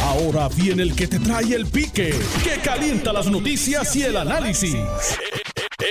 Ahora 0.00 0.48
viene 0.48 0.82
el 0.82 0.94
que 0.94 1.06
te 1.06 1.18
trae 1.18 1.54
el 1.54 1.66
pique, 1.66 2.14
que 2.42 2.60
calienta 2.62 3.12
las 3.12 3.30
noticias 3.30 3.94
y 3.96 4.02
el 4.02 4.16
análisis. 4.16 4.76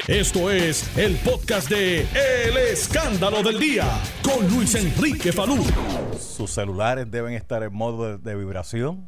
Esto 0.07 0.49
es 0.49 0.97
el 0.97 1.15
podcast 1.17 1.69
de 1.69 2.01
El 2.01 2.57
Escándalo 2.57 3.43
del 3.43 3.59
Día 3.59 3.85
con 4.23 4.47
Luis 4.49 4.73
Enrique 4.75 5.31
Falú. 5.31 5.63
Sus 6.19 6.51
celulares 6.51 7.09
deben 7.11 7.33
estar 7.33 7.61
en 7.63 7.73
modo 7.73 8.17
de, 8.17 8.35
vibración. 8.35 9.07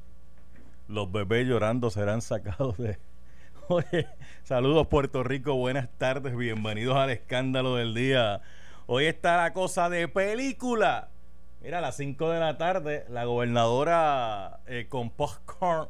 Los 0.87 1.11
bebés 1.11 1.47
llorando 1.47 1.89
serán 1.89 2.21
sacados 2.21 2.77
de... 2.77 2.99
Oye, 3.69 4.07
saludos 4.43 4.87
Puerto 4.87 5.23
Rico, 5.23 5.55
buenas 5.55 5.89
tardes, 5.97 6.35
bienvenidos 6.35 6.95
al 6.97 7.09
Escándalo 7.09 7.75
del 7.75 7.93
Día. 7.93 8.41
Hoy 8.85 9.05
está 9.05 9.37
la 9.37 9.53
cosa 9.53 9.89
de 9.89 10.07
película. 10.07 11.09
Mira, 11.63 11.77
a 11.77 11.81
las 11.81 11.95
5 11.95 12.29
de 12.29 12.41
la 12.41 12.57
tarde, 12.57 13.05
la 13.07 13.23
gobernadora 13.23 14.59
eh, 14.67 14.87
con 14.89 15.09
popcorn 15.09 15.87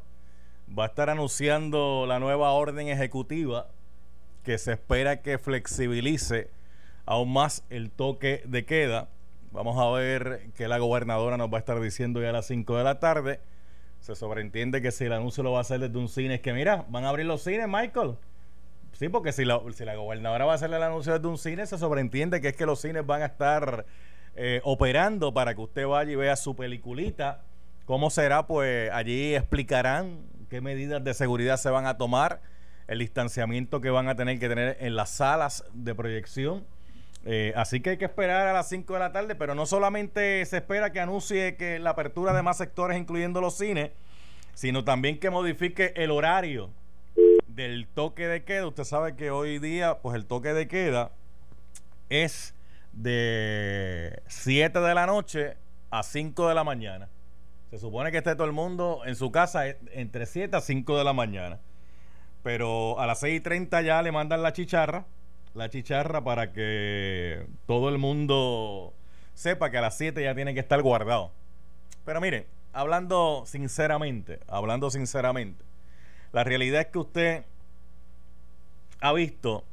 va 0.77 0.83
a 0.83 0.85
estar 0.85 1.09
anunciando 1.09 2.05
la 2.07 2.19
nueva 2.19 2.51
orden 2.51 2.89
ejecutiva 2.89 3.69
que 4.43 4.59
se 4.59 4.73
espera 4.73 5.23
que 5.23 5.39
flexibilice 5.39 6.51
aún 7.07 7.33
más 7.33 7.65
el 7.71 7.89
toque 7.89 8.43
de 8.45 8.65
queda. 8.65 9.09
Vamos 9.51 9.79
a 9.79 9.89
ver 9.89 10.51
qué 10.55 10.67
la 10.67 10.77
gobernadora 10.77 11.37
nos 11.37 11.51
va 11.51 11.57
a 11.57 11.61
estar 11.61 11.81
diciendo 11.81 12.21
ya 12.21 12.29
a 12.29 12.33
las 12.33 12.45
5 12.45 12.77
de 12.77 12.83
la 12.83 12.99
tarde. 12.99 13.39
Se 13.99 14.13
sobreentiende 14.13 14.79
que 14.79 14.91
si 14.91 15.05
el 15.05 15.13
anuncio 15.13 15.41
lo 15.41 15.53
va 15.53 15.57
a 15.57 15.61
hacer 15.61 15.79
desde 15.79 15.97
un 15.97 16.07
cine, 16.07 16.35
es 16.35 16.41
que 16.41 16.53
mira, 16.53 16.85
van 16.89 17.05
a 17.05 17.09
abrir 17.09 17.25
los 17.25 17.41
cines, 17.41 17.67
Michael. 17.67 18.17
Sí, 18.91 19.09
porque 19.09 19.31
si 19.31 19.43
la, 19.43 19.59
si 19.73 19.85
la 19.85 19.95
gobernadora 19.95 20.45
va 20.45 20.51
a 20.51 20.55
hacer 20.55 20.71
el 20.71 20.83
anuncio 20.83 21.13
desde 21.13 21.27
un 21.27 21.39
cine, 21.39 21.65
se 21.65 21.79
sobreentiende 21.79 22.41
que 22.41 22.49
es 22.49 22.55
que 22.55 22.67
los 22.67 22.79
cines 22.79 23.03
van 23.03 23.23
a 23.23 23.25
estar 23.25 23.87
eh, 24.35 24.61
operando 24.63 25.33
para 25.33 25.53
que 25.53 25.61
usted 25.61 25.87
vaya 25.87 26.11
y 26.11 26.15
vea 26.15 26.35
su 26.35 26.55
peliculita. 26.55 27.41
¿Cómo 27.85 28.09
será? 28.09 28.47
Pues 28.47 28.91
allí 28.91 29.35
explicarán 29.35 30.19
qué 30.49 30.61
medidas 30.61 31.03
de 31.03 31.13
seguridad 31.13 31.57
se 31.57 31.69
van 31.69 31.85
a 31.85 31.97
tomar, 31.97 32.41
el 32.87 32.99
distanciamiento 32.99 33.81
que 33.81 33.89
van 33.89 34.07
a 34.07 34.15
tener 34.15 34.39
que 34.39 34.49
tener 34.49 34.77
en 34.79 34.95
las 34.95 35.09
salas 35.09 35.63
de 35.73 35.93
proyección. 35.95 36.65
Eh, 37.25 37.53
así 37.55 37.79
que 37.79 37.91
hay 37.91 37.97
que 37.97 38.05
esperar 38.05 38.47
a 38.47 38.53
las 38.53 38.67
5 38.69 38.93
de 38.93 38.99
la 38.99 39.11
tarde, 39.11 39.35
pero 39.35 39.55
no 39.55 39.65
solamente 39.65 40.45
se 40.45 40.57
espera 40.57 40.91
que 40.91 40.99
anuncie 40.99 41.55
que 41.55 41.79
la 41.79 41.91
apertura 41.91 42.33
de 42.33 42.41
más 42.41 42.57
sectores, 42.57 42.97
incluyendo 42.97 43.39
los 43.39 43.57
cines, 43.57 43.91
sino 44.53 44.83
también 44.83 45.19
que 45.19 45.29
modifique 45.29 45.93
el 45.95 46.11
horario 46.11 46.69
del 47.47 47.87
toque 47.87 48.27
de 48.27 48.43
queda. 48.43 48.67
Usted 48.67 48.83
sabe 48.83 49.15
que 49.15 49.31
hoy 49.31 49.59
día, 49.59 49.99
pues 49.99 50.15
el 50.15 50.25
toque 50.25 50.53
de 50.53 50.67
queda 50.67 51.11
es 52.09 52.53
de 52.93 54.21
7 54.27 54.79
de 54.79 54.95
la 54.95 55.05
noche 55.05 55.57
a 55.89 56.03
5 56.03 56.47
de 56.47 56.55
la 56.55 56.63
mañana. 56.63 57.09
Se 57.69 57.79
supone 57.79 58.11
que 58.11 58.19
esté 58.19 58.35
todo 58.35 58.45
el 58.45 58.53
mundo 58.53 59.01
en 59.05 59.15
su 59.15 59.31
casa 59.31 59.67
entre 59.67 60.25
7 60.25 60.55
a 60.55 60.61
5 60.61 60.97
de 60.97 61.03
la 61.03 61.13
mañana. 61.13 61.59
Pero 62.43 62.99
a 62.99 63.07
las 63.07 63.19
6 63.19 63.37
y 63.37 63.41
30 63.41 63.81
ya 63.81 64.01
le 64.01 64.11
mandan 64.11 64.43
la 64.43 64.53
chicharra. 64.53 65.05
La 65.55 65.69
chicharra 65.69 66.23
para 66.23 66.51
que 66.51 67.45
todo 67.65 67.89
el 67.89 67.97
mundo 67.97 68.93
sepa 69.33 69.71
que 69.71 69.77
a 69.77 69.81
las 69.81 69.97
7 69.97 70.23
ya 70.23 70.35
tiene 70.35 70.53
que 70.53 70.59
estar 70.59 70.81
guardado. 70.81 71.31
Pero 72.05 72.21
miren, 72.21 72.45
hablando 72.73 73.43
sinceramente, 73.45 74.39
hablando 74.47 74.89
sinceramente, 74.91 75.63
la 76.31 76.43
realidad 76.43 76.81
es 76.81 76.87
que 76.87 76.99
usted 76.99 77.45
ha 78.99 79.13
visto 79.13 79.63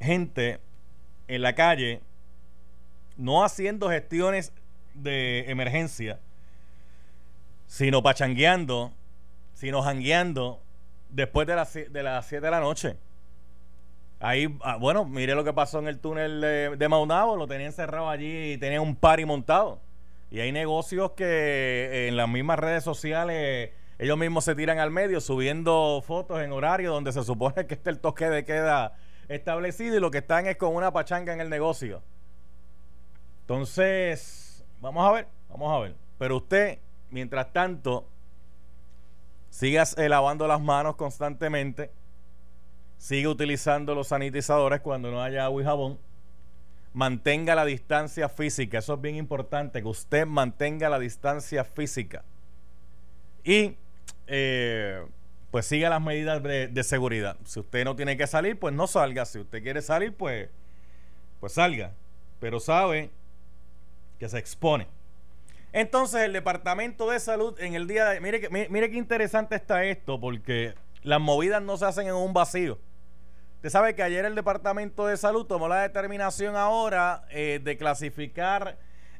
gente 0.00 0.60
en 1.28 1.42
la 1.42 1.54
calle 1.54 2.00
no 3.22 3.44
haciendo 3.44 3.88
gestiones 3.88 4.52
de 4.94 5.50
emergencia, 5.50 6.18
sino 7.66 8.02
pachangueando, 8.02 8.92
sino 9.54 9.80
jangueando 9.80 10.60
después 11.08 11.46
de 11.46 11.54
las, 11.54 11.72
de 11.72 12.02
las 12.02 12.26
7 12.26 12.44
de 12.44 12.50
la 12.50 12.60
noche. 12.60 12.96
Ahí, 14.18 14.56
ah, 14.62 14.76
bueno, 14.76 15.04
mire 15.04 15.34
lo 15.34 15.44
que 15.44 15.52
pasó 15.52 15.78
en 15.78 15.88
el 15.88 15.98
túnel 15.98 16.40
de, 16.40 16.76
de 16.76 16.88
Maunabo, 16.88 17.36
lo 17.36 17.46
tenían 17.46 17.72
cerrado 17.72 18.08
allí 18.08 18.52
y 18.52 18.58
tenía 18.58 18.80
un 18.80 18.96
party 18.96 19.24
montado. 19.24 19.80
Y 20.30 20.40
hay 20.40 20.50
negocios 20.50 21.12
que 21.12 22.08
en 22.08 22.16
las 22.16 22.28
mismas 22.28 22.58
redes 22.58 22.82
sociales 22.82 23.70
ellos 23.98 24.18
mismos 24.18 24.44
se 24.44 24.56
tiran 24.56 24.80
al 24.80 24.90
medio 24.90 25.20
subiendo 25.20 26.02
fotos 26.04 26.40
en 26.40 26.50
horario 26.50 26.90
donde 26.90 27.12
se 27.12 27.22
supone 27.22 27.66
que 27.66 27.74
está 27.74 27.90
el 27.90 28.00
toque 28.00 28.28
de 28.28 28.44
queda 28.44 28.94
establecido 29.28 29.96
y 29.96 30.00
lo 30.00 30.10
que 30.10 30.18
están 30.18 30.46
es 30.46 30.56
con 30.56 30.74
una 30.74 30.92
pachanga 30.92 31.32
en 31.32 31.40
el 31.40 31.48
negocio. 31.48 32.02
Entonces, 33.52 34.64
vamos 34.80 35.06
a 35.06 35.12
ver, 35.12 35.28
vamos 35.50 35.70
a 35.70 35.78
ver. 35.80 35.94
Pero 36.16 36.38
usted, 36.38 36.78
mientras 37.10 37.52
tanto, 37.52 38.08
sigas 39.50 39.94
lavando 39.98 40.46
las 40.46 40.58
manos 40.58 40.96
constantemente, 40.96 41.90
sigue 42.96 43.28
utilizando 43.28 43.94
los 43.94 44.08
sanitizadores 44.08 44.80
cuando 44.80 45.10
no 45.10 45.22
haya 45.22 45.44
agua 45.44 45.60
y 45.60 45.64
jabón, 45.66 45.98
mantenga 46.94 47.54
la 47.54 47.66
distancia 47.66 48.30
física, 48.30 48.78
eso 48.78 48.94
es 48.94 49.00
bien 49.02 49.16
importante, 49.16 49.82
que 49.82 49.88
usted 49.88 50.24
mantenga 50.26 50.88
la 50.88 50.98
distancia 50.98 51.62
física. 51.62 52.24
Y 53.44 53.76
eh, 54.28 55.04
pues 55.50 55.66
siga 55.66 55.90
las 55.90 56.00
medidas 56.00 56.42
de, 56.42 56.68
de, 56.68 56.82
seguridad. 56.84 57.36
Si 57.44 57.60
usted 57.60 57.84
no 57.84 57.96
tiene 57.96 58.16
que 58.16 58.26
salir, 58.26 58.58
pues 58.58 58.74
no 58.74 58.86
salga. 58.86 59.26
Si 59.26 59.40
usted 59.40 59.62
quiere 59.62 59.82
salir, 59.82 60.14
pues, 60.14 60.48
pues 61.38 61.52
salga. 61.52 61.92
Pero 62.40 62.58
sabe 62.58 63.10
que 64.22 64.28
se 64.28 64.38
expone. 64.38 64.86
Entonces 65.72 66.20
el 66.20 66.32
Departamento 66.32 67.10
de 67.10 67.18
Salud 67.18 67.58
en 67.58 67.74
el 67.74 67.88
día 67.88 68.08
de... 68.08 68.20
Mire, 68.20 68.40
que, 68.40 68.68
mire 68.70 68.88
qué 68.88 68.96
interesante 68.96 69.56
está 69.56 69.82
esto, 69.82 70.20
porque 70.20 70.76
las 71.02 71.20
movidas 71.20 71.60
no 71.60 71.76
se 71.76 71.86
hacen 71.86 72.06
en 72.06 72.14
un 72.14 72.32
vacío. 72.32 72.78
Usted 73.56 73.70
sabe 73.70 73.96
que 73.96 74.02
ayer 74.04 74.24
el 74.24 74.36
Departamento 74.36 75.06
de 75.06 75.16
Salud 75.16 75.44
tomó 75.44 75.66
la 75.66 75.82
determinación 75.82 76.54
ahora 76.54 77.24
eh, 77.30 77.58
de 77.64 77.76
clasificar 77.76 78.78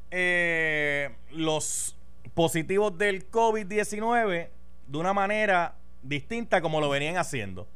eh, 0.09 1.13
los 1.31 1.97
positivos 2.33 2.97
del 2.97 3.29
COVID-19 3.29 4.47
de 4.87 4.97
una 4.97 5.11
manera 5.11 5.75
distinta 6.01 6.61
como 6.61 6.79
lo 6.79 6.87
venían 6.87 7.17
haciendo. 7.17 7.67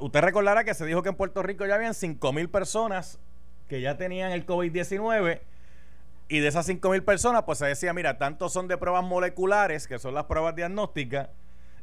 Usted 0.00 0.20
recordará 0.22 0.64
que 0.64 0.72
se 0.72 0.86
dijo 0.86 1.02
que 1.02 1.10
en 1.10 1.14
Puerto 1.14 1.42
Rico 1.42 1.66
ya 1.66 1.74
habían 1.74 1.92
5 1.92 2.32
mil 2.32 2.48
personas 2.48 3.18
que 3.68 3.82
ya 3.82 3.98
tenían 3.98 4.32
el 4.32 4.46
COVID-19 4.46 5.51
y 6.32 6.40
de 6.40 6.48
esas 6.48 6.64
5 6.64 6.88
mil 6.88 7.04
personas, 7.04 7.42
pues 7.42 7.58
se 7.58 7.66
decía, 7.66 7.92
mira, 7.92 8.16
tantos 8.16 8.54
son 8.54 8.66
de 8.66 8.78
pruebas 8.78 9.04
moleculares, 9.04 9.86
que 9.86 9.98
son 9.98 10.14
las 10.14 10.24
pruebas 10.24 10.56
diagnósticas, 10.56 11.28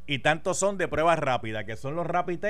y 0.08 0.18
tantos 0.18 0.58
son 0.58 0.76
de 0.76 0.88
pruebas 0.88 1.20
rápidas, 1.20 1.62
que 1.66 1.76
son 1.76 1.94
los 1.94 2.04
rapid 2.04 2.44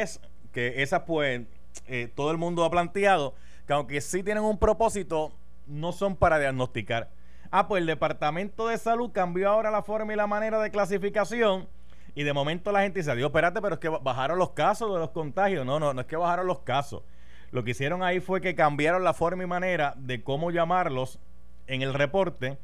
que 0.50 0.82
esas 0.82 1.02
pues 1.02 1.42
eh, 1.88 2.10
todo 2.14 2.30
el 2.30 2.38
mundo 2.38 2.64
ha 2.64 2.70
planteado, 2.70 3.34
que 3.66 3.74
aunque 3.74 4.00
sí 4.00 4.22
tienen 4.22 4.44
un 4.44 4.56
propósito, 4.56 5.34
no 5.66 5.92
son 5.92 6.16
para 6.16 6.38
diagnosticar. 6.38 7.10
Ah, 7.50 7.68
pues 7.68 7.82
el 7.82 7.86
Departamento 7.86 8.68
de 8.68 8.78
Salud 8.78 9.10
cambió 9.12 9.50
ahora 9.50 9.70
la 9.70 9.82
forma 9.82 10.14
y 10.14 10.16
la 10.16 10.26
manera 10.26 10.58
de 10.58 10.70
clasificación. 10.70 11.68
Y 12.14 12.22
de 12.22 12.32
momento 12.32 12.72
la 12.72 12.80
gente 12.80 13.00
dice, 13.00 13.14
Dios, 13.14 13.28
espérate, 13.28 13.60
pero 13.60 13.74
es 13.74 13.78
que 13.78 13.90
bajaron 13.90 14.38
los 14.38 14.52
casos 14.52 14.90
de 14.90 15.00
los 15.00 15.10
contagios. 15.10 15.66
No, 15.66 15.78
no, 15.78 15.92
no 15.92 16.00
es 16.00 16.06
que 16.06 16.16
bajaron 16.16 16.46
los 16.46 16.60
casos. 16.60 17.02
Lo 17.50 17.62
que 17.62 17.72
hicieron 17.72 18.02
ahí 18.02 18.20
fue 18.20 18.40
que 18.40 18.54
cambiaron 18.54 19.04
la 19.04 19.12
forma 19.12 19.42
y 19.42 19.46
manera 19.46 19.92
de 19.98 20.24
cómo 20.24 20.50
llamarlos 20.50 21.18
en 21.70 21.82
el 21.82 21.94
reporte, 21.94 22.58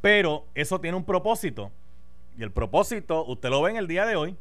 pero 0.00 0.44
eso 0.54 0.80
tiene 0.80 0.96
un 0.96 1.04
propósito. 1.04 1.72
Y 2.38 2.42
el 2.42 2.52
propósito, 2.52 3.24
usted 3.24 3.48
lo 3.48 3.62
ve 3.62 3.70
en 3.70 3.76
el 3.76 3.88
día 3.88 4.06
de 4.06 4.16
hoy, 4.16 4.36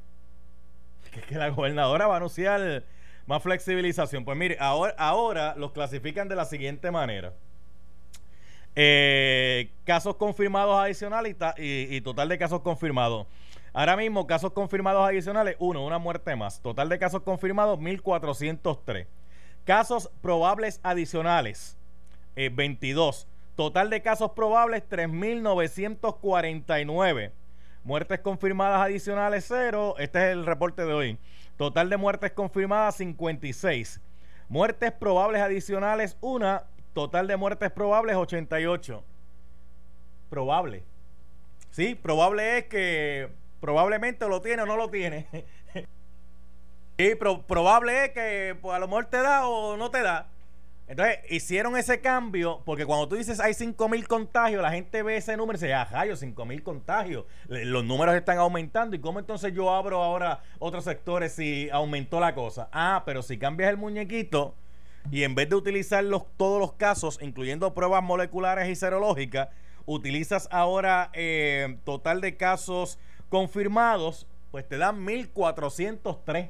que 1.11 1.19
es 1.21 1.25
que 1.25 1.35
la 1.35 1.49
gobernadora 1.49 2.07
va 2.07 2.15
a 2.15 2.17
anunciar 2.17 2.83
más 3.25 3.41
flexibilización. 3.41 4.25
Pues 4.25 4.37
mire, 4.37 4.57
ahora, 4.59 4.93
ahora 4.97 5.55
los 5.57 5.71
clasifican 5.71 6.27
de 6.27 6.35
la 6.35 6.45
siguiente 6.45 6.91
manera. 6.91 7.33
Eh, 8.77 9.71
casos 9.85 10.17
confirmados 10.17 10.77
adicionales 10.77 11.35
y, 11.57 12.01
total 12.01 12.27
de 12.27 12.37
casos 12.37 12.61
confirmados. 12.61 13.25
Ahora 13.71 13.95
mismo, 13.95 14.27
casos 14.27 14.51
confirmados 14.51 15.07
adicionales, 15.07 15.55
uno, 15.59 15.85
una 15.85 15.97
muerte 15.97 16.35
más. 16.35 16.61
Total 16.61 16.89
de 16.89 16.99
casos 16.99 17.21
confirmados, 17.23 17.79
1403. 17.79 19.07
Casos 19.63 20.09
probables 20.21 20.79
adicionales, 20.83 21.77
eh, 22.35 22.51
22. 22.53 23.27
Total 23.55 23.89
de 23.89 24.01
casos 24.01 24.31
probables, 24.31 24.83
3.949. 24.89 27.31
Muertes 27.83 28.19
confirmadas 28.19 28.81
adicionales, 28.81 29.45
0. 29.47 29.95
Este 29.99 30.19
es 30.19 30.25
el 30.33 30.45
reporte 30.45 30.85
de 30.85 30.93
hoy. 30.93 31.17
Total 31.57 31.89
de 31.89 31.97
muertes 31.97 32.31
confirmadas, 32.31 32.95
56. 32.97 34.01
Muertes 34.49 34.91
probables 34.91 35.41
adicionales, 35.41 36.17
1. 36.21 36.61
Total 36.93 37.27
de 37.27 37.37
muertes 37.37 37.71
probables, 37.71 38.15
88. 38.15 39.03
Probable. 40.29 40.83
Sí, 41.69 41.95
probable 41.95 42.57
es 42.57 42.65
que 42.65 43.29
probablemente 43.59 44.27
lo 44.27 44.41
tiene 44.41 44.63
o 44.63 44.65
no 44.65 44.77
lo 44.77 44.89
tiene. 44.89 45.27
y 46.97 47.15
pro 47.15 47.43
probable 47.43 48.05
es 48.05 48.11
que 48.11 48.57
pues, 48.61 48.75
a 48.75 48.79
lo 48.79 48.87
mejor 48.87 49.05
te 49.05 49.17
da 49.17 49.47
o 49.47 49.77
no 49.77 49.91
te 49.91 50.01
da. 50.01 50.27
Entonces, 50.87 51.17
hicieron 51.29 51.75
ese 51.77 51.99
cambio 51.99 52.61
porque 52.63 52.85
cuando 52.85 53.07
tú 53.07 53.15
dices 53.15 53.39
hay 53.39 53.53
5.000 53.53 54.05
contagios, 54.05 54.61
la 54.61 54.71
gente 54.71 55.01
ve 55.01 55.17
ese 55.17 55.35
número 55.35 55.57
y 55.57 55.61
dice, 55.61 55.73
ajá, 55.73 56.05
yo 56.05 56.13
5.000 56.13 56.61
contagios. 56.61 57.25
Los 57.47 57.83
números 57.83 58.13
están 58.15 58.37
aumentando. 58.37 58.95
¿Y 58.95 58.99
cómo 58.99 59.19
entonces 59.19 59.51
yo 59.53 59.73
abro 59.73 60.03
ahora 60.03 60.43
otros 60.59 60.83
sectores 60.83 61.33
si 61.33 61.69
aumentó 61.71 62.19
la 62.19 62.35
cosa? 62.35 62.69
Ah, 62.71 63.01
pero 63.05 63.23
si 63.23 63.39
cambias 63.39 63.71
el 63.71 63.77
muñequito 63.77 64.53
y 65.11 65.23
en 65.23 65.33
vez 65.33 65.49
de 65.49 65.55
utilizar 65.55 66.03
los, 66.03 66.23
todos 66.37 66.59
los 66.59 66.73
casos, 66.73 67.19
incluyendo 67.21 67.73
pruebas 67.73 68.03
moleculares 68.03 68.69
y 68.69 68.75
serológicas, 68.75 69.49
utilizas 69.87 70.47
ahora 70.51 71.09
eh, 71.13 71.77
total 71.83 72.21
de 72.21 72.37
casos 72.37 72.99
confirmados, 73.29 74.27
pues 74.51 74.67
te 74.67 74.77
dan 74.77 75.03
1.403. 75.03 76.49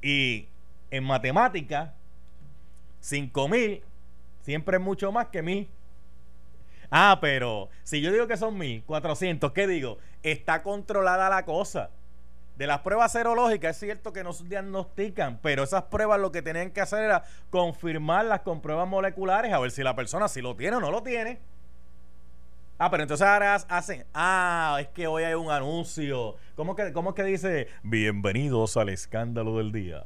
Y 0.00 0.48
en 0.90 1.04
matemática 1.04 1.94
5 3.00 3.48
mil 3.48 3.82
siempre 4.42 4.76
es 4.76 4.82
mucho 4.82 5.10
más 5.10 5.26
que 5.26 5.42
mil. 5.42 5.68
Ah, 6.90 7.18
pero 7.20 7.68
si 7.82 8.00
yo 8.00 8.12
digo 8.12 8.28
que 8.28 8.36
son 8.36 8.56
mil, 8.56 8.82
400, 8.84 9.52
¿qué 9.52 9.66
digo? 9.66 9.98
Está 10.22 10.62
controlada 10.62 11.28
la 11.28 11.44
cosa. 11.44 11.90
De 12.56 12.66
las 12.66 12.80
pruebas 12.80 13.12
serológicas 13.12 13.76
es 13.76 13.80
cierto 13.80 14.12
que 14.12 14.24
no 14.24 14.32
diagnostican, 14.32 15.38
pero 15.42 15.62
esas 15.62 15.82
pruebas 15.84 16.20
lo 16.20 16.32
que 16.32 16.40
tenían 16.40 16.70
que 16.70 16.80
hacer 16.80 17.02
era 17.02 17.24
confirmarlas 17.50 18.40
con 18.40 18.62
pruebas 18.62 18.88
moleculares 18.88 19.52
a 19.52 19.58
ver 19.58 19.70
si 19.70 19.82
la 19.82 19.94
persona 19.94 20.26
si 20.28 20.40
lo 20.40 20.56
tiene 20.56 20.76
o 20.76 20.80
no 20.80 20.90
lo 20.90 21.02
tiene. 21.02 21.38
Ah, 22.78 22.90
pero 22.90 23.02
entonces 23.02 23.26
ahora 23.26 23.54
hacen, 23.54 24.06
ah, 24.14 24.78
es 24.80 24.88
que 24.88 25.06
hoy 25.06 25.24
hay 25.24 25.34
un 25.34 25.50
anuncio. 25.50 26.36
¿Cómo 26.54 26.76
que, 26.76 26.92
cómo 26.92 27.14
que 27.14 27.24
dice? 27.24 27.68
Bienvenidos 27.82 28.76
al 28.76 28.90
escándalo 28.90 29.58
del 29.58 29.72
día. 29.72 30.04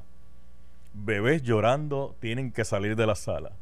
Bebés 0.93 1.43
llorando 1.43 2.17
tienen 2.21 2.53
que 2.53 2.65
salir 2.65 2.97
de 2.97 3.07
la 3.07 3.15
sala. 3.15 3.53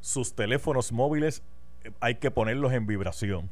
Sus 0.00 0.34
teléfonos 0.34 0.92
móviles 0.92 1.42
eh, 1.84 1.90
hay 2.00 2.16
que 2.16 2.30
ponerlos 2.30 2.72
en 2.72 2.86
vibración. 2.86 3.50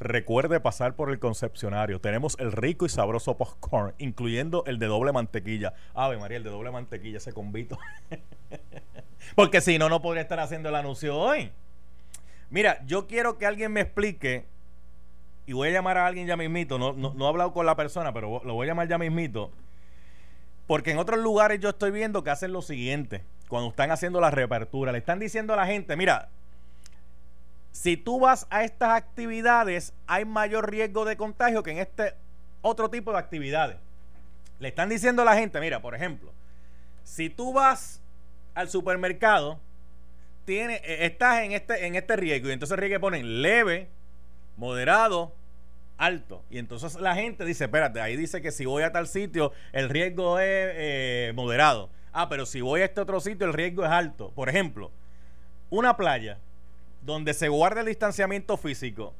Recuerde 0.00 0.60
pasar 0.60 0.94
por 0.94 1.10
el 1.10 1.18
concepcionario. 1.18 2.00
Tenemos 2.00 2.36
el 2.38 2.52
rico 2.52 2.86
y 2.86 2.88
sabroso 2.88 3.36
popcorn, 3.36 3.94
incluyendo 3.98 4.62
el 4.66 4.78
de 4.78 4.86
doble 4.86 5.12
mantequilla. 5.12 5.74
Ave 5.94 6.18
María, 6.18 6.36
el 6.36 6.44
de 6.44 6.50
doble 6.50 6.70
mantequilla, 6.70 7.18
ese 7.18 7.32
convito. 7.32 7.78
Porque 9.34 9.60
si 9.60 9.76
no, 9.78 9.88
no 9.88 10.00
podría 10.00 10.22
estar 10.22 10.38
haciendo 10.38 10.68
el 10.68 10.76
anuncio 10.76 11.16
hoy. 11.16 11.50
Mira, 12.50 12.84
yo 12.86 13.08
quiero 13.08 13.38
que 13.38 13.46
alguien 13.46 13.72
me 13.72 13.80
explique, 13.80 14.44
y 15.46 15.52
voy 15.52 15.68
a 15.68 15.72
llamar 15.72 15.98
a 15.98 16.06
alguien 16.06 16.28
ya 16.28 16.36
mismito, 16.36 16.78
no, 16.78 16.92
no, 16.92 17.12
no 17.14 17.24
he 17.24 17.28
hablado 17.28 17.52
con 17.52 17.66
la 17.66 17.74
persona, 17.74 18.12
pero 18.12 18.40
lo 18.44 18.54
voy 18.54 18.66
a 18.66 18.70
llamar 18.70 18.88
ya 18.88 18.98
mismito 18.98 19.50
porque 20.68 20.90
en 20.90 20.98
otros 20.98 21.18
lugares 21.18 21.58
yo 21.60 21.70
estoy 21.70 21.90
viendo 21.90 22.22
que 22.22 22.28
hacen 22.28 22.52
lo 22.52 22.60
siguiente, 22.60 23.24
cuando 23.48 23.70
están 23.70 23.90
haciendo 23.90 24.20
la 24.20 24.30
reapertura, 24.30 24.92
le 24.92 24.98
están 24.98 25.18
diciendo 25.18 25.54
a 25.54 25.56
la 25.56 25.66
gente, 25.66 25.96
mira, 25.96 26.28
si 27.72 27.96
tú 27.96 28.20
vas 28.20 28.46
a 28.50 28.64
estas 28.64 28.90
actividades, 28.90 29.94
hay 30.06 30.26
mayor 30.26 30.70
riesgo 30.70 31.06
de 31.06 31.16
contagio 31.16 31.62
que 31.62 31.70
en 31.70 31.78
este 31.78 32.14
otro 32.60 32.90
tipo 32.90 33.12
de 33.12 33.18
actividades. 33.18 33.78
Le 34.58 34.68
están 34.68 34.90
diciendo 34.90 35.22
a 35.22 35.24
la 35.24 35.36
gente, 35.36 35.58
mira, 35.58 35.80
por 35.80 35.94
ejemplo, 35.94 36.32
si 37.02 37.30
tú 37.30 37.54
vas 37.54 38.02
al 38.54 38.68
supermercado, 38.68 39.58
tiene, 40.44 40.82
eh, 40.84 41.06
estás 41.06 41.44
en 41.44 41.52
este, 41.52 41.86
en 41.86 41.94
este 41.94 42.14
riesgo, 42.16 42.50
y 42.50 42.52
entonces 42.52 42.78
riesgo 42.78 43.00
ponen 43.00 43.40
leve, 43.40 43.88
moderado, 44.58 45.32
alto. 45.98 46.44
Y 46.48 46.58
entonces 46.58 46.94
la 46.94 47.14
gente 47.14 47.44
dice, 47.44 47.64
espérate, 47.64 48.00
ahí 48.00 48.16
dice 48.16 48.40
que 48.40 48.52
si 48.52 48.64
voy 48.64 48.84
a 48.84 48.92
tal 48.92 49.06
sitio, 49.06 49.52
el 49.72 49.90
riesgo 49.90 50.38
es 50.38 50.46
eh, 50.46 51.32
moderado. 51.34 51.90
Ah, 52.12 52.28
pero 52.28 52.46
si 52.46 52.60
voy 52.60 52.80
a 52.80 52.86
este 52.86 53.00
otro 53.00 53.20
sitio, 53.20 53.46
el 53.46 53.52
riesgo 53.52 53.84
es 53.84 53.90
alto. 53.90 54.30
Por 54.30 54.48
ejemplo, 54.48 54.90
una 55.68 55.96
playa 55.96 56.38
donde 57.02 57.34
se 57.34 57.48
guarda 57.48 57.80
el 57.80 57.86
distanciamiento 57.86 58.56
físico 58.56 59.14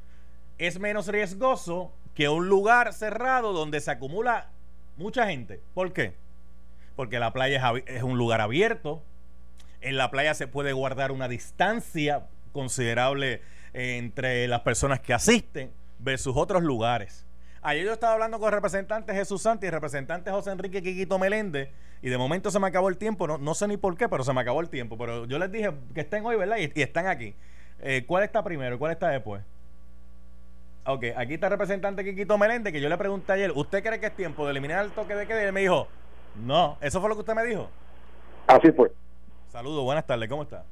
es 0.57 0.79
menos 0.79 1.07
riesgoso 1.07 1.91
que 2.15 2.27
un 2.29 2.47
lugar 2.49 2.93
cerrado 2.93 3.53
donde 3.53 3.79
se 3.81 3.91
acumula 3.91 4.49
mucha 4.97 5.27
gente. 5.27 5.61
¿Por 5.73 5.93
qué? 5.93 6.15
Porque 6.95 7.19
la 7.19 7.31
playa 7.31 7.73
es, 7.75 7.83
es 7.97 8.03
un 8.03 8.17
lugar 8.17 8.41
abierto. 8.41 9.03
En 9.81 9.97
la 9.97 10.11
playa 10.11 10.33
se 10.33 10.47
puede 10.47 10.73
guardar 10.73 11.11
una 11.11 11.27
distancia 11.27 12.25
considerable 12.51 13.41
entre 13.73 14.47
las 14.47 14.61
personas 14.61 14.99
que 14.99 15.13
asisten 15.13 15.71
versus 15.99 16.35
otros 16.35 16.63
lugares. 16.63 17.25
Ayer 17.61 17.85
yo 17.85 17.93
estaba 17.93 18.13
hablando 18.13 18.39
con 18.39 18.47
el 18.47 18.53
representante 18.53 19.13
Jesús 19.13 19.41
Santi 19.41 19.65
y 19.65 19.67
el 19.67 19.73
representante 19.73 20.31
José 20.31 20.51
Enrique 20.51 20.81
Quiquito 20.81 21.19
Meléndez 21.19 21.69
y 22.01 22.09
de 22.09 22.17
momento 22.17 22.49
se 22.49 22.59
me 22.59 22.67
acabó 22.67 22.87
el 22.87 22.97
tiempo, 22.97 23.27
no, 23.27 23.37
no 23.37 23.53
sé 23.53 23.67
ni 23.67 23.75
por 23.75 23.97
qué, 23.97 24.07
pero 24.07 24.23
se 24.23 24.31
me 24.33 24.39
acabó 24.39 24.61
el 24.61 24.69
tiempo. 24.69 24.97
Pero 24.97 25.25
yo 25.25 25.37
les 25.37 25.51
dije 25.51 25.71
que 25.93 26.01
estén 26.01 26.25
hoy, 26.25 26.37
¿verdad? 26.37 26.57
Y, 26.57 26.81
están 26.81 27.07
aquí. 27.07 27.35
Eh, 27.81 28.05
¿Cuál 28.07 28.23
está 28.23 28.43
primero 28.43 28.75
y 28.75 28.77
cuál 28.77 28.93
está 28.93 29.09
después? 29.09 29.43
Ok, 30.85 31.05
aquí 31.17 31.33
está 31.33 31.47
el 31.47 31.51
representante 31.51 32.03
Quiquito 32.03 32.37
Meléndez 32.37 32.73
que 32.73 32.81
yo 32.81 32.89
le 32.89 32.97
pregunté 32.97 33.33
ayer, 33.33 33.51
¿usted 33.53 33.83
cree 33.83 33.99
que 33.99 34.07
es 34.07 34.15
tiempo 34.15 34.45
de 34.45 34.51
eliminar 34.51 34.83
el 34.85 34.91
toque 34.91 35.13
de 35.13 35.27
queda? 35.27 35.41
Y 35.41 35.45
él 35.45 35.53
me 35.53 35.61
dijo, 35.61 35.87
no, 36.35 36.77
¿eso 36.81 36.99
fue 37.01 37.09
lo 37.09 37.15
que 37.15 37.21
usted 37.21 37.35
me 37.35 37.43
dijo? 37.43 37.69
Así 38.47 38.71
fue. 38.71 38.91
Saludos, 39.49 39.83
buenas 39.83 40.05
tardes, 40.07 40.29
¿cómo 40.29 40.43
está? 40.43 40.63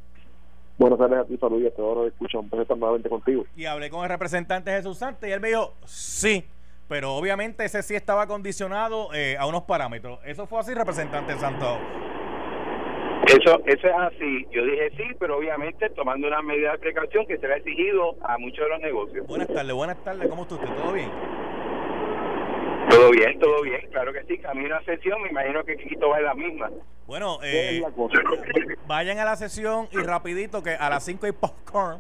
Buenas 0.78 1.00
tardes 1.00 1.20
a 1.20 1.26
ti, 1.26 1.38
saludos 1.38 1.64
y 1.64 1.68
a 1.68 1.76
todos 1.76 2.08
escuchan. 2.08 2.48
Un 2.52 2.62
estar 2.62 2.78
nuevamente 2.78 3.10
contigo. 3.10 3.46
Y 3.56 3.66
hablé 3.66 3.90
con 3.90 4.04
el 4.04 4.10
representante 4.10 4.72
Jesús 4.72 4.98
Santos 4.98 5.28
y 5.28 5.32
él 5.32 5.40
me 5.40 5.48
dijo, 5.50 5.74
sí, 5.86 6.46
pero 6.88 7.16
obviamente 7.16 7.66
ese 7.66 7.82
sí 7.82 7.96
estaba 7.96 8.28
condicionado 8.28 9.14
eh, 9.14 9.38
a 9.40 9.48
unos 9.48 9.64
parámetros. 9.64 10.20
¿Eso 10.24 10.46
fue 10.46 10.60
así, 10.60 10.74
representante 10.74 11.34
Santos? 11.38 11.80
Eso, 13.28 13.60
eso 13.66 13.88
es 13.88 13.94
así. 13.94 14.46
Yo 14.52 14.64
dije 14.64 14.92
sí, 14.96 15.04
pero 15.20 15.38
obviamente 15.38 15.90
tomando 15.90 16.28
una 16.28 16.42
medida 16.42 16.74
de 16.74 16.78
precaución 16.78 17.26
que 17.26 17.38
se 17.38 17.48
le 17.48 17.56
ha 17.56 17.58
exigido 17.58 18.16
a 18.22 18.38
muchos 18.38 18.60
de 18.60 18.70
los 18.70 18.80
negocios. 18.80 19.28
Buenas 19.28 19.48
tardes, 19.48 19.74
buenas 19.74 20.02
tardes. 20.04 20.30
¿Cómo 20.30 20.44
está 20.44 20.56
usted? 20.56 20.70
¿Todo 20.76 20.94
bien? 20.94 21.10
Todo 22.90 23.12
bien, 23.12 23.40
todo 23.40 23.62
bien, 23.62 23.88
claro 23.92 24.14
que 24.14 24.24
sí. 24.24 24.38
Camino 24.38 24.76
a 24.76 24.84
sesión, 24.84 25.22
me 25.22 25.30
imagino 25.30 25.64
que 25.64 25.78
Quito 25.78 26.10
va 26.10 26.20
en 26.20 26.24
la 26.26 26.34
misma. 26.34 26.70
Bueno, 27.06 27.40
eh, 27.44 27.82
vayan 28.86 29.20
a 29.20 29.26
la 29.26 29.36
sesión 29.36 29.88
y 29.92 29.98
rapidito 29.98 30.62
que 30.62 30.72
a 30.72 30.90
las 30.90 31.04
5 31.06 31.26
hay 31.26 31.32
popcorn. 31.32 32.00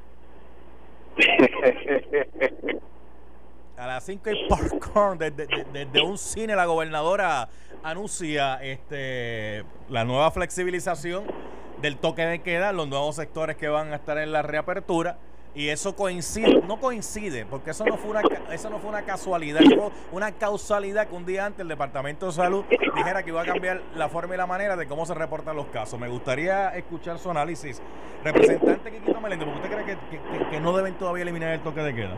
a 3.77 3.87
las 3.87 4.05
5 4.05 4.29
hay 4.29 4.47
popcorn. 4.47 5.17
Desde, 5.17 6.01
un 6.01 6.17
cine 6.17 6.55
la 6.55 6.65
gobernadora 6.65 7.49
anuncia 7.83 8.55
este 8.61 9.63
la 9.89 10.03
nueva 10.03 10.31
flexibilización 10.31 11.25
del 11.81 11.97
toque 11.97 12.25
de 12.25 12.39
queda, 12.41 12.71
los 12.73 12.87
nuevos 12.87 13.15
sectores 13.15 13.55
que 13.55 13.67
van 13.67 13.93
a 13.93 13.95
estar 13.95 14.17
en 14.17 14.31
la 14.31 14.41
reapertura 14.41 15.17
y 15.57 15.69
eso 15.69 15.95
coincide, 15.95 16.61
no 16.67 16.79
coincide, 16.79 17.47
porque 17.47 17.71
eso 17.71 17.83
no 17.83 17.97
fue 17.97 18.11
una 18.11 18.21
eso 18.53 18.69
no 18.69 18.77
fue 18.77 18.91
una 18.91 19.01
casualidad, 19.01 19.61
fue 19.61 19.89
una 20.11 20.31
causalidad 20.31 21.07
que 21.07 21.15
un 21.15 21.25
día 21.25 21.47
antes 21.47 21.61
el 21.61 21.67
Departamento 21.67 22.27
de 22.27 22.31
Salud 22.31 22.63
dijera 22.95 23.23
que 23.23 23.31
iba 23.31 23.41
a 23.41 23.45
cambiar 23.45 23.81
la 23.95 24.07
forma 24.07 24.35
y 24.35 24.37
la 24.37 24.45
manera 24.45 24.75
de 24.75 24.85
cómo 24.85 25.07
se 25.07 25.15
reportan 25.15 25.55
los 25.55 25.65
casos. 25.67 25.99
Me 25.99 26.09
gustaría 26.09 26.69
escuchar 26.75 27.17
su 27.17 27.31
análisis. 27.31 27.81
Representante 28.23 28.91
Quiquito 28.91 29.19
Meléndez, 29.19 29.47
¿usted 29.47 29.71
cree 29.71 29.97
que, 30.51 30.59
no 30.59 30.77
deben 30.77 30.93
todavía 30.93 31.23
eliminar 31.23 31.51
el 31.53 31.61
toque 31.61 31.81
de 31.81 31.95
queda? 31.95 32.17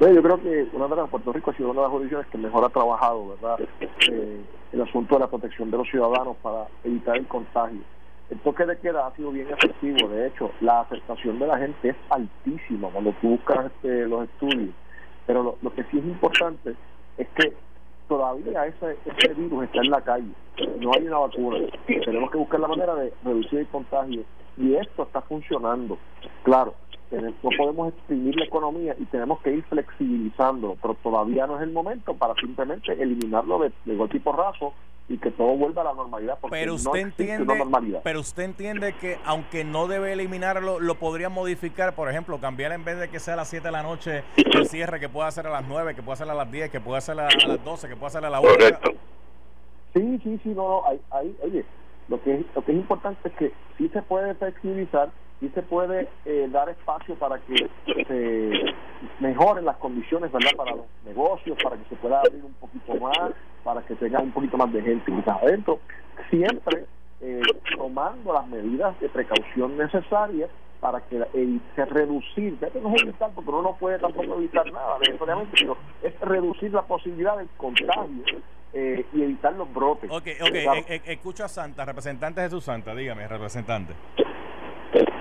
yo 0.00 0.22
creo 0.22 0.40
que 0.40 0.68
una 0.72 0.88
de 0.88 0.96
las 0.96 1.10
Puerto 1.10 1.34
Rico 1.34 1.50
ha 1.50 1.54
sido 1.54 1.70
una 1.70 1.80
de 1.80 1.84
las 1.84 1.90
jurisdicciones 1.90 2.26
que 2.28 2.38
mejor 2.38 2.64
ha 2.64 2.70
trabajado, 2.70 3.28
¿verdad? 3.28 3.58
Eh, 4.10 4.40
el 4.72 4.80
asunto 4.80 5.16
de 5.16 5.20
la 5.20 5.26
protección 5.28 5.70
de 5.70 5.76
los 5.76 5.88
ciudadanos 5.88 6.36
para 6.42 6.66
evitar 6.82 7.16
el 7.18 7.26
contagio 7.26 7.80
el 8.30 8.38
toque 8.40 8.66
de 8.66 8.78
queda 8.78 9.06
ha 9.06 9.14
sido 9.14 9.30
bien 9.30 9.48
efectivo. 9.48 10.08
De 10.08 10.28
hecho, 10.28 10.50
la 10.60 10.80
aceptación 10.80 11.38
de 11.38 11.46
la 11.46 11.58
gente 11.58 11.90
es 11.90 11.96
altísima 12.10 12.88
cuando 12.88 13.12
tú 13.20 13.30
buscas 13.30 13.66
este, 13.66 14.06
los 14.06 14.24
estudios. 14.24 14.70
Pero 15.26 15.56
lo, 15.60 15.74
que 15.74 15.82
sí 15.84 15.98
es 15.98 16.04
importante 16.04 16.74
es 17.18 17.28
que 17.36 17.52
todavía 18.08 18.66
ese, 18.66 18.96
ese 19.04 19.34
virus 19.34 19.64
está 19.64 19.80
en 19.80 19.90
la 19.90 20.00
calle. 20.00 20.32
No 20.80 20.90
hay 20.94 21.06
una 21.06 21.18
vacuna. 21.18 21.58
Tenemos 21.86 22.30
que 22.30 22.38
buscar 22.38 22.60
la 22.60 22.68
manera 22.68 22.94
de 22.94 23.12
reducir 23.24 23.60
el 23.60 23.66
contagio. 23.68 24.22
Y 24.56 24.74
esto 24.74 25.02
está 25.02 25.20
funcionando. 25.22 25.98
Claro, 26.42 26.74
no 27.10 27.50
podemos 27.56 27.88
exprimir 27.88 28.36
la 28.36 28.46
economía 28.46 28.96
y 28.98 29.04
tenemos 29.06 29.40
que 29.40 29.52
ir 29.52 29.64
flexibilizando, 29.64 30.76
pero 30.82 30.94
todavía 30.94 31.46
no 31.46 31.56
es 31.56 31.62
el 31.62 31.72
momento 31.72 32.14
para 32.14 32.34
simplemente 32.34 32.92
eliminarlo 32.92 33.60
de, 33.60 33.72
de 33.84 33.96
golpe 33.96 34.16
y 34.16 34.20
y 35.08 35.18
que 35.18 35.30
todo 35.30 35.56
vuelva 35.56 35.82
a 35.82 35.84
la 35.84 35.94
normalidad 35.94 36.38
porque 36.40 36.56
pero 36.56 36.74
usted 36.74 36.98
entiende 36.98 37.54
pero 38.02 38.20
usted 38.20 38.42
entiende 38.42 38.94
que 38.94 39.18
aunque 39.24 39.62
no 39.62 39.86
debe 39.86 40.12
eliminarlo 40.12 40.80
lo 40.80 40.96
podría 40.96 41.28
modificar 41.28 41.94
por 41.94 42.10
ejemplo 42.10 42.40
cambiar 42.40 42.72
en 42.72 42.84
vez 42.84 42.98
de 42.98 43.08
que 43.08 43.20
sea 43.20 43.34
a 43.34 43.36
las 43.36 43.48
7 43.48 43.68
de 43.68 43.72
la 43.72 43.84
noche 43.84 44.24
el 44.36 44.66
cierre 44.66 44.98
que 44.98 45.08
pueda 45.08 45.30
ser 45.30 45.46
a 45.46 45.50
las 45.50 45.66
9 45.66 45.94
que 45.94 46.02
pueda 46.02 46.16
ser 46.16 46.28
a 46.28 46.34
las 46.34 46.50
10 46.50 46.70
que 46.70 46.80
pueda 46.80 47.00
ser 47.00 47.20
a, 47.20 47.28
las 47.28 47.64
12 47.64 47.88
que 47.88 47.96
pueda 47.96 48.10
ser 48.10 48.24
a 48.24 48.30
las 48.30 48.40
1 48.40 48.50
sí 49.94 50.20
sí 50.24 50.40
sí 50.42 50.48
no, 50.48 50.68
no 50.68 50.82
ahí, 51.12 51.36
oye 51.42 51.64
lo 52.08 52.20
que 52.22 52.44
lo 52.54 52.64
que 52.64 52.72
es 52.72 52.78
importante 52.78 53.28
es 53.28 53.34
que 53.36 53.52
sí 53.78 53.88
se 53.90 54.02
puede 54.02 54.34
flexibilizar 54.34 55.10
y 55.40 55.48
se 55.50 55.62
puede 55.62 56.08
eh, 56.24 56.48
dar 56.50 56.68
espacio 56.68 57.14
para 57.16 57.38
que 57.40 57.68
se 58.08 58.50
mejoren 59.20 59.64
las 59.64 59.76
condiciones 59.76 60.32
verdad 60.32 60.52
para 60.56 60.74
los 60.76 60.86
negocios 61.04 61.58
para 61.62 61.76
que 61.76 61.84
se 61.90 61.96
pueda 61.96 62.20
abrir 62.20 62.42
un 62.44 62.54
poquito 62.54 62.94
más 62.94 63.32
para 63.62 63.82
que 63.82 63.94
tenga 63.96 64.20
un 64.20 64.32
poquito 64.32 64.56
más 64.56 64.72
de 64.72 64.80
gente 64.82 65.12
adentro 65.26 65.78
siempre 66.30 66.86
eh, 67.20 67.42
tomando 67.76 68.32
las 68.32 68.46
medidas 68.48 68.98
de 69.00 69.08
precaución 69.08 69.76
necesarias 69.76 70.50
para 70.80 71.00
que 71.00 71.16
eh, 71.32 71.58
se 71.74 71.84
reducir, 71.86 72.58
ya 72.60 72.68
que 72.68 72.78
no 72.80 72.94
es 72.94 73.02
evitar, 73.02 73.30
porque 73.34 73.48
uno 73.50 73.62
no 73.62 73.76
puede 73.76 73.98
tampoco 73.98 74.34
evitar 74.34 74.70
nada 74.70 74.98
necesariamente, 75.00 75.56
sino 75.56 75.76
es 76.02 76.18
reducir 76.20 76.70
la 76.72 76.82
posibilidad 76.82 77.38
del 77.38 77.48
contagio 77.56 78.22
eh, 78.74 79.06
y 79.14 79.22
evitar 79.22 79.54
los 79.54 79.72
brotes. 79.72 80.10
Ok, 80.10 80.26
ok, 80.42 80.54
e- 80.54 80.84
e- 80.88 81.12
escucho 81.12 81.44
a 81.44 81.48
Santa, 81.48 81.86
representante 81.86 82.42
Jesús 82.42 82.62
Santa, 82.64 82.94
dígame, 82.94 83.26
representante. 83.26 83.94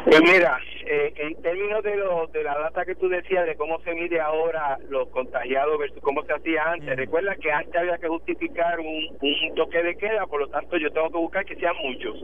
Pues 0.06 0.22
mira, 0.22 0.60
eh, 0.86 1.14
en 1.16 1.42
términos 1.42 1.84
de, 1.84 1.96
lo, 1.96 2.28
de 2.28 2.44
la 2.44 2.58
data 2.60 2.86
que 2.86 2.94
tú 2.96 3.10
decías 3.10 3.46
de 3.48 3.56
cómo 3.56 3.80
se 3.82 3.94
mide 3.96 4.22
ahora 4.22 4.78
los 4.88 5.10
contagiados 5.10 5.80
versus 5.80 6.00
cómo 6.02 6.24
se 6.24 6.34
hacía 6.34 6.64
antes, 6.64 6.96
Mm. 6.96 7.00
recuerda 7.00 7.36
que 7.36 7.52
antes 7.52 7.76
había 7.76 7.98
que 7.98 8.08
justificar 8.08 8.80
un, 8.80 9.18
un 9.20 9.56
toque 9.56 9.82
de 9.82 9.96
queda, 9.98 10.28
por 10.28 10.42
lo 10.42 10.48
tanto 10.50 10.78
yo 10.78 10.92
tengo 10.92 11.10
que 11.10 11.18
buscar 11.18 11.46
que 11.46 11.56
sean 11.56 11.76
muchos. 11.84 12.24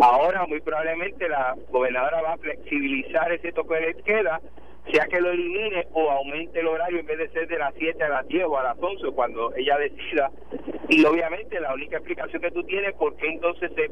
Ahora 0.00 0.46
muy 0.46 0.60
probablemente 0.60 1.28
la 1.28 1.54
gobernadora 1.70 2.22
va 2.22 2.32
a 2.32 2.38
flexibilizar 2.38 3.30
ese 3.32 3.52
toque 3.52 3.74
de 3.76 3.94
queda, 4.02 4.40
sea 4.92 5.06
que 5.06 5.20
lo 5.20 5.30
elimine 5.30 5.86
o 5.92 6.10
aumente 6.10 6.58
el 6.58 6.66
horario 6.66 6.98
en 6.98 7.06
vez 7.06 7.18
de 7.18 7.28
ser 7.28 7.46
de 7.46 7.58
las 7.58 7.72
7 7.78 8.02
a 8.02 8.08
las 8.08 8.26
10 8.26 8.46
o 8.46 8.58
a 8.58 8.64
las 8.64 8.76
11 8.80 9.12
cuando 9.14 9.54
ella 9.54 9.78
decida. 9.78 10.30
Y 10.88 11.04
obviamente 11.04 11.60
la 11.60 11.72
única 11.72 11.98
explicación 11.98 12.42
que 12.42 12.50
tú 12.50 12.64
tienes 12.64 12.92
por 12.94 13.14
qué 13.16 13.28
entonces 13.28 13.70
se 13.76 13.90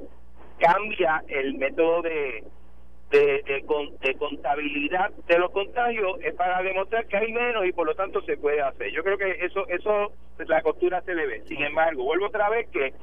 cambia 0.59 1.23
el 1.29 1.55
método 1.55 2.03
de 2.03 2.43
de, 3.11 3.43
de, 3.43 3.63
con- 3.67 3.97
de 3.99 4.15
contabilidad 4.15 5.11
de 5.27 5.39
los 5.39 5.51
contagios 5.51 6.21
es 6.23 6.35
para 6.35 6.63
demostrar 6.63 7.07
que 7.07 7.17
hay 7.17 7.33
menos 7.33 7.67
y 7.67 7.73
por 7.73 7.87
lo 7.87 7.95
tanto 7.95 8.23
se 8.23 8.37
puede 8.37 8.61
hacer. 8.61 8.91
Yo 8.93 9.03
creo 9.03 9.19
que 9.19 9.31
eso 9.45 9.67
eso 9.69 10.13
la 10.47 10.63
costura 10.63 11.03
se 11.03 11.15
le 11.15 11.27
ve. 11.27 11.43
Sin 11.47 11.63
embargo, 11.63 12.05
vuelvo 12.05 12.27
otra 12.27 12.49
vez 12.49 12.69
que 12.71 12.95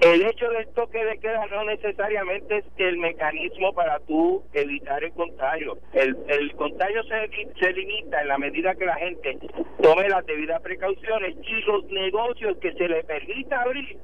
el 0.00 0.22
hecho 0.26 0.48
del 0.50 0.66
toque 0.74 1.02
de 1.04 1.18
queda 1.18 1.46
no 1.46 1.64
necesariamente 1.64 2.58
es 2.58 2.64
el 2.76 2.98
mecanismo 2.98 3.72
para 3.72 3.98
tú 4.00 4.42
evitar 4.52 5.02
el 5.02 5.12
contagio. 5.12 5.78
El, 5.92 6.16
el 6.28 6.52
contagio 6.56 7.02
se, 7.04 7.30
se 7.58 7.72
limita 7.72 8.20
en 8.20 8.28
la 8.28 8.38
medida 8.38 8.74
que 8.74 8.84
la 8.86 8.96
gente 8.96 9.38
tome 9.82 10.08
las 10.08 10.26
debidas 10.26 10.60
precauciones 10.62 11.36
y 11.42 11.60
los 11.62 11.84
negocios 11.86 12.58
que 12.58 12.72
se 12.72 12.88
le 12.88 13.02
permita 13.04 13.62
abrir 13.62 13.96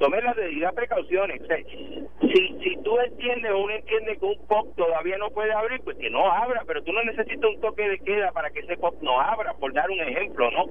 tome 0.00 0.20
las 0.22 0.34
debidas 0.34 0.74
precauciones. 0.74 1.42
O 1.42 2.26
si, 2.26 2.58
si 2.64 2.76
tú 2.82 2.98
entiendes 3.00 3.52
o 3.52 3.58
uno 3.58 3.74
entiende 3.74 4.16
que 4.16 4.24
un 4.24 4.46
pop 4.46 4.74
todavía 4.76 5.18
no 5.18 5.28
puede 5.30 5.52
abrir, 5.52 5.80
pues 5.82 5.96
que 5.98 6.08
no 6.08 6.26
abra, 6.32 6.64
pero 6.66 6.82
tú 6.82 6.92
no 6.92 7.04
necesitas 7.04 7.50
un 7.50 7.60
toque 7.60 7.86
de 7.86 7.98
queda 7.98 8.32
para 8.32 8.50
que 8.50 8.60
ese 8.60 8.78
pop 8.78 8.94
no 9.02 9.20
abra, 9.20 9.52
por 9.54 9.72
dar 9.74 9.90
un 9.90 10.00
ejemplo, 10.00 10.50
¿no? 10.50 10.64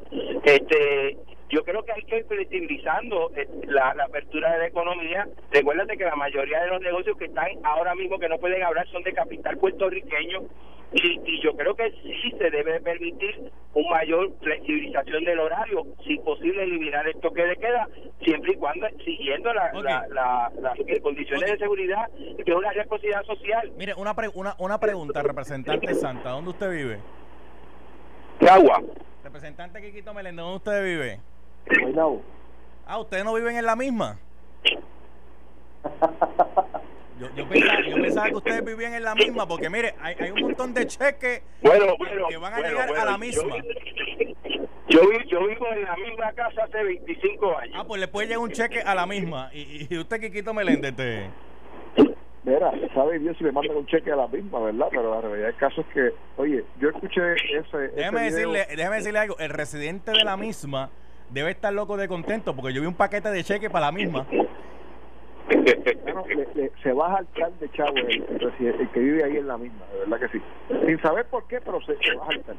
Este, 0.43 1.15
yo 1.49 1.63
creo 1.63 1.83
que 1.83 1.91
hay 1.91 2.03
que 2.03 2.17
ir 2.17 2.25
flexibilizando 2.25 3.31
eh, 3.35 3.47
la, 3.67 3.93
la 3.95 4.05
apertura 4.05 4.51
de 4.53 4.59
la 4.59 4.67
economía. 4.67 5.27
Recuérdate 5.51 5.97
que 5.97 6.03
la 6.05 6.15
mayoría 6.15 6.61
de 6.61 6.67
los 6.67 6.81
negocios 6.81 7.17
que 7.17 7.25
están 7.25 7.47
ahora 7.63 7.95
mismo 7.95 8.19
que 8.19 8.29
no 8.29 8.37
pueden 8.37 8.63
abrir 8.63 8.87
son 8.91 9.03
de 9.03 9.13
capital 9.13 9.57
puertorriqueño 9.57 10.41
y, 10.91 11.19
y 11.23 11.41
yo 11.43 11.55
creo 11.55 11.75
que 11.75 11.91
sí 12.01 12.31
se 12.37 12.49
debe 12.49 12.79
permitir 12.81 13.51
un 13.75 13.89
mayor 13.91 14.31
flexibilización 14.41 15.23
del 15.23 15.39
horario, 15.39 15.85
si 16.03 16.17
posible 16.17 16.63
eliminar 16.63 17.07
el 17.07 17.13
toque 17.19 17.43
de 17.43 17.55
queda, 17.57 17.87
siempre 18.23 18.53
y 18.53 18.55
cuando 18.55 18.87
siguiendo 19.05 19.53
la- 19.53 19.71
las 20.09 21.01
condiciones 21.03 21.51
de 21.51 21.57
seguridad 21.59 22.09
que 22.43 22.51
es 22.51 22.57
una 22.57 22.71
responsabilidad 22.71 23.23
social. 23.23 23.71
Mire, 23.77 23.93
una, 23.95 24.15
pre- 24.15 24.29
una, 24.33 24.55
una 24.57 24.79
pregunta, 24.79 25.21
representante 25.21 25.93
Santa, 25.93 26.29
¿dónde 26.31 26.49
usted 26.51 26.71
vive? 26.71 26.99
Agua. 28.49 28.81
Representante 29.23 29.81
Quiquito 29.81 30.13
Meléndez, 30.13 30.43
¿dónde 30.43 30.57
usted 30.57 30.83
vive? 30.83 31.19
Ah, 32.85 32.99
¿ustedes 32.99 33.23
no 33.23 33.33
viven 33.33 33.55
en 33.57 33.65
la 33.65 33.75
misma? 33.75 34.17
Yo, 37.19 37.27
yo, 37.35 37.49
pensaba, 37.49 37.81
yo 37.81 37.95
pensaba 37.97 38.29
que 38.29 38.35
ustedes 38.35 38.63
vivían 38.63 38.93
en 38.93 39.03
la 39.03 39.13
misma, 39.13 39.45
porque 39.45 39.69
mire, 39.69 39.93
hay, 40.01 40.15
hay 40.19 40.31
un 40.31 40.39
montón 40.39 40.73
de 40.73 40.87
cheques 40.87 41.41
Bueno, 41.61 41.97
bueno, 41.97 42.27
que 42.29 42.37
van 42.37 42.53
a 42.53 42.59
bueno, 42.59 42.69
llegar 42.69 42.97
a 42.97 43.05
la 43.11 43.17
misma. 43.17 43.57
Yo, 44.87 45.01
yo 45.27 45.47
vivo 45.47 45.67
en 45.73 45.83
la 45.83 45.95
misma 45.97 46.31
casa 46.31 46.63
hace 46.63 46.81
25 46.81 47.57
años. 47.57 47.75
Ah, 47.77 47.83
pues 47.85 47.99
le 47.99 48.07
puede 48.07 48.27
llegar 48.27 48.41
un 48.41 48.51
cheque 48.51 48.81
a 48.81 48.95
la 48.95 49.05
misma. 49.05 49.49
Y, 49.53 49.87
y 49.93 49.97
usted, 49.97 50.21
Quiquito 50.21 50.53
Meléndez, 50.53 50.95
te... 50.95 51.29
Mira, 52.43 52.71
sabe 52.93 53.19
Dios 53.19 53.37
si 53.37 53.43
le 53.43 53.51
mandan 53.51 53.77
un 53.77 53.85
cheque 53.85 54.11
a 54.11 54.15
la 54.15 54.27
misma, 54.27 54.59
¿verdad? 54.59 54.87
Pero 54.89 55.13
la 55.13 55.21
realidad 55.21 55.47
del 55.47 55.55
caso 55.57 55.81
es 55.81 55.87
que, 55.87 56.09
oye, 56.37 56.63
yo 56.79 56.89
escuché 56.89 57.33
ese. 57.33 57.89
Déjeme 57.89 58.27
ese 58.27 58.37
decirle, 58.37 58.65
déjeme 58.75 58.95
decirle 58.95 59.19
algo. 59.19 59.37
El 59.37 59.49
residente 59.49 60.11
de 60.11 60.23
la 60.23 60.37
misma 60.37 60.89
debe 61.29 61.51
estar 61.51 61.71
loco 61.73 61.97
de 61.97 62.07
contento 62.07 62.55
porque 62.55 62.73
yo 62.73 62.81
vi 62.81 62.87
un 62.87 62.93
paquete 62.95 63.29
de 63.29 63.43
cheques 63.43 63.69
para 63.69 63.87
la 63.87 63.91
misma. 63.91 64.25
Bueno, 66.03 66.23
le- 66.55 66.71
se 66.83 66.91
va 66.93 67.07
a 67.07 67.15
saltar 67.17 67.51
de 67.53 67.69
chavo 67.71 67.95
el, 67.97 68.89
que 68.93 68.99
vive 68.99 69.23
ahí 69.23 69.37
en 69.37 69.47
la 69.47 69.57
misma, 69.57 69.85
de 69.93 69.99
verdad 69.99 70.19
que 70.29 70.37
sí. 70.37 70.43
Sin 70.85 71.01
saber 71.01 71.25
por 71.27 71.47
qué, 71.47 71.59
pero 71.61 71.81
se, 71.81 71.97
se 71.97 72.15
va 72.15 72.23
a 72.23 72.27
saltar. 72.27 72.55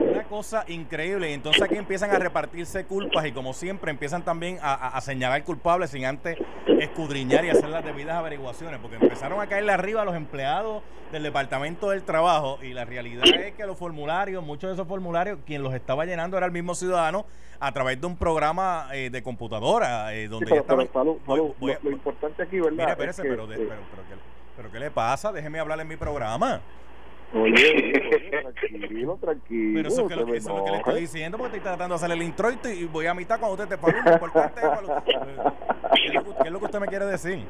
Una 0.00 0.24
cosa 0.24 0.64
increíble. 0.68 1.30
Y 1.30 1.34
entonces 1.34 1.62
aquí 1.62 1.76
empiezan 1.76 2.10
a 2.10 2.18
repartirse 2.18 2.84
culpas 2.86 3.26
y 3.26 3.32
como 3.32 3.52
siempre 3.52 3.90
empiezan 3.90 4.22
también 4.24 4.58
a, 4.62 4.74
a- 4.74 4.88
a 4.96 5.00
señalar 5.00 5.42
culpables 5.44 5.90
sin 5.90 6.04
antes 6.04 6.36
escudriñar 6.80 7.44
y 7.44 7.50
hacer 7.50 7.68
las 7.68 7.84
debidas 7.84 8.16
averiguaciones. 8.16 8.78
Porque 8.80 8.96
empezaron 8.96 9.40
a 9.40 9.46
caerle 9.46 9.72
arriba 9.72 10.02
a 10.02 10.04
los 10.04 10.14
empleados 10.14 10.82
del 11.12 11.22
Departamento 11.22 11.90
del 11.90 12.02
Trabajo 12.02 12.58
y 12.62 12.74
la 12.74 12.84
realidad 12.84 13.24
es 13.26 13.54
que 13.54 13.66
los 13.66 13.78
formularios, 13.78 14.44
muchos 14.44 14.68
de 14.68 14.74
esos 14.74 14.86
formularios, 14.86 15.38
quien 15.46 15.62
los 15.62 15.74
estaba 15.74 16.04
llenando 16.04 16.36
era 16.36 16.46
el 16.46 16.52
mismo 16.52 16.74
ciudadano 16.74 17.24
a 17.60 17.72
través 17.72 18.00
de 18.00 18.06
un 18.06 18.16
programa 18.16 18.88
eh, 18.92 19.10
de 19.10 19.22
computadora 19.22 20.14
eh, 20.14 20.24
Sí, 20.24 20.28
donde 20.28 20.46
pero, 20.46 20.56
ya 20.56 20.62
pero, 20.68 20.82
estaban... 20.82 21.06
Salud, 21.06 21.18
voy- 21.26 21.38
Salud, 21.38 21.54
voy 21.58 21.72
a- 21.72 21.78
lo, 21.82 21.90
lo 21.90 21.96
importante 21.96 22.42
aquí, 22.42 22.60
¿verdad? 22.60 22.72
Mire, 22.72 22.84
es 22.84 22.90
espérese, 22.92 23.22
que, 23.22 23.28
pero, 23.30 23.46
de- 23.46 23.54
eh, 23.56 23.66
pero, 23.68 23.80
pero, 23.90 24.02
¿qué, 24.08 24.14
pero 24.56 24.70
¿qué 24.72 24.78
le 24.80 24.90
pasa? 24.90 25.32
Déjeme 25.32 25.58
hablar 25.58 25.80
en 25.80 25.88
mi 25.88 25.96
programa. 25.96 26.60
Oye, 27.34 27.52
oye, 27.52 28.30
tranquilo, 28.30 29.18
tranquilo. 29.20 29.72
Pero 29.74 29.88
eso 29.88 30.02
es, 30.02 30.08
que 30.08 30.16
lo, 30.16 30.22
eso 30.34 30.50
es 30.50 30.56
lo 30.58 30.64
que 30.64 30.70
le 30.70 30.76
estoy 30.78 31.00
diciendo 31.00 31.36
porque 31.38 31.56
estoy 31.56 31.68
tratando 31.68 31.94
de 31.94 31.96
hacer 32.04 32.10
el 32.16 32.22
introito 32.22 32.68
y 32.70 32.84
voy 32.86 33.06
a 33.06 33.14
mitad 33.14 33.38
cuando 33.38 33.62
usted 33.62 33.68
te 33.68 33.76
fue 33.78 33.92
lo 33.92 34.12
importante 34.12 34.60
¿Qué 35.04 36.06
es 36.08 36.14
lo 36.14 36.24
que- 36.24 36.30
qué 36.42 36.46
es 36.48 36.52
lo 36.52 36.58
que 36.58 36.64
usted 36.64 36.80
me 36.80 36.86
quiere 36.86 37.04
decir? 37.06 37.44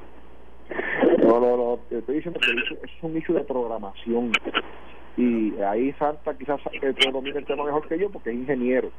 No, 1.19 1.39
no, 1.41 1.57
no, 1.57 1.79
te 1.89 1.99
estoy 1.99 2.17
diciendo 2.17 2.41
que 2.41 2.51
eso 2.51 2.75
es 2.83 2.91
un 3.03 3.17
issue 3.17 3.35
de 3.35 3.45
programación. 3.45 4.33
Y 5.17 5.57
ahí 5.61 5.93
Santa 5.95 6.37
quizás 6.37 6.61
eh, 6.83 6.95
domina 7.13 7.39
el 7.39 7.45
tema 7.47 7.65
mejor 7.65 7.87
que 7.89 7.99
yo 7.99 8.11
porque 8.11 8.31
es 8.31 8.37
ingeniero. 8.37 8.91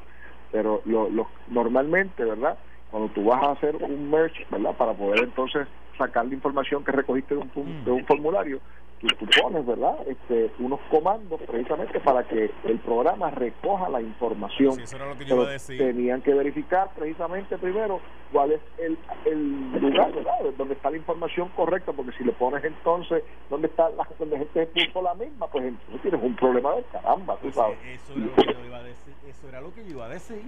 Pero 0.52 0.82
lo, 0.86 1.10
lo, 1.10 1.28
normalmente, 1.50 2.24
¿verdad? 2.24 2.58
Cuando 2.90 3.10
tú 3.14 3.24
vas 3.26 3.44
a 3.44 3.52
hacer 3.52 3.76
un 3.76 4.10
merge, 4.10 4.46
¿verdad? 4.50 4.76
Para 4.78 4.94
poder 4.94 5.24
entonces 5.26 5.68
sacar 6.00 6.26
la 6.26 6.34
información 6.34 6.84
que 6.84 6.92
recogiste 6.92 7.36
de 7.36 7.42
un, 7.42 7.84
de 7.86 7.92
un 7.92 8.04
formulario, 8.08 8.60
tú, 9.00 9.08
tú 9.20 9.26
pones, 9.42 9.66
¿verdad? 9.66 9.96
Este, 10.08 10.50
unos 10.60 10.80
comandos 10.90 11.40
precisamente 11.42 12.00
para 12.00 12.24
que 12.28 12.50
el 12.64 12.80
programa 12.80 13.30
recoja 13.30 13.88
la 13.90 14.02
información. 14.02 14.74
Sí, 14.74 14.82
eso 14.84 14.96
era 14.96 15.08
lo 15.08 15.18
que 15.18 15.26
yo 15.26 15.36
iba 15.36 15.46
a 15.46 15.52
decir. 15.52 15.78
tenían 15.78 16.22
que 16.22 16.34
verificar 16.34 16.90
precisamente 16.98 17.58
primero 17.60 18.00
cuál 18.32 18.54
es 18.54 18.62
el, 18.80 18.98
el 19.26 19.72
lugar, 19.80 20.12
¿verdad? 20.14 20.40
Donde 20.58 20.74
está 20.74 20.90
la 20.90 20.98
información 20.98 21.50
correcta, 21.56 21.94
porque 21.94 22.12
si 22.18 22.24
le 22.24 22.32
pones 22.34 22.64
entonces 22.64 23.24
donde 23.50 23.68
está 23.68 23.90
la 23.92 24.08
donde 24.18 24.38
gente 24.40 24.66
puso 24.68 25.02
la 25.02 25.14
misma, 25.14 25.48
pues 25.48 25.66
entonces 25.66 26.02
tienes 26.02 26.22
un 26.24 26.36
problema 26.36 26.76
de 26.76 26.84
caramba, 26.92 27.36
tú 27.36 27.42
Pues, 27.44 27.56
sabes. 27.56 27.78
eh, 27.86 27.94
eso 27.96 28.14
era 28.14 28.26
lo 28.26 28.36
que 28.36 28.54
yo 28.54 28.66
iba 28.66 28.78
a 28.78 28.84
decir. 28.84 29.14
Eso 29.28 29.48
era 29.50 29.62
lo 29.62 29.74
que 29.74 29.84
yo 29.86 29.92
iba 29.92 30.06
a 30.06 30.10
decir. 30.10 30.42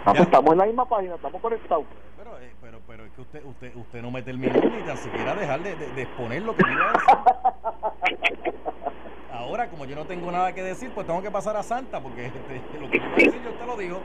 Ah, 0.00 0.12
pues 0.12 0.18
ya. 0.18 0.22
estamos 0.24 0.52
en 0.52 0.58
la 0.58 0.66
misma 0.66 0.88
página, 0.88 1.14
estamos 1.14 1.40
conectados. 1.42 1.84
Pero, 2.16 2.38
eh, 2.40 2.52
pero, 2.60 2.78
pero 2.86 3.04
es 3.04 3.12
que 3.12 3.20
usted, 3.20 3.44
usted, 3.44 3.74
usted 3.76 4.02
no 4.02 4.10
me 4.10 4.22
terminó 4.22 4.54
ni 4.54 4.82
tan 4.82 4.96
siquiera 4.96 5.34
dejar 5.34 5.60
de, 5.60 5.76
de- 5.76 5.92
de 5.92 6.02
exponer 6.02 6.42
lo 6.42 6.54
que 6.56 6.62
yo 6.64 6.72
iba 6.72 6.90
a 6.90 6.92
decir. 6.92 8.54
Ahora, 9.32 9.68
como 9.68 9.84
yo 9.84 9.96
no 9.96 10.04
tengo 10.06 10.30
nada 10.30 10.54
que 10.54 10.62
decir, 10.62 10.90
pues 10.94 11.06
tengo 11.06 11.22
que 11.22 11.30
pasar 11.30 11.56
a 11.56 11.62
Santa, 11.62 12.00
porque 12.00 12.26
este, 12.26 12.78
lo 12.80 12.90
que 12.90 12.98
yo 12.98 13.04
iba 13.04 13.12
a 13.12 13.16
decir 13.16 13.42
yo 13.42 13.50
te 13.52 13.66
lo 13.66 13.76
digo. 13.76 14.00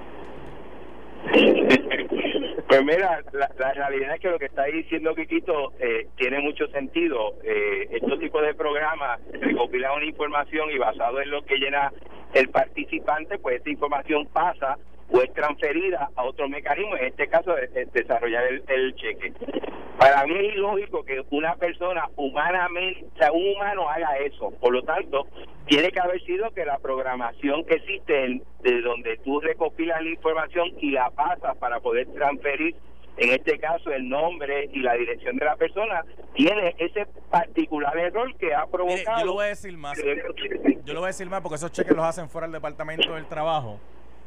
Pues 2.68 2.84
mira, 2.84 3.22
la, 3.32 3.50
la 3.58 3.74
realidad 3.74 4.16
es 4.16 4.20
que 4.22 4.30
lo 4.30 4.40
que 4.40 4.46
está 4.46 4.64
diciendo 4.66 5.14
Quiquito 5.16 5.74
eh, 5.80 6.08
tiene 6.18 6.40
mucho 6.40 6.68
sentido. 6.68 7.34
Eh, 7.44 7.88
estos 7.92 8.20
tipos 8.20 8.42
de 8.42 8.54
programas 8.54 9.20
recopilan 9.34 9.94
una 9.98 10.06
información 10.06 10.70
y 10.72 10.78
basado 10.78 11.22
en 11.22 11.30
lo 11.32 11.44
que 11.44 11.58
llena 11.58 11.92
el 12.34 12.50
participante, 12.50 13.38
pues 13.38 13.58
esta 13.58 13.70
información 13.70 14.28
pasa 14.28 14.78
o 15.12 15.22
es 15.22 15.32
transferida 15.34 16.10
a 16.16 16.24
otro 16.24 16.50
mecanismo, 16.50 16.98
en 16.98 17.06
este 17.06 17.28
caso 17.28 17.58
es, 17.58 17.70
es 17.76 17.92
desarrollar 17.94 18.44
el, 18.46 18.64
el 18.68 18.96
cheque. 18.96 19.34
Para 20.00 20.26
mí 20.26 20.34
es 20.36 20.56
ilógico 20.56 21.06
que 21.06 21.24
una 21.30 21.56
persona 21.56 22.10
humanamente, 22.18 23.06
o 23.14 23.18
sea, 23.18 23.32
un 23.32 23.48
humano 23.56 23.90
haga 23.90 24.18
eso. 24.18 24.52
Por 24.60 24.74
lo 24.74 24.82
tanto, 24.84 25.26
tiene 25.68 25.90
que 25.92 26.00
haber 26.00 26.22
sido 26.24 26.52
que 26.52 26.66
la 26.66 26.80
programación 26.80 27.66
que 27.66 27.76
existe 27.76 28.26
en- 28.26 28.44
de 28.62 28.82
donde 28.82 29.18
tú 29.24 29.40
recopilas 29.40 30.02
la 30.04 30.10
información 30.10 30.70
y 30.82 30.92
la 30.92 31.10
pasas 31.12 31.56
para 31.58 31.80
poder 31.80 32.08
transferir, 32.14 32.76
en 33.18 33.30
este 33.32 33.58
caso, 33.58 33.92
el 33.92 34.10
nombre 34.10 34.70
y 34.74 34.80
la 34.82 34.96
dirección 34.96 35.38
de 35.38 35.46
la 35.46 35.56
persona, 35.56 36.04
tiene 36.34 36.76
ese 36.78 37.06
particular 37.32 37.98
error 37.98 38.36
que 38.36 38.54
ha 38.54 38.66
Mire, 38.66 38.72
provocado. 38.72 39.20
yo 39.20 39.26
lo 39.26 39.34
voy 39.34 39.46
a 39.46 39.50
decir 39.50 39.78
más. 39.78 39.98
Yo 40.84 40.94
lo 40.94 41.00
voy 41.00 41.06
a 41.06 41.08
decir 41.08 41.30
más 41.30 41.40
porque 41.42 41.56
esos 41.56 41.72
cheques 41.72 41.96
los 41.96 42.04
hacen 42.04 42.28
fuera 42.28 42.48
del 42.48 42.54
departamento 42.56 43.14
del 43.16 43.26
trabajo. 43.28 43.80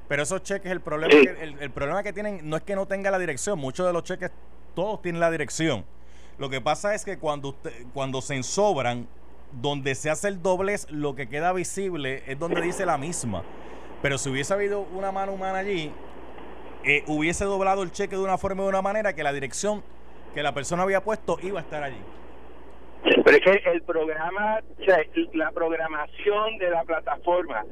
Pero 0.08 0.22
esos 0.22 0.42
cheques, 0.42 0.70
el 0.72 0.80
problema, 0.80 1.12
Sí. 1.12 1.26
que, 1.26 1.42
el, 1.42 1.56
el 1.60 1.70
problema 1.70 2.02
que 2.02 2.12
tienen 2.12 2.40
no 2.48 2.56
es 2.56 2.62
que 2.62 2.74
no 2.74 2.86
tenga 2.86 3.10
la 3.10 3.18
dirección. 3.18 3.58
Muchos 3.58 3.86
de 3.86 3.92
los 3.92 4.02
cheques 4.04 4.30
todos 4.74 5.02
tienen 5.02 5.20
la 5.20 5.30
dirección. 5.30 5.84
Lo 6.38 6.48
que 6.48 6.60
pasa 6.60 6.94
es 6.94 7.04
que 7.04 7.18
cuando, 7.18 7.48
usted, 7.50 7.72
cuando 7.92 8.22
se 8.22 8.34
ensobran, 8.36 9.06
donde 9.52 9.94
se 9.94 10.08
hace 10.10 10.28
el 10.28 10.40
doblez, 10.42 10.86
lo 10.90 11.14
que 11.14 11.28
queda 11.28 11.52
visible 11.52 12.22
es 12.26 12.38
donde 12.38 12.60
dice 12.60 12.86
la 12.86 12.96
misma. 12.98 13.42
Pero 14.02 14.16
si 14.18 14.30
hubiese 14.30 14.54
habido 14.54 14.80
una 14.80 15.10
mano 15.10 15.32
humana 15.32 15.58
allí, 15.58 15.92
eh, 16.84 17.02
hubiese 17.08 17.44
doblado 17.44 17.82
el 17.82 17.90
cheque 17.90 18.16
de 18.16 18.22
una 18.22 18.38
forma 18.38 18.62
o 18.62 18.66
de 18.66 18.70
una 18.70 18.82
manera 18.82 19.14
que 19.14 19.22
la 19.22 19.32
dirección 19.32 19.82
que 20.34 20.42
la 20.42 20.54
persona 20.54 20.84
había 20.84 21.02
puesto 21.02 21.38
iba 21.42 21.58
a 21.58 21.62
estar 21.62 21.82
allí. 21.82 22.00
Pero 23.02 23.36
es 23.36 23.62
que 23.62 23.70
el 23.70 23.82
programa, 23.82 24.60
o 24.80 24.84
sea, 24.84 24.98
la 25.34 25.50
programación 25.52 26.58
de 26.58 26.70
la 26.70 26.82
plataforma 26.84 27.64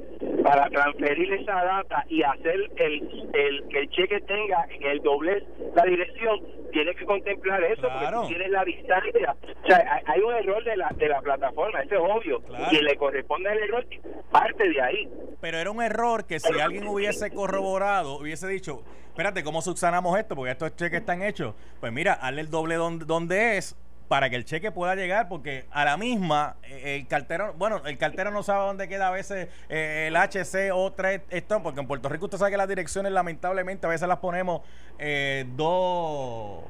para 0.43 0.69
transferir 0.71 1.33
esa 1.33 1.65
data 1.65 2.05
y 2.09 2.23
hacer 2.23 2.71
el, 2.77 3.29
el 3.33 3.69
que 3.69 3.79
el 3.81 3.91
cheque 3.91 4.21
tenga 4.21 4.67
el 4.81 5.01
doblez 5.03 5.43
la 5.75 5.85
dirección, 5.85 6.41
tiene 6.73 6.95
que 6.95 7.05
contemplar 7.05 7.63
eso 7.65 7.83
porque 7.83 8.29
tienes 8.29 8.51
la 8.51 8.65
distancia. 8.65 9.37
O 9.65 9.67
sea, 9.67 10.03
hay 10.07 10.21
un 10.21 10.35
error 10.35 10.63
de 10.65 10.77
la, 10.77 10.91
de 10.97 11.09
la 11.09 11.21
plataforma, 11.21 11.81
eso 11.81 11.95
es 11.95 12.01
obvio. 12.01 12.43
Y 12.71 12.83
le 12.83 12.97
corresponde 12.97 13.51
el 13.53 13.59
error, 13.59 13.87
parte 14.31 14.69
de 14.69 14.81
ahí. 14.81 15.09
Pero 15.41 15.59
era 15.59 15.71
un 15.71 15.83
error 15.83 16.27
que 16.27 16.39
si 16.39 16.59
alguien 16.61 16.87
hubiese 16.87 17.31
corroborado, 17.31 18.19
hubiese 18.19 18.47
dicho, 18.47 18.83
espérate, 19.09 19.43
¿cómo 19.43 19.63
subsanamos 19.63 20.19
esto? 20.19 20.37
Porque 20.37 20.53
estos 20.53 20.77
cheques 20.77 21.01
están 21.01 21.23
hechos. 21.23 21.55
Pues 21.81 21.93
mira, 21.93 22.15
hazle 22.15 22.43
el 22.43 22.51
doble 22.51 22.77
donde, 22.77 23.05
donde 23.05 23.57
es 23.57 23.77
para 24.09 24.31
que 24.31 24.37
el 24.37 24.45
cheque 24.45 24.71
pueda 24.71 24.95
llegar, 24.95 25.29
porque 25.29 25.67
a 25.71 25.85
la 25.85 25.97
misma, 25.97 26.57
eh, 26.63 26.97
el 26.97 27.07
cartero, 27.07 27.55
bueno, 27.55 27.83
el 27.85 27.99
cartero 27.99 28.31
no 28.31 28.43
sabe 28.43 28.67
dónde 28.67 28.89
queda 28.89 29.09
a 29.09 29.11
veces 29.11 29.49
eh, 29.69 30.07
el 30.09 30.17
HC 30.17 30.73
o 30.73 30.93
3 30.93 31.23
esto, 31.31 31.63
porque 31.63 31.81
en 31.81 31.87
Puerto 31.87 32.09
Rico 32.09 32.27
usted 32.27 32.39
sabe 32.39 32.53
que 32.53 32.57
las 32.57 32.69
direcciones 32.69 33.13
lamentablemente 33.13 33.87
a 33.87 33.91
veces 33.91 34.09
las 34.09 34.19
ponemos 34.19 34.63
eh, 34.99 35.45
dos, 35.57 36.65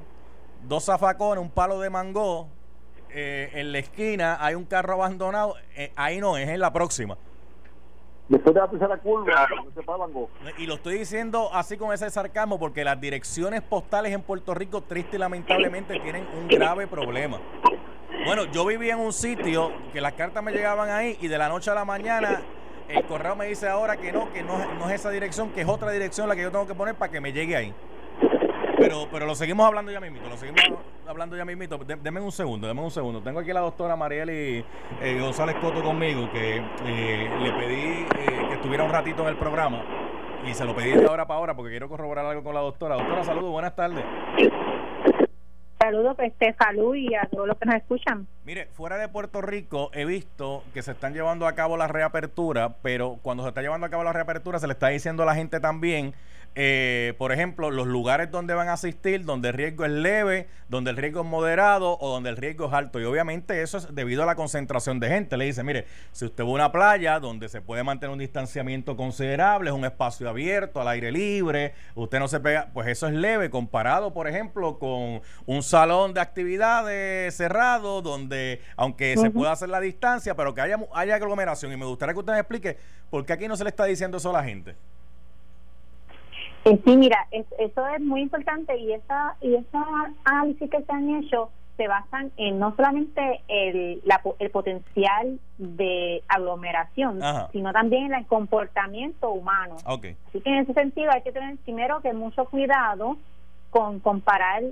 dos 0.67 0.85
zafacones, 0.85 1.43
un 1.43 1.51
palo 1.51 1.81
de 1.81 1.91
mango, 1.91 2.49
en 3.19 3.73
la 3.73 3.79
esquina 3.79 4.37
hay 4.41 4.55
un 4.55 4.67
carro 4.67 4.93
abandonado, 4.93 5.55
ahí 5.95 6.21
no, 6.21 6.37
es 6.37 6.51
en 6.51 6.61
la 6.61 6.71
próxima. 6.71 7.17
Después 8.29 8.55
de 8.55 8.61
la 8.61 8.69
tercera 8.69 8.97
curva, 8.99 9.49
Y 10.59 10.67
lo 10.67 10.75
estoy 10.75 10.99
diciendo 10.99 11.49
así 11.53 11.77
con 11.77 11.93
ese 11.93 12.11
sarcasmo 12.11 12.59
porque 12.59 12.83
las 12.83 13.01
direcciones 13.01 13.63
postales 13.63 14.13
en 14.13 14.23
Puerto 14.23 14.53
Rico, 14.53 14.83
triste 14.83 15.17
y 15.17 15.21
lamentablemente, 15.21 16.01
tienen 16.01 16.27
un 16.37 16.49
grave 16.49 16.89
problema. 16.89 17.39
Bueno, 18.25 18.47
yo 18.47 18.67
vivía 18.67 18.95
en 18.95 19.01
un 19.01 19.13
sitio 19.13 19.71
que 19.93 20.01
las 20.01 20.15
cartas 20.15 20.43
me 20.43 20.51
llegaban 20.51 20.91
ahí 20.91 21.17
y 21.21 21.29
de 21.29 21.39
la 21.39 21.49
noche 21.49 21.71
a 21.71 21.75
la 21.75 21.85
mañana 21.85 22.43
el 22.89 23.05
correo 23.05 23.37
me 23.37 23.47
dice 23.47 23.69
ahora 23.69 23.97
que 23.97 24.11
no, 24.11 24.33
que 24.33 24.43
no, 24.43 24.59
no 24.75 24.89
es 24.89 24.97
esa 24.97 25.11
dirección, 25.11 25.51
que 25.51 25.61
es 25.61 25.69
otra 25.69 25.93
dirección 25.93 26.29
la 26.29 26.35
que 26.35 26.43
yo 26.43 26.51
tengo 26.51 26.67
que 26.67 26.75
poner 26.75 26.97
para 26.97 27.13
que 27.13 27.21
me 27.21 27.33
llegue 27.33 27.55
ahí. 27.55 27.75
Pero, 28.79 29.07
pero 29.11 29.27
lo 29.27 29.37
seguimos 29.37 29.65
hablando 29.67 29.93
ya 29.93 30.01
mismito, 30.01 30.29
lo 30.29 30.37
seguimos 30.37 30.61
hablando 30.65 30.96
ya 31.37 31.45
mismito. 31.45 31.79
Deme 31.79 32.21
un 32.21 32.33
segundo, 32.33 32.67
deme 32.67 32.81
un 32.81 32.91
segundo. 32.91 33.23
Tengo 33.23 33.41
aquí 33.41 33.51
a 33.51 33.55
la 33.55 33.61
doctora 33.61 33.97
Marieli 33.97 34.65
eh, 35.01 35.19
González 35.21 35.57
Coto 35.61 35.83
conmigo, 35.83 36.31
que 36.33 36.57
eh, 36.57 37.31
le 37.41 37.53
pedí 37.53 38.07
eh, 38.19 38.47
que 38.49 38.55
estuviera 38.55 38.85
un 38.85 38.91
ratito 38.91 39.23
en 39.23 39.29
el 39.29 39.37
programa 39.37 39.83
y 40.45 40.55
se 40.55 40.65
lo 40.65 40.75
pedí 40.75 40.93
de 40.93 41.07
ahora 41.07 41.27
para 41.27 41.39
ahora 41.39 41.55
porque 41.55 41.71
quiero 41.71 41.89
corroborar 41.89 42.27
algo 42.27 42.43
con 42.43 42.55
la 42.55 42.61
doctora. 42.61 42.97
Doctora, 42.97 43.25
saludos, 43.25 43.53
buenas 43.53 43.75
tardes. 43.75 44.05
Saludos, 45.79 46.17
este, 46.19 46.55
salud 46.55 46.97
y 46.97 47.15
a 47.15 47.29
todos 47.31 47.47
los 47.47 47.59
que 47.59 47.67
nos 47.67 47.77
escuchan. 47.77 48.27
Mire, 48.45 48.67
fuera 48.73 48.97
de 48.97 49.09
Puerto 49.09 49.43
Rico 49.43 49.91
he 49.93 50.05
visto 50.05 50.65
que 50.75 50.83
se 50.83 50.93
están 50.93 51.13
llevando 51.13 51.47
a 51.47 51.55
cabo 51.55 51.77
la 51.77 51.87
reapertura, 51.87 52.77
pero 52.83 53.19
cuando 53.23 53.45
se 53.45 53.51
está 53.51 53.61
llevando 53.61 53.87
a 53.87 53.91
cabo 53.91 54.03
la 54.03 54.13
reapertura 54.13 54.59
se 54.59 54.67
le 54.67 54.73
está 54.73 54.89
diciendo 54.89 55.23
a 55.23 55.27
la 55.27 55.35
gente 55.35 55.61
también 55.61 56.15
eh, 56.59 57.13
por 57.19 57.33
ejemplo, 57.33 57.71
los 57.71 57.87
lugares 57.87 58.31
donde 58.31 58.55
van 58.55 58.71
a 58.71 58.73
asistir, 58.73 59.27
donde 59.27 59.51
el 59.51 59.55
riesgo 59.55 59.85
es 59.85 59.91
leve, 59.91 60.49
donde 60.71 60.91
el 60.91 60.97
riesgo 60.97 61.21
es 61.21 61.27
moderado 61.27 61.99
o 62.01 62.09
donde 62.09 62.31
el 62.31 62.39
riesgo 62.39 62.69
es 62.69 62.73
alto. 62.73 62.99
Y 62.99 63.05
obviamente 63.05 63.61
eso 63.61 63.77
es 63.77 63.95
debido 63.95 64.23
a 64.23 64.27
la 64.27 64.37
concentración 64.37 64.99
de 64.99 65.09
gente. 65.09 65.37
Le 65.37 65.45
dice, 65.45 65.63
mire, 65.63 65.85
si 66.13 66.25
usted 66.25 66.45
va 66.45 66.49
a 66.49 66.53
una 66.53 66.73
playa 66.73 67.21
donde 67.21 67.51
se 67.51 67.61
puede 67.61 67.83
mantener 67.85 68.11
un 68.11 68.19
distanciamiento 68.19 68.97
considerable, 68.97 69.69
es 69.69 69.77
un 69.77 69.85
espacio 69.85 70.31
abierto, 70.31 70.81
al 70.81 70.89
aire 70.89 71.13
libre, 71.13 71.75
usted 71.95 72.19
no 72.19 72.27
se 72.27 72.41
pega, 72.41 72.71
pues 72.73 72.89
eso 72.89 73.07
es 73.07 73.13
leve 73.13 73.51
comparado, 73.51 74.15
por 74.15 74.27
ejemplo, 74.27 74.79
con 74.79 75.21
un 75.45 75.63
salón 75.63 76.15
de 76.15 76.23
actividades 76.23 77.37
cerrado 77.37 78.01
donde, 78.01 78.63
aunque 78.77 79.15
se 79.19 79.31
pueda 79.31 79.53
hacer 79.53 79.69
la 79.69 79.81
distancia, 79.81 80.35
pero 80.35 80.55
que 80.55 80.63
haya, 80.63 80.79
haya 80.95 81.17
aglomeración. 81.17 81.71
Y 81.71 81.77
me 81.77 81.85
gustaría 81.85 82.15
que 82.15 82.21
usted 82.21 82.33
me 82.33 82.41
explique 82.41 82.79
por 83.11 83.27
qué 83.27 83.35
aquí 83.35 83.47
no 83.47 83.59
se 83.59 83.65
le 83.65 83.69
está 83.69 83.85
diciendo 83.85 84.17
eso 84.17 84.31
a 84.31 84.33
la 84.33 84.43
gente. 84.43 84.75
Eh, 86.67 86.81
sí, 86.85 86.97
mira, 86.97 87.29
eso 87.31 87.87
es 87.87 88.01
muy 88.01 88.23
importante 88.23 88.77
y 88.77 88.93
esa 88.93 89.37
y 89.41 89.55
esa 89.55 89.85
análisis 90.25 90.69
que 90.69 90.83
se 90.83 90.93
han 90.93 91.09
hecho 91.15 91.49
se 91.77 91.87
basan 91.87 92.33
en 92.37 92.59
no 92.59 92.75
solamente 92.75 93.41
el, 93.47 94.03
el 94.41 94.51
potencial 94.51 95.39
de 95.59 96.25
aglomeración, 96.27 97.21
sino 97.53 97.73
también 97.73 98.07
en 98.07 98.15
el 98.15 98.27
comportamiento 98.27 99.31
humano. 99.31 99.77
Así 99.87 100.41
que 100.41 100.51
en 100.51 100.57
ese 100.57 100.73
sentido 100.73 101.13
hay 101.13 101.23
que 101.23 101.31
tener 101.31 101.57
primero 101.59 102.01
que 102.01 102.13
mucho 102.13 102.47
cuidado 102.47 103.17
con 103.71 104.01
comparar 104.01 104.65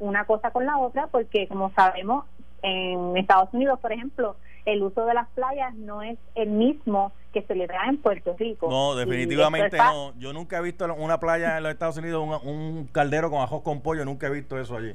una 0.00 0.24
cosa 0.26 0.50
con 0.50 0.66
la 0.66 0.76
otra, 0.76 1.06
porque 1.06 1.48
como 1.48 1.70
sabemos, 1.70 2.26
en 2.60 3.16
Estados 3.16 3.48
Unidos, 3.54 3.80
por 3.80 3.92
ejemplo, 3.92 4.36
el 4.64 4.82
uso 4.82 5.06
de 5.06 5.14
las 5.14 5.28
playas 5.28 5.74
no 5.74 6.02
es 6.02 6.18
el 6.34 6.50
mismo 6.50 7.12
que 7.32 7.42
se 7.42 7.54
le 7.54 7.66
da 7.66 7.86
en 7.88 7.98
Puerto 7.98 8.34
Rico. 8.38 8.68
No, 8.70 8.94
definitivamente 8.94 9.76
no. 9.76 10.12
Yo 10.18 10.32
nunca 10.32 10.58
he 10.58 10.62
visto 10.62 10.92
una 10.94 11.20
playa 11.20 11.56
en 11.56 11.62
los 11.62 11.72
Estados 11.72 11.96
Unidos, 11.96 12.42
un, 12.42 12.88
caldero 12.92 13.30
con 13.30 13.40
ajos 13.40 13.62
con 13.62 13.80
pollo, 13.80 14.04
nunca 14.04 14.26
he 14.26 14.30
visto 14.30 14.58
eso 14.58 14.76
allí. 14.76 14.94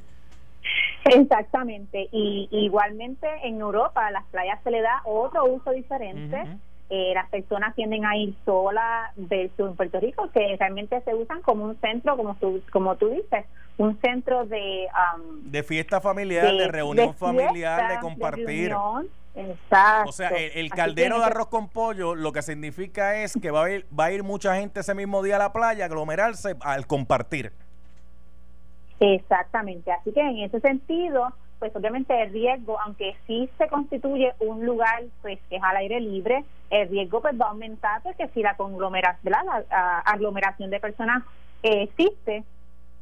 Exactamente. 1.05 2.07
Y 2.11 2.47
igualmente 2.51 3.27
en 3.43 3.59
Europa 3.59 4.09
las 4.11 4.25
playas 4.27 4.59
se 4.63 4.71
le 4.71 4.81
da 4.81 5.01
otro 5.05 5.45
uso 5.45 5.71
diferente. 5.71 6.57
Eh, 6.89 7.11
las 7.15 7.29
personas 7.29 7.73
tienden 7.75 8.05
a 8.05 8.15
ir 8.15 8.35
solas 8.45 9.11
versus 9.15 9.69
en 9.69 9.75
Puerto 9.75 9.99
Rico, 9.99 10.29
que 10.31 10.55
realmente 10.57 11.01
se 11.01 11.15
usan 11.15 11.41
como 11.41 11.65
un 11.65 11.75
centro, 11.79 12.15
como 12.15 12.35
tú, 12.35 12.61
como 12.71 12.95
tú 12.97 13.09
dices, 13.09 13.45
un 13.77 13.99
centro 13.99 14.45
de... 14.45 14.87
de 15.43 15.63
fiesta 15.63 16.01
familiar, 16.01 16.53
de, 16.55 16.67
reunión 16.67 17.15
familiar, 17.15 17.93
de 17.93 17.99
compartir. 17.99 18.75
Exacto. 19.35 20.09
O 20.09 20.13
sea, 20.13 20.29
el, 20.29 20.69
caldero 20.69 21.17
de 21.19 21.25
arroz 21.25 21.47
con 21.47 21.67
pollo 21.67 22.13
lo 22.13 22.31
que 22.31 22.41
significa 22.41 23.15
es 23.15 23.33
que 23.41 23.49
va 23.49 23.65
a, 23.65 23.71
ir, 23.71 23.87
va 23.97 24.05
a 24.05 24.11
ir 24.11 24.23
mucha 24.23 24.55
gente 24.55 24.81
ese 24.81 24.93
mismo 24.93 25.23
día 25.23 25.37
a 25.37 25.39
la 25.39 25.53
playa 25.53 25.85
a 25.85 25.87
aglomerarse 25.87 26.55
al 26.61 26.85
compartir. 26.85 27.51
Exactamente. 28.99 29.91
Así 29.91 30.11
que 30.13 30.21
en 30.21 30.39
ese 30.39 30.59
sentido, 30.59 31.33
pues 31.59 31.75
obviamente 31.75 32.21
el 32.21 32.31
riesgo, 32.31 32.79
aunque 32.81 33.15
sí 33.25 33.49
se 33.57 33.67
constituye 33.67 34.33
un 34.39 34.65
lugar 34.65 35.03
pues 35.21 35.39
que 35.49 35.57
es 35.57 35.63
al 35.63 35.77
aire 35.77 35.99
libre, 35.99 36.43
el 36.69 36.89
riesgo 36.89 37.21
pues 37.21 37.39
va 37.39 37.47
a 37.47 37.49
aumentar 37.49 38.01
porque 38.03 38.27
si 38.29 38.41
la 38.41 38.55
conglomeración, 38.55 39.31
la, 39.31 39.99
aglomeración 40.05 40.69
de 40.69 40.79
personas 40.79 41.23
existe, 41.63 42.43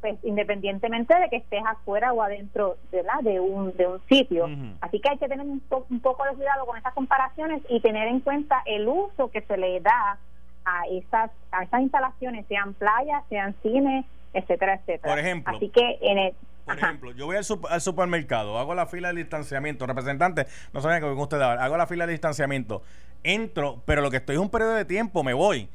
pues 0.02 0.18
independientemente 0.24 1.18
de 1.18 1.30
que 1.30 1.36
estés 1.36 1.62
afuera 1.64 2.12
o 2.12 2.20
adentro 2.20 2.76
¿verdad? 2.90 3.20
de 3.22 3.38
un 3.38 3.74
de 3.76 3.86
un 3.86 4.00
sitio. 4.08 4.50
Así 4.80 5.00
que 5.00 5.08
hay 5.08 5.16
que 5.16 5.28
tener 5.28 5.46
un, 5.46 5.60
poco 5.60 6.24
de 6.24 6.34
cuidado 6.34 6.66
con 6.66 6.76
esas 6.76 6.92
comparaciones 6.92 7.62
y 7.68 7.80
tener 7.80 8.08
en 8.08 8.20
cuenta 8.20 8.62
el 8.66 8.88
uso 8.88 9.30
que 9.30 9.42
se 9.42 9.56
le 9.56 9.80
da 9.80 10.18
a 10.64 10.82
esas 10.90 11.30
a 11.52 11.62
esas 11.62 11.80
instalaciones, 11.82 12.44
sean 12.48 12.74
playas, 12.74 13.22
sean 13.28 13.54
cines, 13.62 14.04
etcétera, 14.34 14.74
etcétera. 14.74 15.14
Por 15.14 15.18
ejemplo. 15.20 15.56
Así 15.56 15.68
que 15.68 15.98
en 16.02 16.18
el 16.18 16.34
por 16.64 16.78
ejemplo, 16.78 17.12
yo 17.12 17.26
voy 17.26 17.36
al, 17.36 17.44
al, 17.70 17.80
supermercado, 17.80 18.56
hago 18.56 18.74
la 18.74 18.86
fila 18.86 19.08
de 19.08 19.16
distanciamiento, 19.16 19.84
representante, 19.84 20.46
no 20.72 20.80
saben 20.80 21.00
que 21.00 21.08
usted 21.08 21.40
hago 21.40 21.76
la 21.76 21.88
fila 21.88 22.06
de 22.06 22.12
distanciamiento, 22.12 22.82
entro, 23.24 23.82
pero 23.84 24.00
lo 24.00 24.12
que 24.12 24.18
estoy 24.18 24.36
es 24.36 24.40
un 24.40 24.48
periodo 24.48 24.74
de 24.74 24.84
tiempo, 24.84 25.24
me 25.24 25.34
voy 25.34 25.68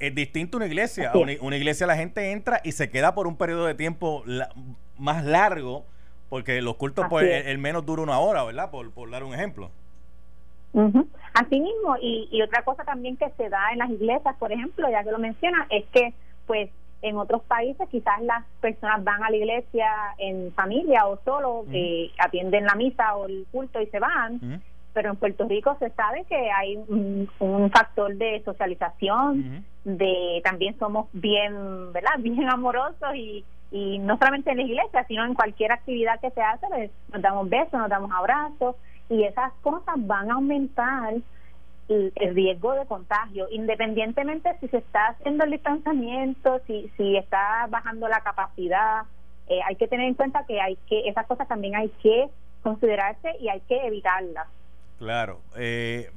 es 0.00 0.14
distinto 0.14 0.56
una 0.56 0.66
iglesia. 0.66 1.12
Una, 1.14 1.56
iglesia 1.56 1.86
la 1.86 1.96
gente 1.96 2.32
entra 2.32 2.60
y 2.64 2.72
se 2.72 2.90
queda 2.90 3.14
por 3.14 3.26
un 3.26 3.36
periodo 3.36 3.66
de 3.66 3.74
tiempo 3.74 4.24
más 4.98 5.24
largo, 5.24 5.84
porque 6.30 6.60
los 6.62 6.76
cultos, 6.76 7.06
pues, 7.08 7.46
el, 7.46 7.58
menos 7.58 7.84
dura 7.84 8.02
una 8.02 8.18
hora, 8.18 8.42
¿verdad? 8.42 8.70
Por, 8.70 8.90
por 8.90 9.10
dar 9.10 9.22
un 9.22 9.34
ejemplo. 9.34 9.70
Así 11.34 11.60
mismo, 11.60 11.96
y, 12.00 12.28
y 12.30 12.42
otra 12.42 12.62
cosa 12.62 12.84
también 12.84 13.16
que 13.16 13.28
se 13.36 13.48
da 13.48 13.72
en 13.72 13.78
las 13.78 13.90
iglesias, 13.90 14.34
por 14.38 14.52
ejemplo, 14.52 14.88
ya 14.90 15.04
que 15.04 15.10
lo 15.10 15.18
menciona, 15.18 15.66
es 15.68 15.84
que, 15.92 16.14
pues, 16.46 16.70
en 17.02 17.16
otros 17.16 17.42
países 17.42 17.88
quizás 17.90 18.20
las 18.22 18.44
personas 18.60 19.02
van 19.04 19.22
a 19.22 19.30
la 19.30 19.36
iglesia 19.36 19.88
en 20.18 20.52
familia 20.52 21.06
o 21.06 21.18
solo, 21.24 21.64
que 21.70 22.10
atienden 22.18 22.64
la 22.64 22.74
misa 22.74 23.16
o 23.16 23.26
el 23.26 23.46
culto 23.50 23.80
y 23.80 23.86
se 23.86 23.98
van 23.98 24.62
pero 24.92 25.10
en 25.10 25.16
Puerto 25.16 25.46
Rico 25.46 25.76
se 25.78 25.90
sabe 25.90 26.24
que 26.24 26.50
hay 26.50 26.76
un, 26.76 27.70
factor 27.72 28.14
de 28.16 28.42
socialización, 28.44 29.64
de 29.84 30.40
también 30.44 30.78
somos 30.78 31.08
bien, 31.12 31.92
¿verdad? 31.92 32.12
Bien 32.18 32.48
amorosos 32.48 33.14
y, 33.14 33.44
y 33.70 33.98
no 33.98 34.18
solamente 34.18 34.50
en 34.50 34.58
la 34.58 34.62
iglesia, 34.64 35.04
sino 35.06 35.24
en 35.24 35.34
cualquier 35.34 35.72
actividad 35.72 36.20
que 36.20 36.30
se 36.30 36.42
hace, 36.42 36.66
pues, 36.68 36.90
nos 37.12 37.22
damos 37.22 37.48
besos, 37.48 37.72
nos 37.72 37.88
damos 37.88 38.10
abrazos 38.12 38.76
y 39.08 39.24
esas 39.24 39.52
cosas 39.62 39.94
van 39.98 40.30
a 40.30 40.34
aumentar 40.34 41.14
el, 41.88 42.12
riesgo 42.34 42.72
de 42.74 42.86
contagio, 42.86 43.48
independientemente 43.50 44.56
si 44.60 44.68
se 44.68 44.78
está 44.78 45.08
haciendo 45.08 45.44
el 45.44 45.50
distanciamiento, 45.50 46.60
si, 46.66 46.88
si 46.96 47.16
está 47.16 47.66
bajando 47.68 48.06
la 48.06 48.20
capacidad 48.20 49.02
eh, 49.50 49.60
hay 49.66 49.74
que 49.74 49.88
tener 49.88 50.06
en 50.06 50.14
cuenta 50.14 50.44
que 50.46 50.60
hay 50.60 50.76
que 50.88 51.08
esas 51.08 51.26
cosas 51.26 51.48
también 51.48 51.74
hay 51.74 51.88
que 52.00 52.30
considerarse 52.62 53.36
y 53.40 53.48
hay 53.48 53.60
que 53.62 53.84
evitarlas. 53.84 54.46
Claro, 55.00 55.40
eh, 55.56 56.10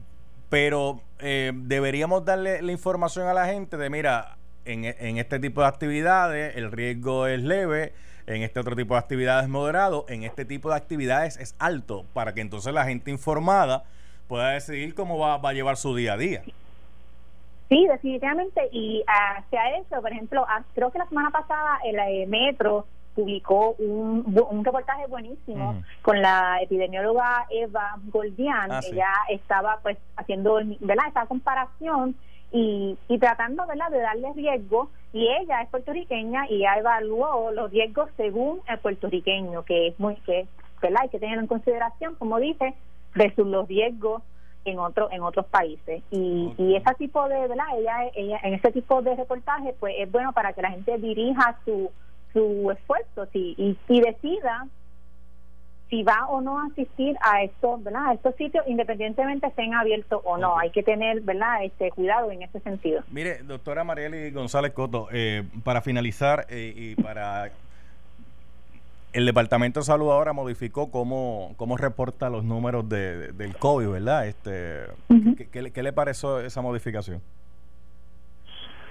pero 0.49 0.99
eh, 1.19 1.53
deberíamos 1.55 2.25
darle 2.25 2.61
la 2.61 2.73
información 2.73 3.29
a 3.29 3.33
la 3.33 3.45
gente 3.45 3.77
de, 3.77 3.89
mira, 3.89 4.35
en, 4.65 4.83
en, 4.83 5.17
este 5.17 5.39
tipo 5.39 5.61
de 5.61 5.67
actividades 5.67 6.57
el 6.57 6.69
riesgo 6.69 7.25
es 7.27 7.41
leve, 7.41 7.93
en 8.27 8.41
este 8.41 8.59
otro 8.59 8.75
tipo 8.75 8.95
de 8.95 8.99
actividades 8.99 9.45
es 9.45 9.49
moderado, 9.49 10.05
en 10.09 10.23
este 10.23 10.43
tipo 10.43 10.69
de 10.69 10.75
actividades 10.75 11.37
es 11.37 11.55
alto, 11.59 12.03
para 12.11 12.33
que 12.33 12.41
entonces 12.41 12.73
la 12.73 12.83
gente 12.83 13.09
informada 13.09 13.85
pueda 14.27 14.49
decidir 14.49 14.95
cómo 14.95 15.17
va, 15.17 15.37
va 15.37 15.51
a 15.51 15.53
llevar 15.53 15.77
su 15.77 15.95
día 15.95 16.13
a 16.13 16.17
día. 16.17 16.43
Sí, 17.69 17.87
definitivamente, 17.87 18.67
y 18.73 19.01
hacia 19.07 19.77
eso, 19.77 20.01
por 20.01 20.11
ejemplo, 20.11 20.45
creo 20.75 20.91
que 20.91 20.99
la 20.99 21.07
semana 21.07 21.29
pasada 21.29 21.79
el 21.85 21.97
eh, 21.99 22.27
Metro 22.27 22.85
publicó 23.15 23.75
un, 23.79 24.23
un 24.49 24.65
reportaje 24.65 25.07
buenísimo 25.07 25.81
con 26.01 26.21
la 26.21 26.59
epidemióloga 26.61 27.45
Eva 27.49 27.95
Goldian. 28.11 28.71
Ah, 28.71 28.79
Ella 28.83 29.11
estaba 29.29 29.79
pues 29.81 29.97
haciendo 30.15 30.59
¿verdad? 30.79 31.05
esa 31.09 31.25
comparación 31.25 32.15
y, 32.51 32.97
y 33.07 33.17
tratando 33.17 33.65
¿verdad? 33.65 33.89
de 33.89 33.99
darle 33.99 34.33
riesgo 34.33 34.89
y 35.11 35.27
ella 35.27 35.61
es 35.61 35.69
puertorriqueña 35.69 36.49
y 36.49 36.59
ya 36.59 36.73
evaluó 36.75 37.51
los 37.51 37.71
riesgos 37.71 38.09
según 38.17 38.61
el 38.67 38.79
puertorriqueño, 38.79 39.63
que 39.63 39.87
es 39.87 39.99
muy 39.99 40.15
que 40.17 40.47
¿verdad? 40.81 41.01
hay 41.03 41.09
que 41.09 41.19
tener 41.19 41.37
en 41.39 41.47
consideración, 41.47 42.15
como 42.15 42.39
dice, 42.39 42.73
versus 43.15 43.47
los 43.47 43.67
riesgos 43.67 44.21
en 44.65 44.79
otro 44.79 45.09
en 45.11 45.21
otros 45.21 45.45
países 45.47 46.01
y, 46.09 46.53
y 46.57 46.75
ese 46.77 46.93
tipo 46.95 47.27
de 47.27 47.47
verdad 47.47 47.65
ella, 47.77 47.95
ella 48.15 48.39
en 48.43 48.53
ese 48.53 48.71
tipo 48.71 49.01
de 49.01 49.13
reportaje 49.13 49.75
pues 49.77 49.93
es 49.97 50.09
bueno 50.09 50.31
para 50.31 50.53
que 50.53 50.61
la 50.61 50.71
gente 50.71 50.97
dirija 50.99 51.57
su 51.65 51.91
su 52.33 52.71
esfuerzo 52.71 53.27
sí, 53.31 53.55
y, 53.57 53.77
y 53.87 54.01
decida 54.01 54.67
si 55.93 56.01
va 56.01 56.25
o 56.27 56.41
no 56.41 56.59
a 56.59 56.65
asistir 56.65 57.15
a 57.21 57.43
estos, 57.43 57.83
¿verdad? 57.83 58.07
A 58.07 58.13
estos 58.13 58.35
sitios, 58.35 58.65
independientemente 58.67 59.45
estén 59.45 59.75
abiertos 59.75 60.21
o 60.25 60.37
no. 60.37 60.57
Hay 60.57 60.71
que 60.71 60.81
tener, 60.81 61.21
¿verdad? 61.21 61.63
Este 61.63 61.91
cuidado 61.91 62.31
en 62.31 62.41
ese 62.41 62.59
sentido. 62.61 63.03
Mire, 63.11 63.43
doctora 63.43 63.83
Marieli 63.83 64.31
González 64.31 64.71
Coto, 64.71 65.07
eh, 65.11 65.43
para 65.63 65.81
finalizar 65.81 66.47
eh, 66.49 66.73
y 66.75 66.95
para 66.95 67.51
el 69.13 69.27
Departamento 69.27 69.81
de 69.81 69.85
Salud 69.85 70.09
ahora 70.09 70.33
modificó 70.33 70.89
cómo, 70.89 71.53
cómo 71.57 71.77
reporta 71.77 72.31
los 72.31 72.43
números 72.43 72.89
de, 72.89 73.31
del 73.33 73.55
COVID, 73.55 73.89
¿verdad? 73.89 74.27
Este, 74.27 74.85
¿qué, 75.51 75.71
qué, 75.71 75.83
le 75.83 75.93
pareció 75.93 76.39
esa 76.39 76.61
modificación? 76.61 77.21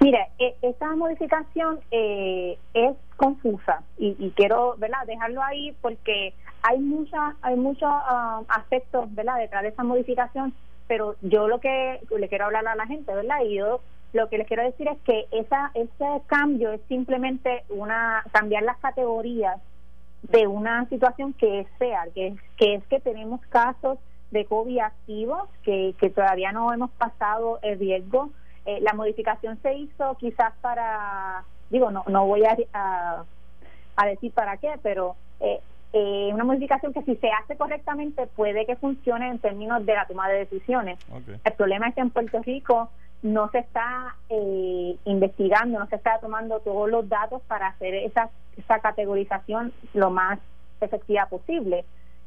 Mire, 0.03 0.27
e, 0.41 0.57
esa 0.62 0.97
modificación 0.97 1.79
eh, 1.93 2.59
es 2.75 2.97
confusa 3.17 3.85
y, 3.99 4.33
quiero 4.35 4.75
¿verdad? 4.77 5.07
dejarlo 5.07 5.41
ahí 5.45 5.77
porque 5.81 6.35
hay 6.61 6.81
mucha, 6.81 7.37
hay 7.41 7.55
muchos 7.55 7.88
um, 7.88 8.45
aspectos 8.49 9.15
¿verdad? 9.15 9.38
detrás 9.38 9.62
de 9.62 9.69
esa 9.69 9.85
modificación, 9.85 10.55
pero 10.88 11.15
yo 11.23 11.47
lo 11.47 11.61
que 11.61 12.01
le 12.19 12.29
quiero 12.29 12.47
hablar 12.47 12.67
a 12.67 12.75
la 12.75 12.87
gente, 12.87 13.15
¿verdad? 13.15 13.43
Y 13.45 13.55
yo 13.59 13.81
lo 14.12 14.29
que 14.29 14.38
les 14.38 14.49
quiero 14.49 14.65
decir 14.65 14.88
es 14.88 14.99
que 15.03 15.29
esa, 15.31 15.71
ese 15.75 16.23
cambio 16.27 16.73
es 16.73 16.81
simplemente 16.88 17.62
una 17.69 18.25
cambiar 18.33 18.65
las 18.65 18.79
categorías 18.79 19.61
de 20.23 20.49
una 20.49 20.85
situación 20.88 21.33
que 21.33 21.65
sea, 21.79 22.07
que, 22.12 22.35
que 22.57 22.75
es 22.75 22.85
que 22.88 22.99
tenemos 22.99 23.41
casos 23.51 23.99
de 24.33 24.47
COVID 24.47 24.81
activos 24.81 25.49
que, 25.62 25.95
que 26.01 26.11
todavía 26.11 26.51
no 26.51 26.73
hemos 26.73 26.91
pasado 26.91 27.61
el 27.62 27.79
riesgo 27.79 28.31
eh, 28.66 28.81
la 28.81 28.92
modificación 28.92 29.59
se 29.62 29.75
hizo 29.75 30.16
quizás 30.16 30.53
para, 30.61 31.44
digo, 31.70 31.90
no, 31.90 32.05
no 32.09 32.27
voy 32.27 32.44
a, 32.44 32.57
a, 32.72 34.07
decir 34.07 34.33
para 34.33 34.57
qué, 34.57 34.75
pero 34.83 35.16
eh, 35.40 35.61
eh, 35.92 36.31
una 36.33 36.44
modificación 36.44 36.92
que 36.92 37.03
si 37.03 37.16
se 37.16 37.31
hace 37.31 37.57
correctamente 37.57 38.27
puede 38.29 38.64
que 38.66 38.77
funcione 38.77 39.29
en 39.29 39.38
términos 39.38 39.85
de 39.85 39.94
la 39.94 40.07
toma 40.07 40.29
de 40.29 40.38
decisiones. 40.38 40.98
El 41.44 41.53
problema 41.53 41.88
es 41.88 41.94
que 41.94 42.01
en 42.01 42.11
Puerto 42.11 42.40
Rico 42.42 42.90
no 43.22 43.51
se 43.51 43.59
está 43.59 44.16
eh, 44.29 44.96
investigando, 45.05 45.79
no 45.79 45.87
se 45.87 45.96
está 45.96 46.18
tomando 46.18 46.61
todos 46.61 46.90
los 46.90 47.09
datos 47.09 47.42
para 47.42 47.68
hacer 47.68 47.94
esa, 47.94 48.31
esa 48.57 48.79
categorización 48.81 49.72
lo 49.94 50.11
más 50.11 50.38
efectiva 50.81 51.27
posible 51.27 51.85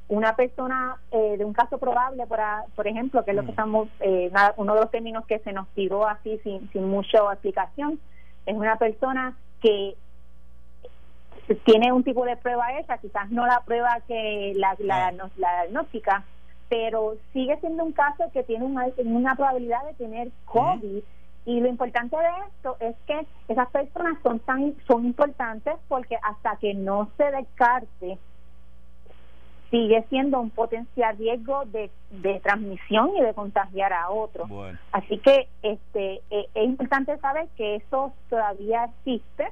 una 0.07 0.35
persona 0.35 0.97
eh, 1.11 1.35
de 1.37 1.45
un 1.45 1.53
caso 1.53 1.77
probable, 1.77 2.27
por, 2.27 2.39
por 2.75 2.87
ejemplo, 2.87 3.23
que 3.25 3.31
es 3.31 3.37
lo 3.37 3.41
que 3.41 3.47
mm. 3.47 3.51
estamos, 3.51 3.87
eh, 3.99 4.31
uno 4.57 4.75
de 4.75 4.81
los 4.81 4.91
términos 4.91 5.25
que 5.25 5.39
se 5.39 5.51
nos 5.51 5.67
tiró 5.69 6.07
así 6.07 6.39
sin, 6.43 6.69
sin 6.71 6.87
mucha 6.89 7.17
explicación, 7.31 7.99
es 8.45 8.55
una 8.55 8.77
persona 8.77 9.35
que 9.61 9.95
tiene 11.63 11.91
un 11.91 12.03
tipo 12.03 12.25
de 12.25 12.37
prueba 12.37 12.77
esa, 12.79 12.97
quizás 12.97 13.29
no 13.29 13.45
la 13.45 13.61
prueba 13.65 13.99
que 14.07 14.53
la, 14.55 14.75
la, 14.79 15.11
la 15.37 15.63
diagnóstica, 15.63 16.23
pero 16.69 17.15
sigue 17.33 17.59
siendo 17.59 17.83
un 17.83 17.91
caso 17.91 18.25
que 18.33 18.43
tiene 18.43 18.65
una, 18.65 18.87
una 18.97 19.35
probabilidad 19.35 19.85
de 19.85 19.93
tener 19.93 20.31
COVID. 20.45 21.03
Y 21.47 21.59
lo 21.59 21.67
importante 21.67 22.15
de 22.17 22.47
esto 22.47 22.75
es 22.79 22.95
que 23.05 23.27
esas 23.47 23.69
personas 23.69 24.17
son 24.23 24.39
tan 24.39 24.75
son 24.87 25.05
importantes 25.05 25.75
porque 25.87 26.17
hasta 26.23 26.55
que 26.57 26.73
no 26.73 27.11
se 27.17 27.29
descarte 27.29 28.17
sigue 29.75 30.05
siendo 30.09 30.39
un 30.39 30.51
potencial 30.51 31.17
riesgo 31.17 31.65
de, 31.65 31.91
de 32.09 32.39
transmisión 32.39 33.11
y 33.17 33.21
de 33.21 33.33
contagiar 33.33 33.91
a 33.91 34.09
otros. 34.09 34.49
Así 34.93 35.17
que 35.17 35.49
este 35.63 36.21
e, 36.29 36.49
es 36.53 36.65
importante 36.65 37.17
saber 37.17 37.49
que 37.57 37.75
eso 37.75 38.13
todavía 38.29 38.85
existe 38.85 39.51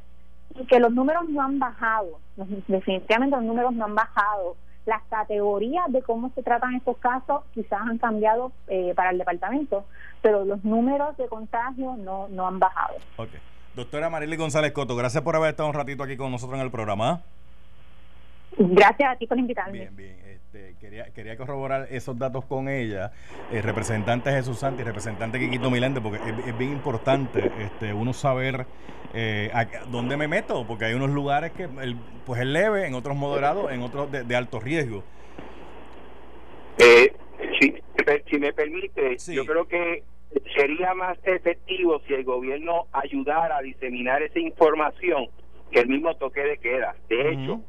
y 0.55 0.65
que 0.65 0.79
los 0.79 0.93
números 0.93 1.27
no 1.27 1.41
han 1.41 1.59
bajado, 1.59 2.19
definitivamente 2.67 3.35
los 3.35 3.43
números 3.43 3.73
no 3.73 3.85
han 3.85 3.95
bajado. 3.95 4.55
Las 4.85 5.01
categorías 5.09 5.91
de 5.91 6.01
cómo 6.01 6.29
se 6.35 6.43
tratan 6.43 6.75
estos 6.75 6.97
casos 6.97 7.41
quizás 7.53 7.81
han 7.81 7.97
cambiado 7.97 8.53
eh, 8.67 8.93
para 8.95 9.11
el 9.11 9.17
departamento, 9.17 9.85
pero 10.21 10.45
los 10.45 10.63
números 10.63 11.17
de 11.17 11.27
contagio 11.27 11.95
no, 11.97 12.29
no 12.29 12.47
han 12.47 12.59
bajado. 12.59 12.95
Okay. 13.17 13.39
Doctora 13.75 14.09
Marily 14.09 14.37
González 14.37 14.71
Coto, 14.71 14.95
gracias 14.95 15.23
por 15.23 15.35
haber 15.35 15.49
estado 15.49 15.67
un 15.67 15.75
ratito 15.75 16.03
aquí 16.03 16.15
con 16.15 16.31
nosotros 16.31 16.59
en 16.59 16.65
el 16.65 16.71
programa. 16.71 17.21
Gracias 18.57 19.11
a 19.11 19.15
ti 19.15 19.27
por 19.27 19.37
invitarme. 19.37 19.79
Bien, 19.79 19.95
bien. 19.95 20.15
Este, 20.53 20.75
quería, 20.79 21.05
quería 21.05 21.35
corroborar 21.35 21.87
esos 21.89 22.17
datos 22.17 22.45
con 22.45 22.69
ella, 22.69 23.11
el 23.49 23.57
eh, 23.57 23.61
representante 23.63 24.29
Jesús 24.29 24.59
Santi, 24.59 24.83
representante 24.83 25.39
Quiquito 25.39 25.71
Milente, 25.71 25.99
porque 25.99 26.19
es, 26.19 26.57
bien 26.57 26.73
importante 26.73 27.51
este, 27.59 27.91
uno 27.91 28.13
saber 28.13 28.67
eh, 29.15 29.51
dónde 29.89 30.15
me 30.15 30.27
meto, 30.27 30.65
porque 30.67 30.85
hay 30.85 30.93
unos 30.93 31.09
lugares 31.09 31.53
que 31.53 31.63
el, 31.63 31.95
pues 32.25 32.41
es 32.41 32.45
leve, 32.45 32.85
en 32.85 32.93
otros 32.93 33.17
moderados, 33.17 33.71
en 33.71 33.81
otros 33.81 34.11
de, 34.11 34.35
alto 34.35 34.59
riesgo. 34.59 35.03
Eh, 36.77 37.13
si, 37.59 37.73
si 38.29 38.37
me 38.37 38.53
permite, 38.53 39.17
yo 39.17 39.45
creo 39.47 39.67
que 39.67 40.03
sería 40.55 40.93
más 40.93 41.17
efectivo 41.23 41.99
si 42.07 42.13
el 42.13 42.23
gobierno 42.23 42.87
ayudara 42.91 43.57
a 43.57 43.61
diseminar 43.61 44.21
esa 44.21 44.39
información 44.39 45.29
que 45.71 45.79
el 45.79 45.87
mismo 45.87 46.15
toque 46.15 46.41
de 46.41 46.57
queda. 46.57 46.95
De 47.09 47.31
hecho, 47.31 47.61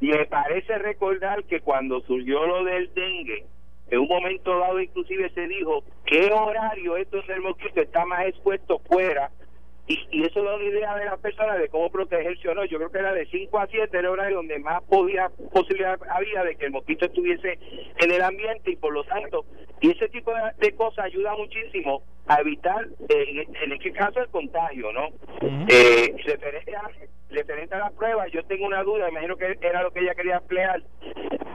me 0.00 0.26
parece 0.26 0.78
recordar 0.78 1.44
que 1.44 1.60
cuando 1.60 2.00
surgió 2.02 2.46
lo 2.46 2.64
del 2.64 2.92
dengue, 2.94 3.46
en 3.88 4.00
un 4.00 4.08
momento 4.08 4.58
dado 4.58 4.80
inclusive 4.80 5.30
se 5.30 5.46
dijo 5.46 5.84
qué 6.04 6.30
horario 6.32 6.96
esto 6.96 7.22
el 7.28 7.40
mosquito 7.40 7.80
está 7.80 8.04
más 8.04 8.26
expuesto 8.26 8.80
fuera 8.80 9.30
y, 9.88 9.98
y, 10.10 10.24
eso 10.24 10.42
da 10.42 10.56
una 10.56 10.64
idea 10.64 10.96
de 10.96 11.04
las 11.04 11.18
personas 11.20 11.58
de 11.58 11.68
cómo 11.68 11.90
protegerse 11.90 12.48
o 12.48 12.54
no. 12.54 12.64
Yo 12.64 12.78
creo 12.78 12.90
que 12.90 12.98
era 12.98 13.12
de 13.12 13.24
5 13.26 13.58
a 13.58 13.68
7 13.68 13.96
era 13.96 14.10
horario 14.10 14.38
donde 14.38 14.58
más 14.58 14.82
podía, 14.82 15.30
posibilidad 15.52 15.96
había 16.10 16.42
de 16.42 16.56
que 16.56 16.66
el 16.66 16.72
mosquito 16.72 17.06
estuviese 17.06 17.58
en 18.00 18.10
el 18.10 18.20
ambiente 18.22 18.72
y 18.72 18.76
por 18.76 18.92
lo 18.92 19.04
tanto, 19.04 19.44
y 19.80 19.92
ese 19.92 20.08
tipo 20.08 20.32
de, 20.58 20.72
cosas 20.72 21.04
ayuda 21.04 21.36
muchísimo 21.36 22.02
a 22.26 22.40
evitar, 22.40 22.84
eh, 23.08 23.46
en, 23.62 23.72
este 23.72 23.92
caso, 23.92 24.18
el 24.18 24.28
contagio, 24.28 24.92
¿no? 24.92 25.08
eh, 25.68 26.16
referente 26.24 26.74
a 26.74 26.90
las 27.30 27.92
pruebas, 27.92 28.30
yo 28.32 28.44
tengo 28.44 28.66
una 28.66 28.82
duda, 28.82 29.08
imagino 29.08 29.36
que 29.36 29.58
era 29.60 29.82
lo 29.82 29.90
que 29.90 30.00
ella 30.00 30.14
quería 30.14 30.36
emplear. 30.36 30.82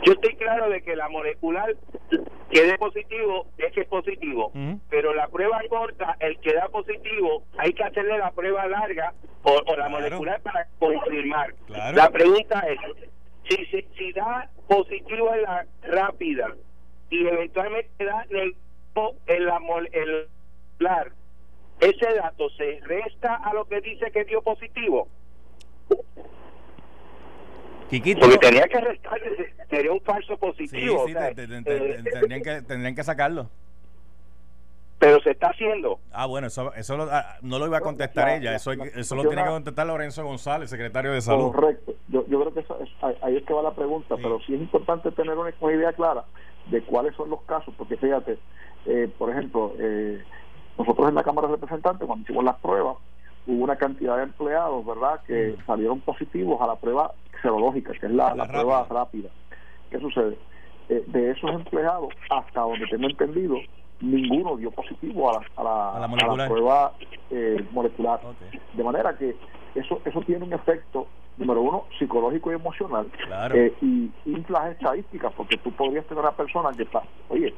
Yo 0.04 0.14
estoy 0.14 0.36
claro 0.36 0.70
de 0.70 0.82
que 0.82 0.96
la 0.96 1.10
molecular 1.10 1.76
que 2.50 2.64
dé 2.64 2.78
positivo 2.78 3.48
es 3.58 3.72
que 3.72 3.82
es 3.82 3.88
positivo, 3.88 4.52
pero 4.90 5.14
la 5.14 5.28
prueba 5.28 5.62
corta, 5.70 6.18
el 6.20 6.38
que 6.40 6.54
da 6.54 6.68
positivo, 6.68 7.44
hay 7.58 7.74
que 7.74 7.84
hacerle 7.84 8.18
la 8.18 8.32
prueba 8.32 8.68
larga 8.68 9.14
o, 9.44 9.76
la 9.76 9.90
molecular 9.90 10.42
para 10.42 10.68
confirmar. 10.80 11.54
La 11.68 12.10
pregunta 12.10 12.60
es, 12.68 12.80
si, 13.48 13.66
si, 13.68 13.88
si 13.98 14.12
da 14.14 14.50
positivo 14.68 15.34
en 15.34 15.44
la 15.44 15.66
rápida 15.84 16.56
y 17.10 17.28
eventualmente 17.28 18.04
da 18.04 18.26
negativo 18.30 19.16
en 19.28 19.46
la 19.46 19.60
molecular, 19.60 21.12
ese 21.80 22.14
dato 22.16 22.50
se 22.52 22.80
resta 22.84 23.36
a 23.36 23.54
lo 23.54 23.66
que 23.66 23.82
dice 23.82 24.12
que 24.12 24.26
dio 24.26 24.42
positivo. 24.42 25.08
Porque 27.92 28.38
tenía 28.38 28.68
que 28.70 28.80
restar, 28.80 29.20
sería 29.70 29.92
un 29.92 30.00
falso 30.02 30.38
positivo. 30.38 31.06
Sí, 31.06 31.14
sí, 31.14 31.20
eh, 31.20 31.34
tendrían, 31.36 32.42
que, 32.42 32.62
tendrían 32.62 32.96
que 32.96 33.04
sacarlo. 33.04 33.50
Pero 34.98 35.20
se 35.22 35.32
está 35.32 35.48
haciendo. 35.48 36.00
Ah, 36.14 36.26
bueno, 36.26 36.48
eso, 36.48 36.74
eso 36.76 36.96
ah, 37.12 37.38
no 37.42 37.60
lo 37.60 37.68
iba 37.68 37.80
a 37.80 37.82
contestar 37.82 38.30
ella, 38.30 38.56
eso, 38.56 38.72
eso 38.72 39.16
lo 39.16 39.24
tiene 39.24 39.44
que 39.44 39.50
contestar 39.50 39.88
Lorenzo 39.88 40.24
González, 40.24 40.70
secretario 40.70 41.12
de 41.12 41.22
Salud. 41.22 41.52
Correcto. 41.52 41.96
yo, 42.08 42.26
yo 42.28 42.40
creo 42.40 42.54
que 42.54 42.60
eso, 42.62 42.78
ahí 43.22 43.36
es 43.36 43.44
que 43.44 43.54
va 43.54 43.64
la 43.64 43.74
pregunta, 43.74 44.16
pero 44.16 44.40
sí 44.46 44.54
es 44.54 44.62
importante 44.62 45.12
tener 45.12 45.36
una, 45.38 45.52
idea 45.74 45.92
clara 45.92 46.24
de 46.68 46.82
cuáles 46.84 47.14
son 47.16 47.30
los 47.30 47.42
casos, 47.42 47.74
porque 47.78 47.98
fíjate, 47.98 48.38
eh, 48.86 49.10
por 49.18 49.32
ejemplo, 49.32 49.74
eh, 49.80 50.24
nosotros 50.78 51.10
en 51.10 51.16
la 51.16 51.24
Cámara 51.24 51.48
de 51.48 51.56
Representantes, 51.56 52.06
cuando 52.06 52.24
hicimos 52.24 52.46
las 52.46 52.58
pruebas, 52.58 52.98
hubo 53.48 53.64
una 53.64 53.76
cantidad 53.76 54.18
de 54.18 54.24
empleados, 54.24 54.86
¿verdad?, 54.86 55.22
que 55.26 55.56
mm. 55.58 55.66
salieron 55.66 56.00
positivos 56.02 56.62
a 56.62 56.68
la 56.68 56.76
prueba 56.76 57.14
serológica, 57.42 57.94
que 57.94 58.06
es 58.06 58.12
la, 58.12 58.34
prueba 58.48 58.86
rápida. 58.90 59.30
¿Qué 59.90 60.00
sucede? 60.00 60.38
Eh, 60.90 61.04
de 61.08 61.32
esos 61.32 61.52
empleados, 61.52 62.14
hasta 62.30 62.62
donde 62.62 62.86
tengo 62.88 63.08
entendido, 63.08 63.56
ninguno 64.02 64.58
dio 64.58 64.72
positivo 64.72 65.30
a 65.30 65.42
la, 65.64 65.90
a 65.96 66.00
la, 66.00 66.48
prueba 66.48 66.94
eh, 67.30 67.66
molecular. 67.72 68.20
De 68.74 68.84
manera 68.84 69.18
que 69.18 69.36
eso 69.76 70.02
eso 70.06 70.22
tiene 70.22 70.46
un 70.46 70.54
efecto, 70.54 71.08
número 71.38 71.62
uno, 71.62 71.86
psicológico 71.98 72.52
y 72.52 72.56
emocional, 72.56 73.08
eh, 73.54 73.74
y 73.82 74.12
infla 74.26 74.64
las 74.64 74.72
estadísticas, 74.74 75.32
porque 75.36 75.58
tú 75.58 75.72
podrías 75.72 76.06
tener 76.06 76.22
una 76.22 76.34
persona 76.34 76.72
que 76.76 76.84
está, 76.84 77.02
oye, 77.30 77.54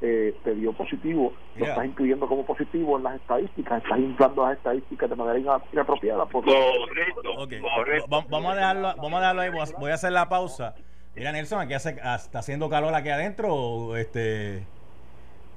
eh, 0.00 0.34
te 0.44 0.54
dio 0.54 0.72
positivo, 0.72 1.32
lo 1.56 1.66
estás 1.66 1.84
incluyendo 1.84 2.28
como 2.28 2.44
positivo 2.46 2.98
en 2.98 3.04
las 3.04 3.16
estadísticas, 3.16 3.82
estás 3.82 3.98
inflando 3.98 4.46
las 4.46 4.56
estadísticas 4.56 5.10
de 5.10 5.16
manera 5.16 5.60
inapropiada. 5.72 6.26
Porque... 6.26 6.52
Correcto, 6.52 8.08
Vamos 8.28 8.52
a 8.52 8.54
dejarlo, 8.54 8.94
vamos 8.96 9.14
a 9.14 9.20
dejarlo 9.20 9.42
ahí, 9.42 9.50
voy 9.78 9.90
a 9.90 9.94
hacer 9.94 10.12
la 10.12 10.28
pausa. 10.28 10.74
Mira, 11.16 11.32
Nelson, 11.32 11.60
aquí 11.60 11.74
hace, 11.74 11.90
está 11.90 12.38
haciendo 12.38 12.68
calor 12.68 12.94
aquí 12.94 13.08
adentro, 13.08 13.96
este... 13.96 14.66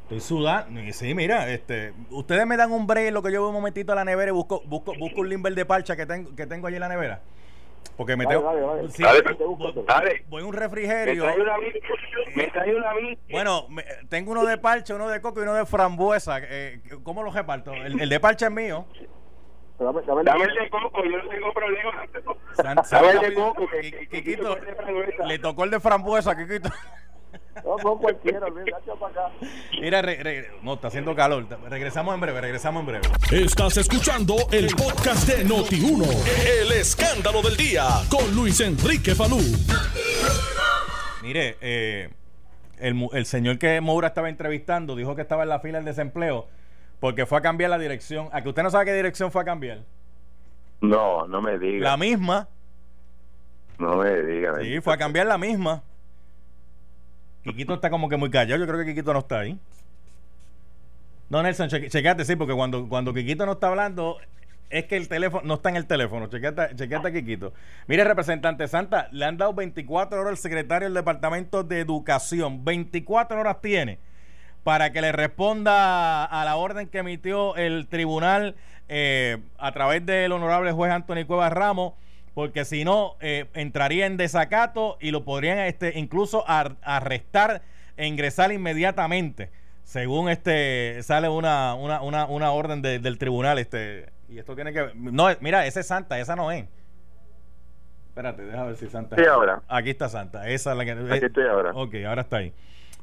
Estoy 0.04 0.20
sudando. 0.20 0.82
Sí, 0.92 1.16
mira, 1.16 1.50
este, 1.50 1.94
ustedes 2.10 2.46
me 2.46 2.58
dan 2.58 2.74
un 2.74 2.86
break 2.86 3.14
lo 3.14 3.24
que 3.24 3.32
yo 3.32 3.40
voy 3.40 3.48
un 3.48 3.56
momentito 3.56 3.94
a 3.94 3.96
la 3.96 4.04
nevera 4.04 4.32
y 4.32 4.34
busco, 4.34 4.62
busco, 4.66 4.94
busco 5.00 5.22
un 5.22 5.30
limber 5.30 5.56
de 5.56 5.66
parcha 5.66 5.96
que 5.96 6.06
tengo, 6.06 6.36
que 6.36 6.46
tengo 6.46 6.68
allí 6.68 6.76
en 6.76 6.82
la 6.82 6.90
nevera. 6.90 7.22
Porque 7.98 8.16
me 8.16 8.26
tengo. 8.26 8.42
voy, 10.28 10.42
a 10.42 10.46
un 10.46 10.54
refrigerio. 10.54 11.26
Me 12.36 12.48
trae 12.48 12.76
una, 12.76 12.94
Bueno, 13.30 13.68
tengo 14.10 14.32
uno 14.32 14.46
de 14.46 14.58
parcha, 14.58 14.96
uno 14.96 15.08
de 15.08 15.22
coco 15.22 15.40
y 15.40 15.44
uno 15.44 15.54
de 15.54 15.66
frambuesa. 15.66 16.40
Eh, 16.42 16.82
¿Cómo 17.04 17.22
lo 17.22 17.32
reparto? 17.32 17.74
El, 17.74 18.10
de 18.10 18.20
parcha 18.20 18.48
es 18.48 18.52
mío. 18.52 18.86
Dame, 19.80 20.00
el 20.02 20.54
de 20.56 20.70
coco, 20.70 21.04
yo 21.04 21.18
no 21.18 21.30
tengo 21.30 21.54
problema. 21.54 21.92
dame 22.58 23.12
el 23.12 23.20
de 23.20 23.34
coco. 23.34 23.68
Que, 23.70 24.38
le 25.26 25.40
tocó 25.40 25.64
el 25.64 25.72
de 25.72 25.80
frambuesa, 25.80 26.36
Kikito. 26.36 26.70
No, 27.64 27.78
no 27.84 27.98
cualquiera, 27.98 28.48
para 29.00 29.12
acá. 29.12 29.34
Mira, 29.80 30.02
no, 30.62 30.74
está 30.74 30.88
haciendo 30.88 31.16
calor. 31.16 31.48
Regresamos 31.70 32.14
en 32.16 32.22
breve, 32.22 32.42
regresamos 32.42 32.82
en 32.82 32.88
breve. 32.88 33.08
Estás 33.32 33.78
escuchando 33.78 34.36
el 34.52 34.68
podcast 34.68 35.28
de 35.28 35.46
Noti1. 35.46 36.06
El 36.62 36.72
escándalo 36.72 37.42
del 37.42 37.58
día 37.58 37.84
con 38.10 38.34
Luis 38.36 38.60
Enrique 38.62 39.16
Falú. 39.16 39.40
Mire, 41.22 41.58
eh, 41.62 42.10
el, 42.80 43.08
el 43.14 43.26
señor 43.26 43.60
que 43.60 43.80
Moura 43.82 44.08
estaba 44.08 44.30
entrevistando 44.30 44.96
dijo 44.96 45.16
que 45.16 45.22
estaba 45.22 45.44
en 45.44 45.50
la 45.50 45.60
fila 45.60 45.78
del 45.78 45.86
desempleo 45.86 46.48
porque 47.00 47.26
fue 47.26 47.40
a 47.40 47.42
cambiar 47.42 47.70
la 47.70 47.78
dirección. 47.78 48.30
¿A 48.32 48.42
que 48.42 48.50
usted 48.50 48.64
no 48.64 48.70
sabe 48.70 48.86
qué 48.86 48.94
dirección 48.94 49.32
fue 49.32 49.42
a 49.42 49.46
cambiar? 49.46 49.80
No, 50.82 51.28
no 51.28 51.42
me 51.42 51.58
diga. 51.58 51.90
La 51.90 51.98
misma. 51.98 52.48
No 53.78 53.98
me 53.98 54.22
diga. 54.22 54.60
Sí, 54.62 54.80
fue 54.82 54.94
a 54.94 54.98
cambiar 54.98 55.28
la 55.28 55.38
misma. 55.38 55.84
Quiquito 57.44 57.74
está 57.74 57.90
como 57.90 58.10
que 58.10 58.18
muy 58.18 58.30
callado. 58.30 58.60
Yo 58.60 58.68
creo 58.68 58.80
que 58.80 58.86
Quiquito 58.86 59.14
no 59.14 59.20
está 59.20 59.40
ahí. 59.40 59.58
No, 61.30 61.42
Nelson, 61.42 61.70
chequeate, 61.70 62.26
sí, 62.26 62.36
porque 62.36 62.54
cuando, 62.54 62.88
cuando 62.90 63.14
Quiquito 63.14 63.46
no 63.46 63.54
está 63.54 63.68
hablando, 63.68 64.18
es 64.70 64.86
que 64.86 64.98
el 64.98 65.08
teléfono 65.08 65.44
no 65.46 65.54
está 65.56 65.70
en 65.70 65.78
el 65.78 65.86
teléfono. 65.86 66.28
Chequeate, 66.28 66.76
chequeate 66.76 67.08
a 67.08 67.12
Quiquito. 67.12 67.54
Mire, 67.88 68.04
representante 68.04 68.68
Santa, 68.68 69.08
le 69.12 69.26
han 69.26 69.38
dado 69.38 69.54
24 69.54 70.20
horas 70.20 70.32
al 70.32 70.38
secretario 70.38 70.88
del 70.88 70.94
Departamento 70.94 71.64
de 71.64 71.80
Educación. 71.80 72.66
24 72.66 73.40
horas 73.40 73.62
tiene 73.62 73.98
para 74.64 74.92
que 74.92 75.02
le 75.02 75.12
responda 75.12 76.24
a 76.26 76.46
la 76.46 76.56
orden 76.56 76.88
que 76.88 77.00
emitió 77.00 77.56
el 77.56 77.88
tribunal 77.88 78.56
eh, 78.90 79.38
a 79.58 79.72
través 79.72 80.06
del 80.06 80.32
honorable 80.32 80.72
juez 80.72 80.92
Antonio 80.92 81.26
Cuevas 81.26 81.52
Ramos 81.52 81.94
porque 82.34 82.66
si 82.66 82.86
no 82.86 83.16
eh, 83.20 83.46
entraría 83.54 84.06
en 84.06 84.18
desacato 84.18 84.98
y 85.00 85.12
lo 85.12 85.24
podrían 85.24 85.60
este 85.60 85.98
incluso 86.00 86.44
arrestar 86.48 87.62
e 87.98 88.08
ingresar 88.08 88.52
inmediatamente 88.52 89.50
según 89.84 90.30
este 90.30 91.04
sale 91.04 91.28
una 91.28 91.76
una, 91.76 92.02
una, 92.02 92.26
una 92.26 92.52
orden 92.52 92.82
del 92.82 93.18
tribunal 93.18 93.60
este. 93.60 94.10
Y 94.30 94.40
esto 94.40 94.56
tiene 94.56 94.72
que 94.72 94.92
no 94.96 95.28
mira 95.42 95.66
esa 95.66 95.82
es 95.82 95.88
Santa 95.88 96.20
esa 96.20 96.36
no 96.36 96.52
es. 96.52 96.66
Espérate 98.08 98.44
déjame 98.44 98.68
ver 98.68 98.78
si 98.78 98.88
Santa. 98.88 99.16
Sí, 99.18 99.26
ahora. 99.26 99.62
Aquí 99.68 99.90
está 99.90 100.08
Santa 100.08 100.48
esa 100.48 100.72
es 100.72 100.78
la 100.78 100.86
que 100.86 100.92
aquí 100.92 101.26
estoy 101.26 101.46
ahora. 101.46 101.72
ok 101.74 101.96
ahora 102.08 102.22
está 102.22 102.38
ahí. 102.38 102.54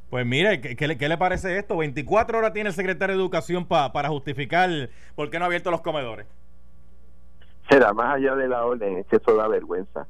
Pues 0.09 0.25
mire, 0.25 0.63
¿qué, 0.63 0.75
qué, 0.75 1.09
le, 1.09 1.19
parece 1.19 1.59
esto? 1.59 1.77
24 1.77 2.39
horas 2.39 2.55
tiene 2.55 2.71
el 2.71 2.75
secretario 2.75 3.15
de 3.15 3.21
Educación 3.21 3.67
para 3.67 4.09
justificar 4.09 4.71
por 5.15 5.29
qué 5.29 5.39
no 5.39 5.45
ha 5.45 5.49
abierto 5.49 5.71
los 5.71 5.83
comedores 5.83 6.27
será 7.69 7.93
más 7.93 8.17
allá 8.17 8.35
de 8.35 8.49
la 8.49 8.65
orden, 8.65 8.99
es 8.99 9.07
que 9.07 9.17
eso 9.17 9.37
da 9.37 9.49
vergüenza. 9.49 10.07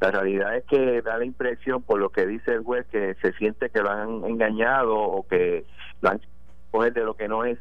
La 0.00 0.10
realidad 0.10 0.56
es 0.56 0.64
que 0.64 1.02
da 1.02 1.18
la 1.18 1.24
impresión, 1.24 1.82
por 1.82 1.98
lo 1.98 2.10
que 2.10 2.26
dice 2.26 2.52
el 2.52 2.62
juez, 2.62 2.86
que 2.86 3.16
se 3.20 3.32
siente 3.32 3.70
que 3.70 3.80
lo 3.80 3.90
han 3.90 4.24
engañado 4.24 4.94
o 4.96 5.26
que 5.26 5.66
lo 6.00 6.10
han 6.10 6.20
coger 6.70 6.92
de 6.92 7.04
lo 7.04 7.14
que 7.14 7.28
no 7.28 7.44
es. 7.44 7.58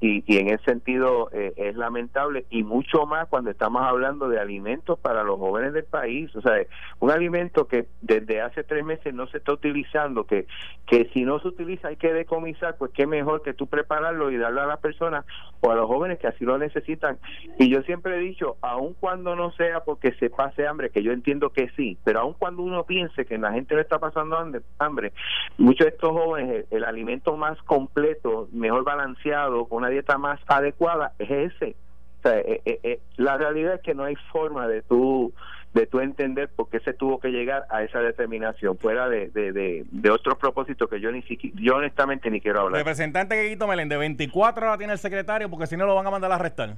Y, 0.00 0.24
y, 0.26 0.38
en 0.38 0.48
ese 0.48 0.64
sentido 0.64 1.30
eh, 1.32 1.52
es 1.56 1.76
lamentable 1.76 2.44
y 2.50 2.62
mucho 2.62 3.06
más 3.06 3.28
cuando 3.28 3.50
estamos 3.50 3.82
hablando 3.82 4.28
de 4.28 4.40
alimentos 4.40 4.98
para 4.98 5.22
los 5.22 5.38
jóvenes 5.38 5.72
del 5.72 5.84
país. 5.84 6.34
O 6.36 6.40
sea 6.40 6.54
un 7.00 7.10
alimento 7.10 7.66
que 7.68 7.86
desde 8.02 8.40
hace 8.40 8.64
tres 8.64 8.84
meses 8.84 9.14
no 9.14 9.26
se 9.28 9.38
está 9.38 9.52
utilizando 9.52 10.24
que 10.24 10.46
que 10.86 11.08
si 11.12 11.24
no 11.24 11.40
se 11.40 11.48
utiliza 11.48 11.88
hay 11.88 11.96
que 11.96 12.12
decomisar 12.12 12.76
pues 12.76 12.90
qué 12.92 13.06
mejor 13.06 13.42
que 13.42 13.54
tú 13.54 13.66
prepararlo 13.66 14.30
y 14.30 14.36
darlo 14.36 14.62
a 14.62 14.66
las 14.66 14.78
personas 14.80 15.24
o 15.60 15.70
a 15.70 15.74
los 15.74 15.86
jóvenes 15.86 16.18
que 16.18 16.26
así 16.26 16.44
lo 16.44 16.58
necesitan. 16.58 17.18
Y 17.58 17.68
yo 17.68 17.82
siempre 17.82 18.16
he 18.16 18.20
dicho 18.20 18.56
aun 18.60 18.94
cuando 18.98 19.36
no 19.36 19.52
sea 19.52 19.84
porque 19.84 20.12
se 20.14 20.30
pase 20.30 20.66
hambre 20.66 20.90
que 20.90 21.02
yo 21.02 21.12
entiendo 21.12 21.50
que 21.50 21.70
sí 21.76 21.96
pero 22.04 22.20
aun 22.20 22.34
cuando 22.34 22.62
uno 22.62 22.84
piense 22.84 23.24
que 23.24 23.38
la 23.38 23.52
gente 23.52 23.74
no 23.74 23.80
está 23.80 23.98
pasando 23.98 24.36
hambre 24.78 25.12
muchos 25.58 25.86
de 25.86 25.90
estos 25.90 26.10
jóvenes 26.10 26.66
el 26.70 26.84
alimento 26.84 27.36
más 27.36 27.60
completo 27.62 28.43
mejor 28.52 28.84
balanceado, 28.84 29.66
con 29.66 29.78
una 29.78 29.88
dieta 29.88 30.18
más 30.18 30.40
adecuada, 30.46 31.12
es 31.18 31.30
ese. 31.30 31.76
Eh, 32.24 32.62
eh, 32.64 32.80
eh, 32.82 33.00
la 33.16 33.36
realidad 33.36 33.74
es 33.74 33.82
que 33.82 33.94
no 33.94 34.04
hay 34.04 34.16
forma 34.32 34.66
de 34.66 34.80
tú 34.80 35.34
de 35.74 35.86
tú 35.86 35.98
entender 35.98 36.48
por 36.48 36.70
qué 36.70 36.78
se 36.80 36.94
tuvo 36.94 37.18
que 37.18 37.28
llegar 37.28 37.66
a 37.68 37.82
esa 37.82 37.98
determinación, 37.98 38.78
fuera 38.78 39.08
de, 39.08 39.28
de, 39.30 39.84
de, 39.90 40.10
otros 40.10 40.38
propósitos 40.38 40.88
que 40.88 41.00
yo 41.00 41.10
ni 41.10 41.20
siquiera, 41.22 41.56
yo 41.60 41.74
honestamente 41.74 42.30
ni 42.30 42.40
quiero 42.40 42.60
hablar. 42.60 42.78
Representante 42.78 43.48
Guito 43.48 43.66
Meléndez, 43.66 43.98
24 43.98 44.66
horas 44.66 44.78
tiene 44.78 44.92
el 44.92 45.00
secretario 45.00 45.50
porque 45.50 45.66
si 45.66 45.76
no 45.76 45.84
lo 45.84 45.96
van 45.96 46.06
a 46.06 46.10
mandar 46.10 46.30
a 46.30 46.36
arrestar. 46.36 46.76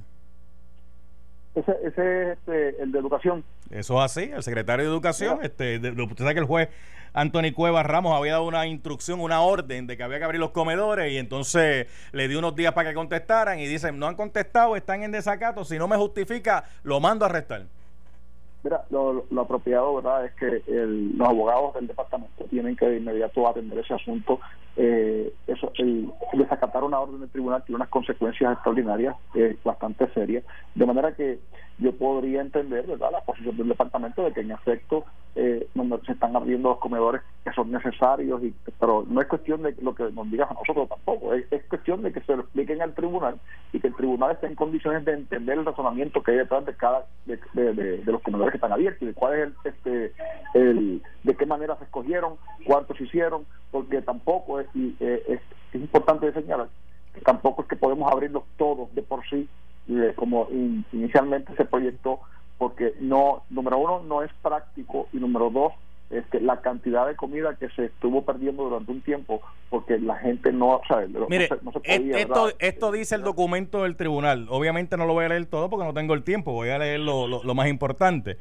Ese, 1.57 1.71
ese 1.83 2.31
es 2.31 2.37
este, 2.37 2.83
el 2.83 2.91
de 2.91 2.99
educación. 2.99 3.43
Eso 3.71 3.97
es 3.97 4.05
así, 4.05 4.31
el 4.31 4.43
secretario 4.43 4.85
de 4.85 4.91
educación, 4.91 5.39
este, 5.41 5.77
usted 5.77 6.17
sabe 6.17 6.33
que 6.35 6.39
el 6.41 6.45
juez 6.45 6.69
Anthony 7.13 7.51
Cuevas 7.55 7.83
Ramos 7.83 8.15
había 8.15 8.33
dado 8.33 8.45
una 8.45 8.67
instrucción, 8.67 9.19
una 9.19 9.41
orden 9.41 9.87
de 9.87 9.97
que 9.97 10.03
había 10.03 10.19
que 10.19 10.23
abrir 10.23 10.39
los 10.39 10.51
comedores 10.51 11.11
y 11.11 11.17
entonces 11.17 11.87
le 12.11 12.27
dio 12.27 12.37
unos 12.37 12.55
días 12.55 12.73
para 12.73 12.89
que 12.89 12.95
contestaran 12.95 13.57
y 13.57 13.65
dicen, 13.65 13.97
no 13.97 14.05
han 14.05 14.15
contestado, 14.15 14.75
están 14.75 15.01
en 15.01 15.11
desacato, 15.11 15.65
si 15.65 15.79
no 15.79 15.87
me 15.87 15.97
justifica, 15.97 16.65
lo 16.83 16.99
mando 16.99 17.25
a 17.25 17.29
arrestar. 17.29 17.63
Mira, 18.63 18.85
lo, 18.91 19.25
apropiado, 19.41 19.95
¿verdad?, 19.95 20.25
es 20.25 20.33
que 20.33 20.61
los 20.67 21.27
abogados 21.27 21.73
del 21.73 21.87
departamento 21.87 22.43
tienen 22.51 22.75
que 22.75 22.85
de 22.85 22.97
inmediato 22.97 23.47
atender 23.47 23.79
ese 23.79 23.95
asunto. 23.95 24.39
Eh, 24.79 25.33
eso, 25.47 25.71
el, 25.79 26.11
desacatar 26.33 26.83
una 26.83 26.99
orden 26.99 27.19
del 27.19 27.29
tribunal 27.29 27.63
tiene 27.63 27.77
unas 27.77 27.89
consecuencias 27.89 28.53
extraordinarias, 28.53 29.15
eh, 29.33 29.57
bastante 29.63 30.07
serias, 30.13 30.43
de 30.75 30.85
manera 30.85 31.15
que 31.15 31.39
yo 31.79 31.91
podría 31.93 32.41
entender, 32.41 32.85
¿verdad?, 32.85 33.11
la 33.11 33.21
posición 33.21 33.57
del 33.57 33.69
departamento 33.69 34.23
de 34.23 34.33
que 34.33 34.41
en 34.41 34.51
efecto 34.51 35.05
eh, 35.35 35.67
se 36.05 36.11
están 36.11 36.35
abriendo 36.35 36.69
los 36.69 36.79
comedores 36.79 37.21
que 37.43 37.51
son 37.53 37.71
necesarios, 37.71 38.43
y, 38.43 38.53
pero 38.79 39.05
no 39.07 39.21
es 39.21 39.27
cuestión 39.27 39.61
de 39.61 39.75
lo 39.81 39.93
que 39.93 40.11
nos 40.11 40.29
digas 40.31 40.49
a 40.49 40.55
nosotros 40.55 40.89
tampoco, 40.89 41.33
es, 41.33 41.45
cuestión 41.69 42.01
de 42.01 42.11
que 42.11 42.21
se 42.21 42.35
lo 42.35 42.41
expliquen 42.41 42.81
al 42.81 42.93
tribunal 42.93 43.39
y 43.73 43.79
que 43.79 43.87
el 43.87 43.95
tribunal 43.95 44.31
esté 44.31 44.47
en 44.47 44.55
condiciones 44.55 45.05
de 45.05 45.13
entender 45.13 45.57
el 45.57 45.65
razonamiento 45.65 46.23
que 46.23 46.31
hay 46.31 46.37
detrás 46.37 46.65
de 46.65 46.73
cada 46.75 47.05
de, 47.25 48.01
los 48.05 48.21
comedores 48.21 48.51
que 48.51 48.57
están 48.57 48.71
abiertos 48.71 49.01
y 49.01 49.07
de 49.07 49.13
cuál 49.13 49.33
es 49.33 49.39
el, 49.47 49.55
este, 49.65 50.13
el, 50.53 51.03
de 51.23 51.35
qué 51.35 51.45
manera 51.45 51.75
se 51.77 51.83
escogieron, 51.83 52.35
cuántos 52.65 52.99
hicieron, 52.99 53.45
porque 53.71 54.01
tampoco 54.01 54.59
es, 54.59 54.67
y, 54.73 54.95
eh, 54.99 55.23
es, 55.27 55.39
es 55.73 55.81
importante 55.81 56.31
señalar 56.33 56.67
que 57.13 57.21
tampoco 57.21 57.63
es 57.63 57.67
que 57.67 57.75
podemos 57.75 58.11
abrirlos 58.11 58.43
todos 58.57 58.93
de 58.93 59.01
por 59.01 59.27
sí 59.29 59.47
como 60.15 60.47
inicialmente 60.91 61.55
se 61.55 61.63
proyectó 61.63 62.19
porque 62.57 62.93
no 62.99 63.43
número 63.49 63.77
uno 63.77 64.03
no 64.03 64.21
es 64.21 64.31
práctico 64.41 65.07
y 65.13 65.17
número 65.17 65.49
dos 65.49 65.73
este, 66.09 66.39
la 66.39 66.61
cantidad 66.61 67.05
de 67.05 67.15
comida 67.15 67.55
que 67.59 67.69
se 67.69 67.85
estuvo 67.85 68.23
perdiendo 68.23 68.63
durante 68.63 68.91
un 68.91 69.01
tiempo 69.01 69.41
porque 69.69 69.99
la 69.99 70.15
gente 70.15 70.53
no, 70.53 70.79
sabe 70.87 71.09
Mire, 71.27 71.49
esto, 71.83 72.49
esto 72.59 72.91
dice 72.93 73.15
el 73.15 73.23
documento 73.23 73.83
del 73.83 73.97
tribunal. 73.97 74.47
Obviamente 74.49 74.95
no 74.95 75.05
lo 75.05 75.13
voy 75.13 75.25
a 75.25 75.29
leer 75.29 75.47
todo 75.47 75.69
porque 75.69 75.85
no 75.85 75.93
tengo 75.93 76.13
el 76.13 76.23
tiempo, 76.23 76.53
voy 76.53 76.69
a 76.69 76.77
leer 76.77 77.01
lo, 77.01 77.27
lo, 77.27 77.55
más 77.55 77.67
importante. 77.67 78.37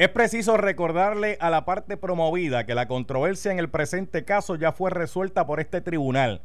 Es 0.00 0.08
preciso 0.08 0.56
recordarle 0.56 1.36
a 1.42 1.50
la 1.50 1.66
parte 1.66 1.98
promovida 1.98 2.64
que 2.64 2.74
la 2.74 2.88
controversia 2.88 3.52
en 3.52 3.58
el 3.58 3.68
presente 3.68 4.24
caso 4.24 4.54
ya 4.54 4.72
fue 4.72 4.88
resuelta 4.88 5.46
por 5.46 5.60
este 5.60 5.82
tribunal. 5.82 6.40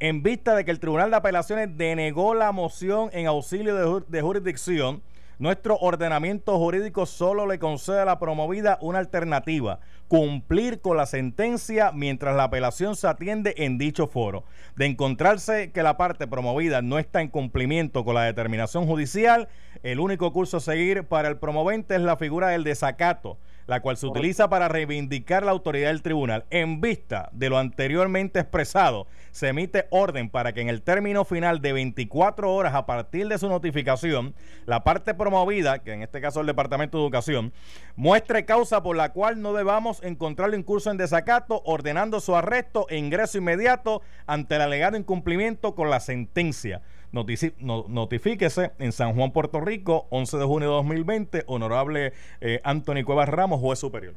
En 0.00 0.22
vista 0.22 0.54
de 0.56 0.64
que 0.64 0.70
el 0.70 0.80
Tribunal 0.80 1.10
de 1.10 1.16
Apelaciones 1.16 1.76
denegó 1.76 2.32
la 2.32 2.52
moción 2.52 3.10
en 3.12 3.26
auxilio 3.26 4.00
de, 4.00 4.22
jurisdicción, 4.22 5.02
nuestro 5.38 5.76
ordenamiento 5.78 6.58
jurídico 6.58 7.04
solo 7.04 7.46
le 7.46 7.58
concede 7.58 8.00
a 8.00 8.04
la 8.04 8.18
promovida 8.18 8.78
una 8.80 8.98
alternativa, 8.98 9.80
cumplir 10.08 10.80
con 10.80 10.96
la 10.96 11.06
sentencia 11.06 11.92
mientras 11.92 12.36
la 12.36 12.44
apelación 12.44 12.96
se 12.96 13.06
atiende 13.06 13.54
en 13.58 13.76
dicho 13.76 14.06
foro. 14.06 14.44
De 14.76 14.86
encontrarse 14.86 15.72
que 15.72 15.82
la 15.82 15.96
parte 15.96 16.26
promovida 16.26 16.80
no 16.80 16.98
está 16.98 17.20
en 17.20 17.28
cumplimiento 17.28 18.04
con 18.04 18.14
la 18.14 18.24
determinación 18.24 18.86
judicial, 18.86 19.48
el 19.82 20.00
único 20.00 20.32
curso 20.32 20.56
a 20.56 20.60
seguir 20.60 21.04
para 21.04 21.28
el 21.28 21.36
promovente 21.36 21.94
es 21.94 22.00
la 22.00 22.16
figura 22.16 22.48
del 22.48 22.64
desacato 22.64 23.38
la 23.66 23.80
cual 23.80 23.96
se 23.96 24.06
utiliza 24.06 24.48
para 24.48 24.68
reivindicar 24.68 25.44
la 25.44 25.50
autoridad 25.50 25.88
del 25.88 26.02
tribunal. 26.02 26.44
En 26.50 26.80
vista 26.80 27.28
de 27.32 27.48
lo 27.50 27.58
anteriormente 27.58 28.40
expresado, 28.40 29.06
se 29.32 29.48
emite 29.48 29.86
orden 29.90 30.30
para 30.30 30.52
que 30.52 30.60
en 30.60 30.68
el 30.68 30.82
término 30.82 31.24
final 31.24 31.60
de 31.60 31.72
24 31.72 32.52
horas 32.52 32.74
a 32.74 32.86
partir 32.86 33.28
de 33.28 33.38
su 33.38 33.48
notificación, 33.48 34.34
la 34.66 34.84
parte 34.84 35.14
promovida, 35.14 35.80
que 35.80 35.92
en 35.92 36.02
este 36.02 36.20
caso 36.20 36.40
es 36.40 36.42
el 36.42 36.46
Departamento 36.46 36.98
de 36.98 37.04
Educación, 37.04 37.52
muestre 37.96 38.44
causa 38.44 38.82
por 38.82 38.96
la 38.96 39.12
cual 39.12 39.42
no 39.42 39.52
debamos 39.52 40.02
encontrarlo 40.02 40.56
en 40.56 40.62
curso 40.62 40.90
en 40.90 40.96
desacato, 40.96 41.62
ordenando 41.64 42.20
su 42.20 42.36
arresto 42.36 42.86
e 42.88 42.96
ingreso 42.96 43.38
inmediato 43.38 44.02
ante 44.26 44.56
el 44.56 44.62
alegado 44.62 44.96
incumplimiento 44.96 45.74
con 45.74 45.90
la 45.90 46.00
sentencia 46.00 46.82
notifíquese 47.16 48.72
en 48.78 48.92
San 48.92 49.14
Juan, 49.14 49.32
Puerto 49.32 49.60
Rico, 49.60 50.06
11 50.10 50.36
de 50.38 50.44
junio 50.44 50.68
de 50.68 50.74
2020, 50.76 51.44
honorable 51.46 52.12
eh, 52.40 52.60
Anthony 52.64 53.04
Cuevas 53.04 53.28
Ramos, 53.28 53.60
juez 53.60 53.78
superior. 53.78 54.14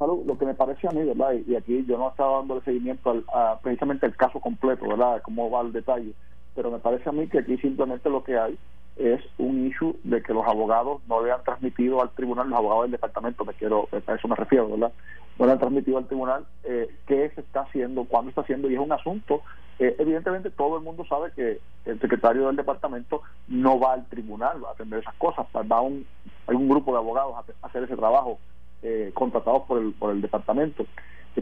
Lo 0.00 0.38
que 0.38 0.46
me 0.46 0.54
parece 0.54 0.86
a 0.86 0.92
mí, 0.92 1.04
¿verdad? 1.04 1.32
Y, 1.46 1.56
aquí 1.56 1.84
yo 1.86 1.98
no 1.98 2.10
estaba 2.10 2.38
dando 2.38 2.56
el 2.56 2.64
seguimiento 2.64 3.10
al, 3.10 3.24
a, 3.34 3.58
precisamente 3.60 4.06
el 4.06 4.14
caso 4.16 4.38
completo, 4.38 4.86
¿verdad? 4.86 5.20
Cómo 5.24 5.50
va 5.50 5.62
el 5.62 5.72
detalle, 5.72 6.12
pero 6.54 6.70
me 6.70 6.78
parece 6.78 7.08
a 7.08 7.12
mí 7.12 7.26
que 7.26 7.40
aquí 7.40 7.56
simplemente 7.58 8.08
lo 8.08 8.22
que 8.22 8.38
hay 8.38 8.56
es 8.98 9.20
un 9.38 9.66
issue 9.66 9.96
de 10.02 10.22
que 10.22 10.34
los 10.34 10.46
abogados 10.46 11.00
no 11.08 11.24
le 11.24 11.30
han 11.30 11.42
transmitido 11.44 12.02
al 12.02 12.10
tribunal, 12.10 12.48
los 12.48 12.58
abogados 12.58 12.84
del 12.84 12.92
departamento, 12.92 13.44
me 13.44 13.54
quiero, 13.54 13.88
a 13.92 14.14
eso 14.14 14.28
me 14.28 14.34
refiero, 14.34 14.68
¿verdad? 14.68 14.92
No 15.38 15.46
le 15.46 15.52
han 15.52 15.58
transmitido 15.58 15.98
al 15.98 16.06
tribunal 16.06 16.46
eh, 16.64 16.88
qué 17.06 17.30
se 17.34 17.40
está 17.40 17.60
haciendo, 17.60 18.04
cuándo 18.04 18.30
está 18.30 18.40
haciendo, 18.40 18.68
y 18.68 18.74
es 18.74 18.80
un 18.80 18.90
asunto, 18.90 19.42
eh, 19.78 19.94
evidentemente 19.98 20.50
todo 20.50 20.78
el 20.78 20.82
mundo 20.82 21.04
sabe 21.08 21.30
que 21.36 21.60
el 21.84 22.00
secretario 22.00 22.48
del 22.48 22.56
departamento 22.56 23.22
no 23.46 23.78
va 23.78 23.92
al 23.92 24.06
tribunal 24.06 24.58
a 24.66 24.72
atender 24.72 24.98
esas 24.98 25.14
cosas, 25.14 25.46
va 25.54 25.80
un, 25.80 26.04
hay 26.48 26.56
un 26.56 26.68
grupo 26.68 26.92
de 26.92 26.98
abogados 26.98 27.34
a, 27.36 27.66
hacer 27.66 27.84
ese 27.84 27.96
trabajo 27.96 28.38
eh, 28.82 29.12
contratados 29.14 29.62
por 29.62 29.78
el, 29.80 29.92
por 29.92 30.10
el 30.10 30.20
departamento, 30.20 30.84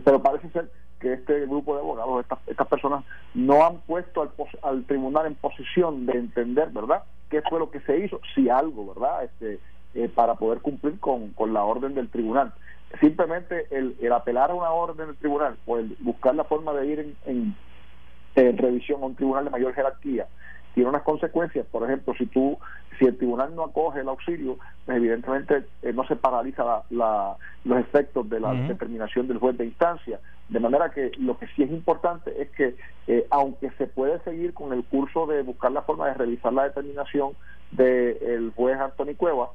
pero 0.05 0.23
parece 0.23 0.51
ser 0.51 0.71
que 1.01 1.13
este 1.13 1.47
grupo 1.47 1.75
de 1.75 1.81
abogados, 1.81 2.23
estas, 2.23 2.39
estas 2.47 2.67
personas, 2.67 3.05
no 3.35 3.65
han 3.65 3.79
puesto 3.81 4.23
al, 4.23 4.31
al 4.63 4.85
tribunal 4.85 5.27
en 5.27 5.35
posición 5.35 6.07
de 6.07 6.13
entender, 6.19 6.71
¿verdad?, 6.71 7.03
qué 7.31 7.43
fue 7.43 7.59
lo 7.59 7.71
que 7.71 7.81
se 7.81 7.99
hizo, 7.99 8.21
si 8.35 8.49
algo, 8.49 8.95
¿verdad?, 8.95 9.25
este, 9.25 9.59
eh, 9.95 10.09
para 10.09 10.35
poder 10.35 10.61
cumplir 10.61 10.99
con, 11.01 11.31
con 11.31 11.53
la 11.53 11.65
orden 11.65 11.95
del 11.95 12.09
tribunal. 12.09 12.53
Simplemente 13.01 13.67
el, 13.71 13.97
el 14.01 14.13
apelar 14.13 14.51
a 14.51 14.55
una 14.55 14.71
orden 14.71 15.07
del 15.09 15.17
tribunal 15.17 15.57
o 15.67 15.79
el 15.79 15.97
buscar 16.01 16.35
la 16.35 16.45
forma 16.45 16.73
de 16.73 16.87
ir 16.87 17.17
en, 17.27 17.57
en 18.37 18.59
revisión 18.59 19.03
a 19.03 19.07
un 19.07 19.17
tribunal 19.17 19.45
de 19.45 19.51
mayor 19.51 19.75
jerarquía 19.75 20.27
tiene 20.77 20.91
unas 20.91 21.05
consecuencias. 21.05 21.65
Por 21.73 21.85
ejemplo, 21.85 22.13
si 22.19 22.27
tú, 22.27 22.59
si 22.99 23.07
el 23.07 23.17
tribunal 23.17 23.57
no 23.57 23.65
acoge 23.65 24.01
el 24.01 24.09
auxilio, 24.09 24.59
pues 24.85 24.99
evidentemente 24.99 25.65
eh, 25.81 25.95
no 25.95 26.07
se 26.07 26.17
paraliza 26.17 26.85
la, 26.91 27.35
los 27.65 27.79
efectos 27.79 28.29
de 28.29 28.41
la 28.41 28.53
determinación 28.53 29.27
del 29.27 29.39
juez 29.39 29.57
de 29.57 29.65
instancia. 29.65 30.21
De 30.51 30.61
manera 30.61 30.91
que 30.91 31.13
lo 31.19 31.39
que 31.39 31.47
sí 31.47 31.63
es 31.63 31.71
importante 31.71 32.43
es 32.43 32.51
que, 32.51 32.77
eh, 33.07 33.27
aunque 33.31 33.71
se 33.79 33.87
puede 33.87 34.21
seguir 34.21 34.53
con 34.53 34.75
el 34.75 34.85
curso 34.85 35.27
de 35.27 35.43
buscar 35.43 35.73
la 35.73 35.81
forma 35.81 36.09
de 36.09 36.15
revisar 36.15 36.53
la 36.53 36.65
determinación 36.65 37.33
del 37.71 38.53
juez 38.55 38.79
Anthony 38.79 39.15
Cueva, 39.17 39.49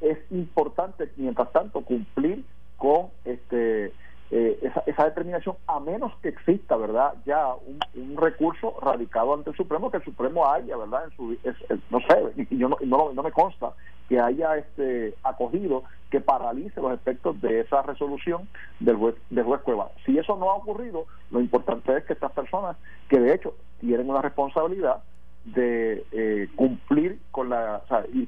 es 0.00 0.16
importante, 0.30 1.10
mientras 1.18 1.52
tanto, 1.52 1.82
cumplir 1.82 2.42
con 2.78 3.08
este 3.26 3.92
eh, 4.30 4.58
esa, 4.62 4.82
esa, 4.86 5.04
determinación 5.04 5.56
a 5.66 5.78
menos 5.80 6.12
que 6.22 6.30
exista 6.30 6.76
verdad 6.76 7.12
ya 7.26 7.46
un, 7.94 8.16
recurso 8.16 8.74
radicado 8.80 9.34
ante 9.34 9.50
el 9.50 9.56
Supremo 9.56 9.90
que 9.90 9.98
el 9.98 10.04
Supremo 10.04 10.50
haya 10.50 10.76
verdad 10.76 11.04
en 11.04 11.10
su 11.16 11.36
no 11.90 12.00
sé 12.00 12.46
y 12.50 12.56
yo 12.56 12.68
no, 12.68 12.78
no, 13.12 13.22
me 13.22 13.32
consta 13.32 13.72
que 14.08 14.18
haya 14.18 14.56
este 14.56 15.14
acogido 15.22 15.84
que 16.10 16.20
paralice 16.20 16.80
los 16.80 16.94
efectos 16.94 17.40
de 17.42 17.60
esa 17.60 17.82
resolución 17.82 18.48
del 18.80 18.96
juez 18.96 19.14
del 19.28 19.44
juez 19.44 19.60
Cueva 19.60 19.90
si 20.06 20.18
eso 20.18 20.36
no 20.36 20.50
ha 20.50 20.54
ocurrido 20.54 21.04
lo 21.30 21.40
importante 21.40 21.96
es 21.96 22.04
que 22.04 22.14
estas 22.14 22.32
personas 22.32 22.76
que 23.08 23.20
de 23.20 23.34
hecho 23.34 23.54
tienen 23.80 24.08
una 24.08 24.22
responsabilidad 24.22 25.02
de 25.44 26.02
eh, 26.12 26.48
cumplir 26.56 27.18
con 27.30 27.50
la 27.50 27.82
o 27.84 27.88
sea, 27.88 28.04
y, 28.12 28.26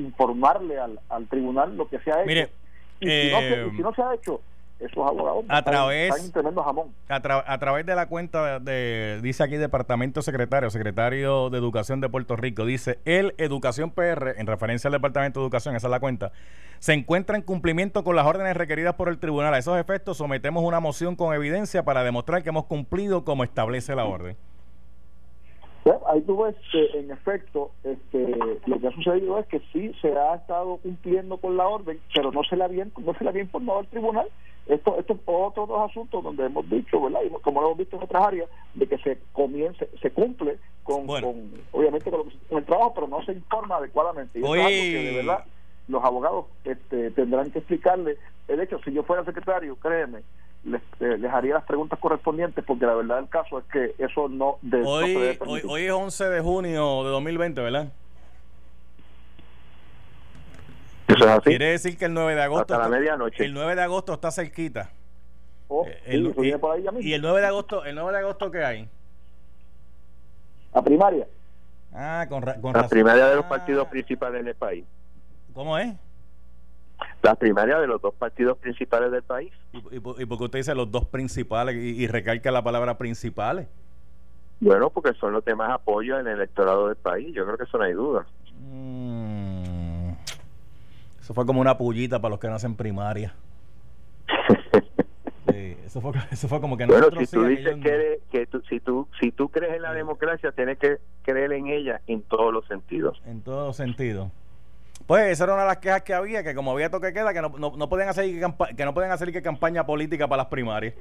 informarle 0.00 0.78
al, 0.80 0.98
al 1.08 1.28
tribunal 1.28 1.76
lo 1.76 1.88
que 1.88 2.00
se 2.00 2.10
ha 2.10 2.24
hecho. 2.24 2.50
Y, 2.98 3.06
si 3.06 3.30
no 3.30 3.40
y 3.40 3.76
si 3.76 3.82
no 3.82 3.94
se 3.94 4.02
ha 4.02 4.14
hecho 4.14 4.40
esos 4.78 5.06
abogados 5.06 5.44
a 5.48 5.62
través 5.62 6.32
jamón. 6.32 6.92
A, 7.08 7.58
través 7.58 7.86
de 7.86 7.94
la 7.94 8.06
cuenta 8.06 8.60
de 8.60 9.20
dice 9.22 9.42
aquí 9.42 9.56
departamento 9.56 10.20
secretario 10.22 10.68
secretario 10.70 11.48
de 11.50 11.58
educación 11.58 12.00
de 12.00 12.08
Puerto 12.08 12.36
Rico 12.36 12.66
dice 12.66 12.98
el 13.04 13.34
educación 13.38 13.90
PR 13.90 14.34
en 14.36 14.46
referencia 14.46 14.88
al 14.88 14.92
departamento 14.92 15.40
de 15.40 15.46
educación 15.46 15.76
esa 15.76 15.86
es 15.86 15.90
la 15.90 16.00
cuenta 16.00 16.32
se 16.78 16.92
encuentra 16.92 17.36
en 17.36 17.42
cumplimiento 17.42 18.04
con 18.04 18.16
las 18.16 18.26
órdenes 18.26 18.56
requeridas 18.56 18.94
por 18.94 19.08
el 19.08 19.18
tribunal 19.18 19.54
a 19.54 19.58
esos 19.58 19.78
efectos 19.78 20.18
sometemos 20.18 20.62
una 20.62 20.80
moción 20.80 21.16
con 21.16 21.34
evidencia 21.34 21.82
para 21.84 22.04
demostrar 22.04 22.42
que 22.42 22.50
hemos 22.50 22.66
cumplido 22.66 23.24
como 23.24 23.44
establece 23.44 23.94
la 23.94 24.04
orden 24.04 24.36
ahí 26.06 26.20
tú 26.22 26.42
ves 26.42 26.54
que 26.72 26.98
en 26.98 27.10
efecto 27.10 27.70
este, 27.84 28.36
lo 28.66 28.80
que 28.80 28.88
ha 28.88 28.92
sucedido 28.92 29.38
es 29.38 29.46
que 29.46 29.60
sí 29.72 29.92
se 30.00 30.16
ha 30.16 30.34
estado 30.34 30.78
cumpliendo 30.78 31.36
con 31.38 31.56
la 31.56 31.68
orden, 31.68 31.98
pero 32.14 32.32
no 32.32 32.42
se 32.44 32.56
le 32.56 32.64
había, 32.64 32.86
no 32.98 33.14
se 33.14 33.28
había 33.28 33.42
informado 33.42 33.80
al 33.80 33.86
tribunal. 33.86 34.28
Esto, 34.66 34.98
esto 34.98 35.12
es 35.12 35.20
otro 35.24 35.66
dos 35.66 35.90
asuntos 35.90 36.24
donde 36.24 36.46
hemos 36.46 36.68
dicho, 36.68 37.00
¿verdad? 37.00 37.20
Y 37.24 37.30
como 37.40 37.60
lo 37.60 37.68
hemos 37.68 37.78
visto 37.78 37.96
en 37.96 38.02
otras 38.02 38.26
áreas, 38.26 38.48
de 38.74 38.86
que 38.86 38.98
se 38.98 39.18
comience, 39.32 39.88
se 40.02 40.10
cumple 40.10 40.58
con, 40.82 41.06
obviamente 41.72 42.10
con, 42.10 42.22
el 42.50 42.64
trabajo, 42.64 42.94
pero 42.94 43.06
no 43.06 43.24
se 43.24 43.32
informa 43.32 43.76
adecuadamente. 43.76 44.38
Y 44.38 44.42
es 44.42 44.48
algo 44.48 44.68
que 44.68 45.02
de 45.02 45.16
verdad 45.16 45.44
los 45.88 46.04
abogados 46.04 46.46
este, 46.64 47.10
tendrán 47.12 47.50
que 47.50 47.58
explicarle. 47.58 48.18
De 48.48 48.62
hecho, 48.62 48.80
si 48.84 48.92
yo 48.92 49.04
fuera 49.04 49.24
secretario, 49.24 49.76
créeme, 49.76 50.22
les, 50.64 50.82
eh, 51.00 51.16
les, 51.18 51.32
haría 51.32 51.54
las 51.54 51.64
preguntas 51.64 51.98
correspondientes 52.00 52.64
porque 52.64 52.86
la 52.86 52.94
verdad 52.94 53.16
del 53.16 53.28
caso 53.28 53.60
es 53.60 53.64
que 53.66 53.94
eso 53.98 54.28
no, 54.28 54.58
de, 54.62 54.82
hoy, 54.84 55.38
hoy, 55.46 55.62
hoy, 55.64 55.82
es 55.84 55.92
11 55.92 56.24
de 56.28 56.40
junio 56.40 57.04
de 57.04 57.10
2020, 57.10 57.60
¿verdad? 57.60 57.92
Eso 61.16 61.24
es 61.24 61.30
así. 61.30 61.50
Quiere 61.50 61.70
decir 61.70 61.98
que 61.98 62.04
el 62.04 62.14
9 62.14 62.34
de 62.34 62.42
agosto 62.42 62.74
Hasta 62.74 62.88
la 62.88 62.96
medianoche. 62.96 63.44
El 63.44 63.54
9 63.54 63.74
de 63.74 63.82
agosto 63.82 64.14
está 64.14 64.30
cerquita. 64.30 64.90
Oh, 65.68 65.86
el, 66.04 66.32
y, 66.38 66.56
por 66.58 66.76
ahí 66.76 66.84
y, 67.00 67.12
el 67.12 67.22
9 67.22 67.40
de 67.40 67.46
agosto, 67.46 67.84
el 67.84 67.96
9 67.96 68.12
de 68.12 68.18
agosto 68.18 68.50
¿qué 68.52 68.64
hay? 68.64 68.88
La 70.72 70.82
primaria. 70.82 71.26
Ah, 71.92 72.26
con, 72.28 72.42
con 72.60 72.72
la 72.72 72.86
primaria 72.86 73.26
de 73.26 73.36
los 73.36 73.46
partidos 73.46 73.88
principales 73.88 74.44
del 74.44 74.54
país. 74.54 74.84
¿Cómo 75.54 75.76
es? 75.78 75.94
La 77.22 77.34
primaria 77.34 77.78
de 77.78 77.86
los 77.86 78.00
dos 78.00 78.14
partidos 78.14 78.58
principales 78.58 79.10
del 79.10 79.22
país. 79.22 79.50
¿Y, 79.72 79.96
y, 79.96 80.00
por 80.00 80.16
qué 80.38 80.44
usted 80.44 80.58
dice 80.58 80.74
los 80.74 80.90
dos 80.90 81.06
principales 81.06 81.74
y, 81.74 82.06
recalca 82.06 82.50
la 82.50 82.62
palabra 82.62 82.98
principales? 82.98 83.66
Bueno, 84.60 84.90
porque 84.90 85.14
son 85.14 85.32
los 85.32 85.44
demás 85.44 85.70
apoyos 85.70 86.20
en 86.20 86.26
el 86.26 86.34
electorado 86.34 86.88
del 86.88 86.96
país. 86.96 87.34
Yo 87.34 87.44
creo 87.44 87.56
que 87.58 87.64
eso 87.64 87.78
no 87.78 87.84
hay 87.84 87.92
duda. 87.92 88.26
Mm. 88.60 89.45
Eso 91.26 91.34
fue 91.34 91.44
como 91.44 91.60
una 91.60 91.76
pullita 91.76 92.20
para 92.20 92.30
los 92.30 92.38
que 92.38 92.46
nacen 92.46 92.76
primaria. 92.76 93.34
eso, 95.84 96.00
fue, 96.00 96.12
eso 96.30 96.46
fue 96.46 96.60
como 96.60 96.76
que 96.76 96.86
bueno 96.86 97.08
si 97.18 97.26
tú 97.26 97.44
dices 97.46 97.74
que, 97.82 98.20
que 98.30 98.48
si 98.68 98.78
tú 98.78 99.08
si 99.20 99.32
tú 99.32 99.48
crees 99.48 99.74
en 99.74 99.82
la 99.82 99.92
democracia 99.92 100.52
tienes 100.52 100.78
que 100.78 100.98
creer 101.24 101.52
en 101.54 101.66
ella 101.66 102.00
en 102.06 102.22
todos 102.22 102.52
los 102.52 102.64
sentidos 102.66 103.20
en 103.26 103.40
todos 103.40 103.66
los 103.66 103.76
sentidos 103.76 104.30
pues 105.06 105.32
esa 105.32 105.44
era 105.44 105.54
una 105.54 105.62
de 105.62 105.68
las 105.68 105.78
quejas 105.78 106.02
que 106.02 106.14
había, 106.14 106.42
que 106.42 106.54
como 106.54 106.72
había 106.72 106.90
toque 106.90 107.12
queda, 107.12 107.32
que 107.32 107.42
no, 107.42 107.50
no, 107.50 107.76
no 107.76 107.88
podían 107.88 108.08
hacer 108.08 108.24
que, 108.24 108.84
no 108.84 108.94
pueden 108.94 109.10
hacer 109.10 109.32
que 109.32 109.42
campaña 109.42 109.86
política 109.86 110.26
para 110.26 110.42
las 110.42 110.50
primarias. 110.50 110.94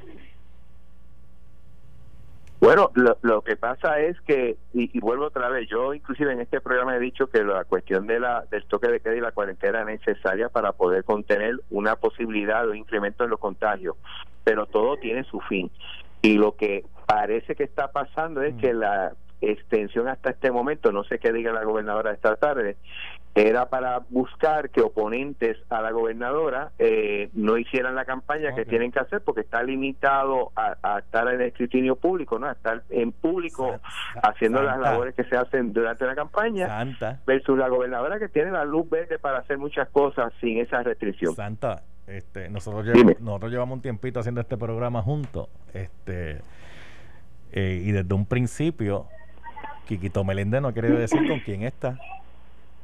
Bueno, 2.65 2.89
lo, 2.95 3.43
que 3.43 3.57
pasa 3.57 3.99
es 3.99 4.19
que, 4.21 4.57
y, 4.73 4.99
vuelvo 4.99 5.25
otra 5.25 5.49
vez, 5.49 5.69
yo 5.69 5.93
inclusive 5.93 6.33
en 6.33 6.41
este 6.41 6.61
programa 6.61 6.95
he 6.95 6.99
dicho 6.99 7.27
que 7.27 7.43
la 7.43 7.63
cuestión 7.63 8.07
de 8.07 8.19
la, 8.19 8.43
del 8.49 8.65
toque 8.65 8.87
de 8.87 9.01
queda 9.01 9.15
y 9.15 9.19
la 9.19 9.33
cuarentena 9.33 9.81
es 9.81 9.85
necesaria 9.99 10.49
para 10.49 10.71
poder 10.71 11.03
contener 11.03 11.59
una 11.69 11.95
posibilidad 11.95 12.65
de 12.65 12.75
incremento 12.75 13.23
en 13.23 13.29
los 13.29 13.39
contagios, 13.39 13.95
pero 14.43 14.65
todo 14.65 14.97
tiene 14.97 15.23
su 15.25 15.41
fin. 15.41 15.69
Y 16.23 16.39
lo 16.39 16.55
que 16.55 16.83
parece 17.05 17.53
que 17.53 17.65
está 17.65 17.91
pasando 17.91 18.41
es 18.41 18.55
que 18.55 18.73
la 18.73 19.13
extensión 19.51 20.07
hasta 20.07 20.31
este 20.31 20.51
momento, 20.51 20.91
no 20.91 21.03
sé 21.03 21.19
qué 21.19 21.31
diga 21.31 21.51
la 21.51 21.63
gobernadora 21.63 22.11
esta 22.11 22.35
tarde, 22.35 22.77
era 23.35 23.67
para 23.67 23.99
buscar 24.09 24.69
que 24.69 24.81
oponentes 24.81 25.57
a 25.69 25.81
la 25.81 25.91
gobernadora 25.91 26.71
eh, 26.79 27.29
no 27.33 27.57
hicieran 27.57 27.93
la 27.93 28.05
campaña 28.05 28.55
que 28.55 28.63
tienen 28.63 28.93
que 28.93 28.99
hacer 28.99 29.21
porque 29.21 29.41
está 29.41 29.61
limitado 29.61 30.53
a, 30.55 30.99
estar 30.99 31.27
en 31.27 31.41
el 31.41 31.47
escrutinio 31.47 31.97
público, 31.97 32.39
¿no? 32.39 32.47
A 32.47 32.53
estar 32.53 32.83
en 32.89 33.11
público 33.11 33.77
haciendo 34.23 34.63
las 34.63 34.79
labores 34.79 35.15
que 35.15 35.25
se 35.25 35.35
hacen 35.35 35.73
durante 35.73 36.05
la 36.05 36.15
campaña 36.15 36.67
Santa. 36.67 37.19
versus 37.27 37.57
la 37.57 37.67
gobernadora 37.67 38.19
que 38.19 38.29
tiene 38.29 38.51
la 38.51 38.63
luz 38.63 38.89
verde 38.89 39.19
para 39.19 39.39
hacer 39.39 39.57
muchas 39.57 39.89
cosas 39.89 40.31
sin 40.39 40.59
esa 40.59 40.81
restricción. 40.81 41.35
Santa, 41.35 41.83
este, 42.07 42.49
nosotros, 42.49 42.85
llevamos, 42.85 43.19
nosotros 43.19 43.51
llevamos 43.51 43.75
un 43.75 43.81
tiempito 43.81 44.21
haciendo 44.21 44.39
este 44.39 44.55
programa 44.55 45.01
juntos 45.01 45.49
este 45.73 46.39
eh, 47.51 47.81
y 47.83 47.91
desde 47.91 48.13
un 48.13 48.25
principio 48.25 49.07
Quiquito 49.85 50.23
Meléndez 50.23 50.61
no 50.61 50.73
quiere 50.73 50.89
decir 50.89 51.27
con 51.27 51.39
quién 51.39 51.63
está. 51.63 51.97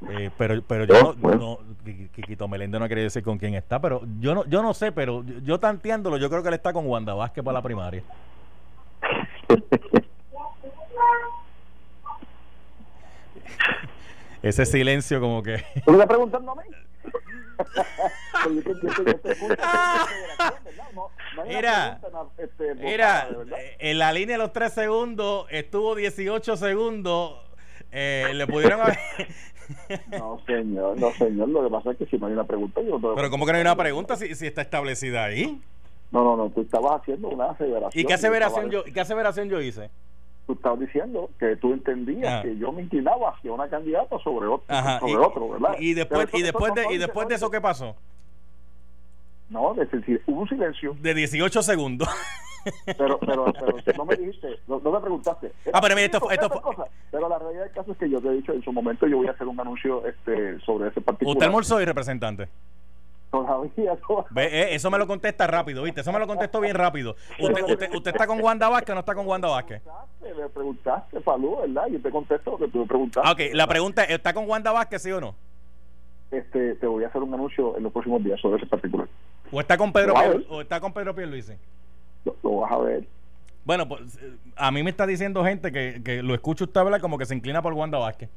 Eh, 0.09 0.31
pero 0.35 0.61
pero 0.63 0.85
yo 0.85 1.15
no, 1.21 1.35
no 1.35 1.59
Quiquito 1.83 2.47
Meléndez 2.47 2.79
no 2.81 2.87
quiere 2.87 3.03
decir 3.03 3.21
con 3.23 3.37
quién 3.37 3.53
está, 3.53 3.79
pero 3.79 4.01
yo 4.19 4.33
no 4.33 4.45
yo 4.45 4.63
no 4.63 4.73
sé, 4.73 4.91
pero 4.91 5.23
yo, 5.43 5.59
tanteándolo, 5.59 6.17
yo 6.17 6.29
creo 6.29 6.41
que 6.41 6.47
él 6.47 6.55
está 6.55 6.73
con 6.73 6.87
Wanda 6.87 7.13
Vázquez 7.13 7.43
para 7.43 7.59
la 7.59 7.61
primaria. 7.61 8.03
Ese 14.41 14.65
silencio 14.65 15.21
como 15.21 15.43
que... 15.43 15.63
¿Tú 15.85 15.91
me 15.91 15.97
estás 15.97 16.07
preguntando 16.07 16.51
a 16.53 16.55
mí? 16.55 16.63
Mira, 21.47 21.99
mira, 22.77 23.29
en 23.79 23.99
la 23.99 24.11
línea 24.13 24.35
de 24.35 24.43
los 24.43 24.53
tres 24.53 24.73
segundos 24.73 25.45
estuvo 25.49 25.95
18 25.95 26.57
segundos. 26.57 27.39
Eh, 27.91 28.31
le 28.33 28.47
pudieron 28.47 28.81
haber. 28.81 28.97
no, 30.11 30.39
señor, 30.45 30.99
no, 30.99 31.11
señor. 31.11 31.49
Lo 31.49 31.63
que 31.63 31.69
pasa 31.69 31.91
es 31.91 31.97
que 31.97 32.05
si 32.05 32.17
no 32.17 32.27
hay 32.27 32.33
una 32.33 32.45
pregunta, 32.45 32.81
yo 32.81 32.99
Pero, 33.15 33.29
¿cómo 33.29 33.45
que 33.45 33.51
no 33.51 33.57
hay 33.57 33.61
una 33.61 33.75
pregunta 33.75 34.15
si, 34.15 34.33
si 34.35 34.47
está 34.47 34.61
establecida 34.61 35.25
ahí? 35.25 35.61
No, 36.11 36.23
no, 36.23 36.37
no. 36.37 36.49
Tú 36.49 36.61
estabas 36.61 37.01
haciendo 37.01 37.29
una 37.29 37.51
aseveración. 37.51 37.91
¿Y 37.93 38.05
qué 38.05 38.13
aseveración, 38.13 38.69
yo, 38.69 38.83
¿qué 38.83 39.01
aseveración 39.01 39.49
yo 39.49 39.61
hice? 39.61 39.89
Tú 40.51 40.57
estabas 40.57 40.79
diciendo 40.79 41.29
que 41.39 41.55
tú 41.55 41.73
entendías 41.73 42.33
ah. 42.33 42.41
que 42.41 42.57
yo 42.57 42.71
me 42.71 42.81
inclinaba 42.81 43.29
hacia 43.29 43.51
una 43.51 43.69
candidata 43.69 44.17
sobre 44.19 44.47
otro, 44.47 44.65
sobre 44.99 45.13
y, 45.13 45.15
otro 45.15 45.49
¿verdad? 45.49 45.75
Y 45.79 45.93
después, 45.93 46.27
y 46.33 46.41
después, 46.41 46.73
de, 46.73 46.93
y 46.93 46.97
después 46.97 47.27
de 47.27 47.35
eso, 47.35 47.49
¿qué 47.49 47.61
pasó? 47.61 47.95
No, 49.49 49.71
hubo 49.71 50.41
un 50.41 50.47
silencio. 50.47 50.95
De 51.01 51.13
18 51.13 51.61
segundos. 51.61 52.07
Pero, 52.85 53.19
pero, 53.25 53.45
pero 53.53 53.97
no 53.97 54.05
me 54.05 54.15
dijiste, 54.15 54.59
no, 54.67 54.79
me 54.79 54.99
preguntaste. 54.99 55.51
Ah, 55.73 55.79
pero 55.81 55.95
mira, 55.95 56.05
esto, 56.05 56.29
esto 56.29 56.61
Pero 57.11 57.29
la 57.29 57.39
realidad 57.39 57.63
del 57.63 57.71
caso 57.71 57.91
es 57.91 57.97
que 57.97 58.09
yo 58.09 58.21
te 58.21 58.27
he 58.29 58.33
dicho 58.33 58.53
en 58.53 58.63
su 58.63 58.71
momento, 58.71 59.07
yo 59.07 59.17
voy 59.17 59.27
a 59.27 59.31
hacer 59.31 59.47
un 59.47 59.59
anuncio 59.59 60.05
este 60.05 60.59
sobre 60.59 60.89
ese 60.89 61.01
particular. 61.01 61.35
¿Usted 61.35 61.45
almorzó 61.45 61.81
y 61.81 61.85
representante? 61.85 62.47
Todavía, 63.31 63.97
Ve, 64.31 64.75
eso 64.75 64.91
me 64.91 64.97
lo 64.97 65.07
contesta 65.07 65.47
rápido, 65.47 65.83
¿viste? 65.83 66.01
Eso 66.01 66.11
me 66.11 66.19
lo 66.19 66.27
contestó 66.27 66.59
bien 66.59 66.75
rápido. 66.75 67.15
¿Usted, 67.39 67.63
usted, 67.63 67.95
usted 67.95 68.11
está 68.11 68.27
con 68.27 68.41
Wanda 68.41 68.67
Vázquez 68.67 68.89
o 68.89 68.93
no 68.93 68.99
está 68.99 69.15
con 69.15 69.25
Wanda 69.25 69.47
Vázquez? 69.47 69.81
Me 70.21 70.49
preguntaste, 70.49 71.21
Falú, 71.21 71.61
¿verdad? 71.61 71.87
Y 71.87 71.97
te 71.99 72.11
contesto 72.11 72.51
lo 72.51 72.57
que 72.57 72.67
tú 72.67 72.79
me 72.79 72.85
preguntaste. 72.87 73.31
Ok, 73.31 73.55
la 73.55 73.67
pregunta 73.67 74.03
es, 74.03 74.11
¿está 74.11 74.33
con 74.33 74.49
Wanda 74.49 74.73
Vázquez, 74.73 75.01
sí 75.01 75.11
o 75.13 75.21
no? 75.21 75.33
Este, 76.29 76.75
te 76.75 76.87
voy 76.87 77.05
a 77.05 77.07
hacer 77.07 77.21
un 77.23 77.33
anuncio 77.33 77.77
en 77.77 77.83
los 77.83 77.93
próximos 77.93 78.21
días 78.21 78.39
sobre 78.41 78.57
ese 78.57 78.65
particular. 78.65 79.07
¿O 79.49 79.61
está 79.61 79.77
con 79.77 79.93
Pedro, 79.93 80.13
o 80.49 80.61
está 80.61 80.81
con 80.81 80.91
Pedro 80.91 81.15
Pierluisi? 81.15 81.53
Lo, 82.25 82.35
lo 82.43 82.57
vas 82.57 82.71
a 82.73 82.79
ver. 82.79 83.07
Bueno, 83.63 83.87
pues 83.87 84.19
a 84.57 84.71
mí 84.71 84.83
me 84.83 84.89
está 84.89 85.07
diciendo 85.07 85.41
gente 85.45 85.71
que, 85.71 86.01
que 86.03 86.21
lo 86.21 86.33
escucha 86.33 86.65
usted 86.65 86.81
hablar 86.81 86.99
como 86.99 87.17
que 87.17 87.25
se 87.25 87.35
inclina 87.35 87.61
por 87.61 87.71
Wanda 87.71 87.97
Vázquez. 87.97 88.29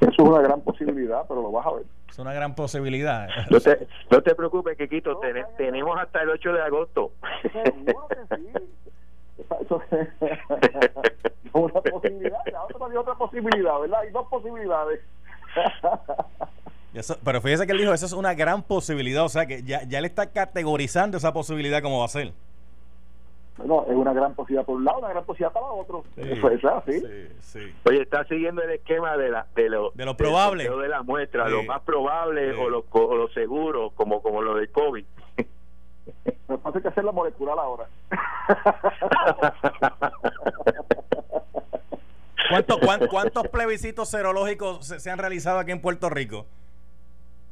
Eso 0.00 0.10
es 0.10 0.18
una 0.18 0.40
gran 0.40 0.62
posibilidad, 0.62 1.26
pero 1.28 1.42
lo 1.42 1.52
vas 1.52 1.66
a 1.66 1.72
ver. 1.72 1.84
Es 2.18 2.22
una 2.22 2.32
gran 2.32 2.56
posibilidad. 2.56 3.28
No 3.48 3.60
te, 3.60 3.86
no 4.10 4.20
te 4.20 4.34
preocupes, 4.34 4.76
Kikito, 4.76 5.20
tenemos 5.56 5.96
hasta 6.00 6.20
el 6.22 6.30
8 6.30 6.52
de 6.52 6.62
agosto. 6.62 7.12
Seguro 7.42 8.08
que 8.08 8.36
sí. 8.36 8.48
Eso 9.60 9.82
es 9.92 10.08
una 11.52 11.80
posibilidad, 11.80 12.40
otra, 12.64 13.00
otra 13.00 13.14
posibilidad, 13.14 13.78
¿verdad? 13.78 14.00
Hay 14.00 14.10
dos 14.10 14.26
posibilidades. 14.26 15.00
pero 17.22 17.40
fíjese 17.40 17.66
que 17.66 17.72
él 17.72 17.78
dijo, 17.78 17.94
eso 17.94 18.06
es 18.06 18.12
una 18.12 18.34
gran 18.34 18.64
posibilidad, 18.64 19.24
o 19.24 19.28
sea 19.28 19.46
que 19.46 19.62
ya, 19.62 19.84
ya 19.84 20.00
le 20.00 20.08
está 20.08 20.32
categorizando 20.32 21.18
esa 21.18 21.32
posibilidad 21.32 21.82
como 21.82 22.00
va 22.00 22.06
a 22.06 22.08
ser. 22.08 22.32
Bueno, 23.58 23.84
es 23.88 23.94
una 23.94 24.12
gran 24.12 24.34
posibilidad 24.34 24.64
por 24.64 24.76
un 24.76 24.84
lado, 24.84 24.98
una 24.98 25.08
gran 25.08 25.24
posibilidad 25.24 25.52
para 25.52 25.66
otro. 25.66 26.04
Eso 26.16 26.50
es 26.50 26.64
así. 26.64 27.02
Sí, 27.40 27.74
Oye, 27.84 28.02
está 28.02 28.24
siguiendo 28.24 28.62
el 28.62 28.70
esquema 28.70 29.16
de 29.16 29.30
la 29.30 29.46
de 29.54 29.68
lo, 29.68 29.90
de 29.94 30.04
lo 30.04 30.16
probable. 30.16 30.68
De, 30.68 30.76
de 30.76 30.88
las 30.88 31.04
muestras, 31.04 31.50
lo 31.50 31.64
más 31.64 31.80
probable 31.82 32.52
o 32.52 32.70
lo, 32.70 32.84
o 32.90 33.16
lo 33.16 33.28
seguro, 33.30 33.90
como, 33.90 34.22
como 34.22 34.42
lo 34.42 34.54
del 34.54 34.70
COVID. 34.70 35.04
Me 36.48 36.58
pasa 36.58 36.80
que 36.80 36.88
hacer 36.88 37.04
la 37.04 37.12
molecular 37.12 37.58
ahora. 37.58 37.86
¿Cuánto, 42.48 42.78
¿Cuántos 43.10 43.48
plebiscitos 43.48 44.08
serológicos 44.08 44.86
se, 44.86 45.00
se, 45.00 45.10
han 45.10 45.18
realizado 45.18 45.58
aquí 45.58 45.72
en 45.72 45.82
Puerto 45.82 46.08
Rico? 46.08 46.46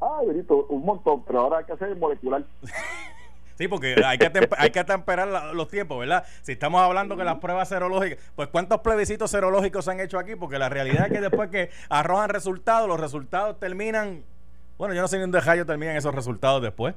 Ah, 0.01 0.21
Benito, 0.27 0.67
un 0.69 0.85
montón, 0.85 1.25
pero 1.25 1.41
ahora 1.41 1.59
hay 1.59 1.65
que 1.65 1.73
hacer 1.73 1.95
molecular. 1.97 2.45
Sí, 3.57 3.69
porque 3.69 3.97
hay 4.05 4.19
que, 4.19 4.31
hay 4.59 4.71
que 4.71 4.81
atemperar 4.81 5.55
los 5.55 5.69
tiempos, 5.69 5.99
¿verdad? 5.99 6.25
Si 6.43 6.53
estamos 6.53 6.83
hablando 6.83 7.17
que 7.17 7.25
las 7.25 7.39
pruebas 7.39 7.69
serológicas, 7.71 8.19
pues 8.37 8.49
¿cuántos 8.49 8.81
plebiscitos 8.81 9.31
serológicos 9.31 9.87
se 9.87 9.91
han 9.91 10.01
hecho 10.01 10.19
aquí? 10.19 10.37
Porque 10.37 10.59
la 10.59 10.69
realidad 10.69 11.07
es 11.07 11.13
que 11.13 11.21
después 11.23 11.49
que 11.49 11.71
arrojan 11.89 12.29
resultados, 12.29 12.87
los 12.87 13.01
resultados 13.01 13.59
terminan, 13.59 14.23
bueno, 14.77 14.95
yo 14.95 15.01
no 15.01 15.09
sé 15.09 15.17
ni 15.17 15.23
dónde 15.23 15.41
rayo 15.41 15.65
terminan 15.65 15.97
esos 15.97 16.15
resultados 16.15 16.61
después. 16.61 16.95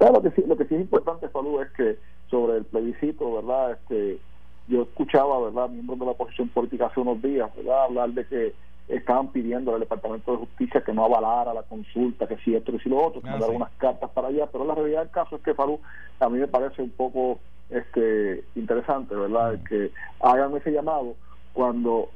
lo, 0.00 0.20
que 0.20 0.30
sí, 0.32 0.42
lo 0.44 0.56
que 0.56 0.64
sí 0.64 0.74
es 0.74 0.80
importante, 0.80 1.28
Salud, 1.30 1.62
es 1.62 1.70
que 1.70 1.96
sobre 2.28 2.58
el 2.58 2.64
plebiscito, 2.64 3.32
¿verdad? 3.32 3.72
Este, 3.72 4.18
yo 4.66 4.82
escuchaba, 4.82 5.40
¿verdad?, 5.40 5.68
miembros 5.68 6.00
de 6.00 6.04
la 6.04 6.10
oposición 6.10 6.48
política 6.48 6.86
hace 6.86 6.98
unos 6.98 7.22
días, 7.22 7.48
¿verdad?, 7.54 7.84
hablar 7.84 8.10
de 8.10 8.26
que 8.26 8.54
estaban 8.88 9.28
pidiendo 9.28 9.74
al 9.74 9.80
Departamento 9.80 10.32
de 10.32 10.38
Justicia 10.38 10.82
que 10.82 10.92
no 10.92 11.04
avalara 11.04 11.52
la 11.52 11.64
consulta, 11.64 12.26
que 12.26 12.36
si 12.38 12.54
esto 12.54 12.72
y 12.72 12.78
si 12.78 12.88
lo 12.88 13.04
otro, 13.04 13.20
que 13.20 13.28
ah, 13.28 13.38
unas 13.52 13.72
cartas 13.78 14.10
para 14.10 14.28
allá, 14.28 14.46
pero 14.46 14.64
la 14.64 14.74
realidad 14.74 15.00
del 15.00 15.10
caso 15.10 15.36
es 15.36 15.42
que 15.42 15.54
Farú 15.54 15.80
a 16.20 16.28
mí 16.28 16.38
me 16.38 16.46
parece 16.46 16.82
un 16.82 16.90
poco 16.90 17.40
este 17.68 18.44
interesante, 18.54 19.14
¿verdad?, 19.14 19.58
que 19.68 19.90
hagan 20.20 20.56
ese 20.56 20.70
llamado 20.70 21.14
cuando 21.52 22.10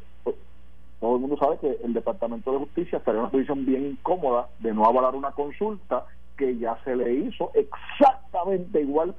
todo 1.00 1.14
el 1.16 1.20
mundo 1.22 1.36
sabe 1.38 1.58
que 1.58 1.78
el 1.82 1.94
Departamento 1.94 2.52
de 2.52 2.58
Justicia 2.58 2.98
estaría 2.98 3.18
en 3.18 3.24
una 3.24 3.32
posición 3.32 3.64
bien 3.64 3.86
incómoda 3.86 4.48
de 4.58 4.72
no 4.72 4.84
avalar 4.84 5.14
una 5.14 5.32
consulta 5.32 6.04
que 6.36 6.56
ya 6.58 6.78
se 6.84 6.94
le 6.94 7.14
hizo 7.14 7.50
exactamente 7.54 8.82
igual 8.82 9.14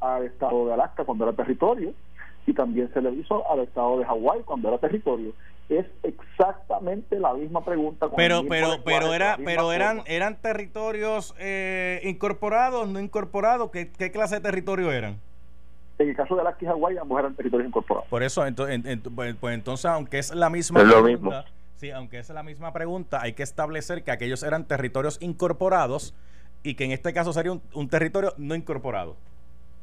al 0.00 0.24
Estado 0.24 0.66
de 0.66 0.74
Alaska 0.74 1.04
cuando 1.04 1.24
era 1.24 1.36
territorio 1.36 1.92
y 2.46 2.52
también 2.52 2.92
se 2.92 3.00
le 3.00 3.12
hizo 3.12 3.50
al 3.50 3.60
Estado 3.60 3.98
de 3.98 4.04
Hawái 4.04 4.42
cuando 4.44 4.68
era 4.68 4.78
territorio 4.78 5.32
es 5.68 5.86
exactamente 6.02 7.18
la 7.18 7.32
misma 7.34 7.64
pregunta. 7.64 8.08
Pero, 8.16 8.42
pero, 8.48 8.82
pero 8.84 9.14
era, 9.14 9.38
pero 9.42 9.72
eran, 9.72 10.02
eran 10.06 10.36
territorios 10.40 11.34
eh, 11.38 12.00
incorporados, 12.04 12.88
no 12.88 13.00
incorporados. 13.00 13.70
¿Qué, 13.70 13.90
¿Qué, 13.90 14.10
clase 14.10 14.36
de 14.36 14.40
territorio 14.42 14.92
eran? 14.92 15.18
En 15.98 16.08
el 16.08 16.16
caso 16.16 16.34
de 16.34 16.42
Alaska 16.42 16.64
y 16.64 16.68
Hawái, 16.68 16.98
ambos 16.98 17.18
eran 17.18 17.34
territorios 17.34 17.68
incorporados. 17.68 18.08
Por 18.08 18.22
eso, 18.22 18.46
entonces, 18.46 18.98
pues, 19.14 19.36
pues, 19.36 19.54
entonces, 19.54 19.86
aunque 19.86 20.18
es 20.18 20.34
la 20.34 20.50
misma 20.50 20.80
pregunta, 20.80 21.44
sí, 21.76 21.90
aunque 21.90 22.18
es 22.18 22.28
la 22.30 22.42
misma 22.42 22.72
pregunta, 22.72 23.20
hay 23.22 23.32
que 23.32 23.42
establecer 23.42 24.02
que 24.02 24.10
aquellos 24.10 24.42
eran 24.42 24.66
territorios 24.66 25.18
incorporados 25.22 26.14
y 26.62 26.74
que 26.74 26.84
en 26.84 26.92
este 26.92 27.12
caso 27.12 27.32
sería 27.32 27.52
un 27.52 27.88
territorio 27.88 28.34
no 28.36 28.54
incorporado. 28.54 29.16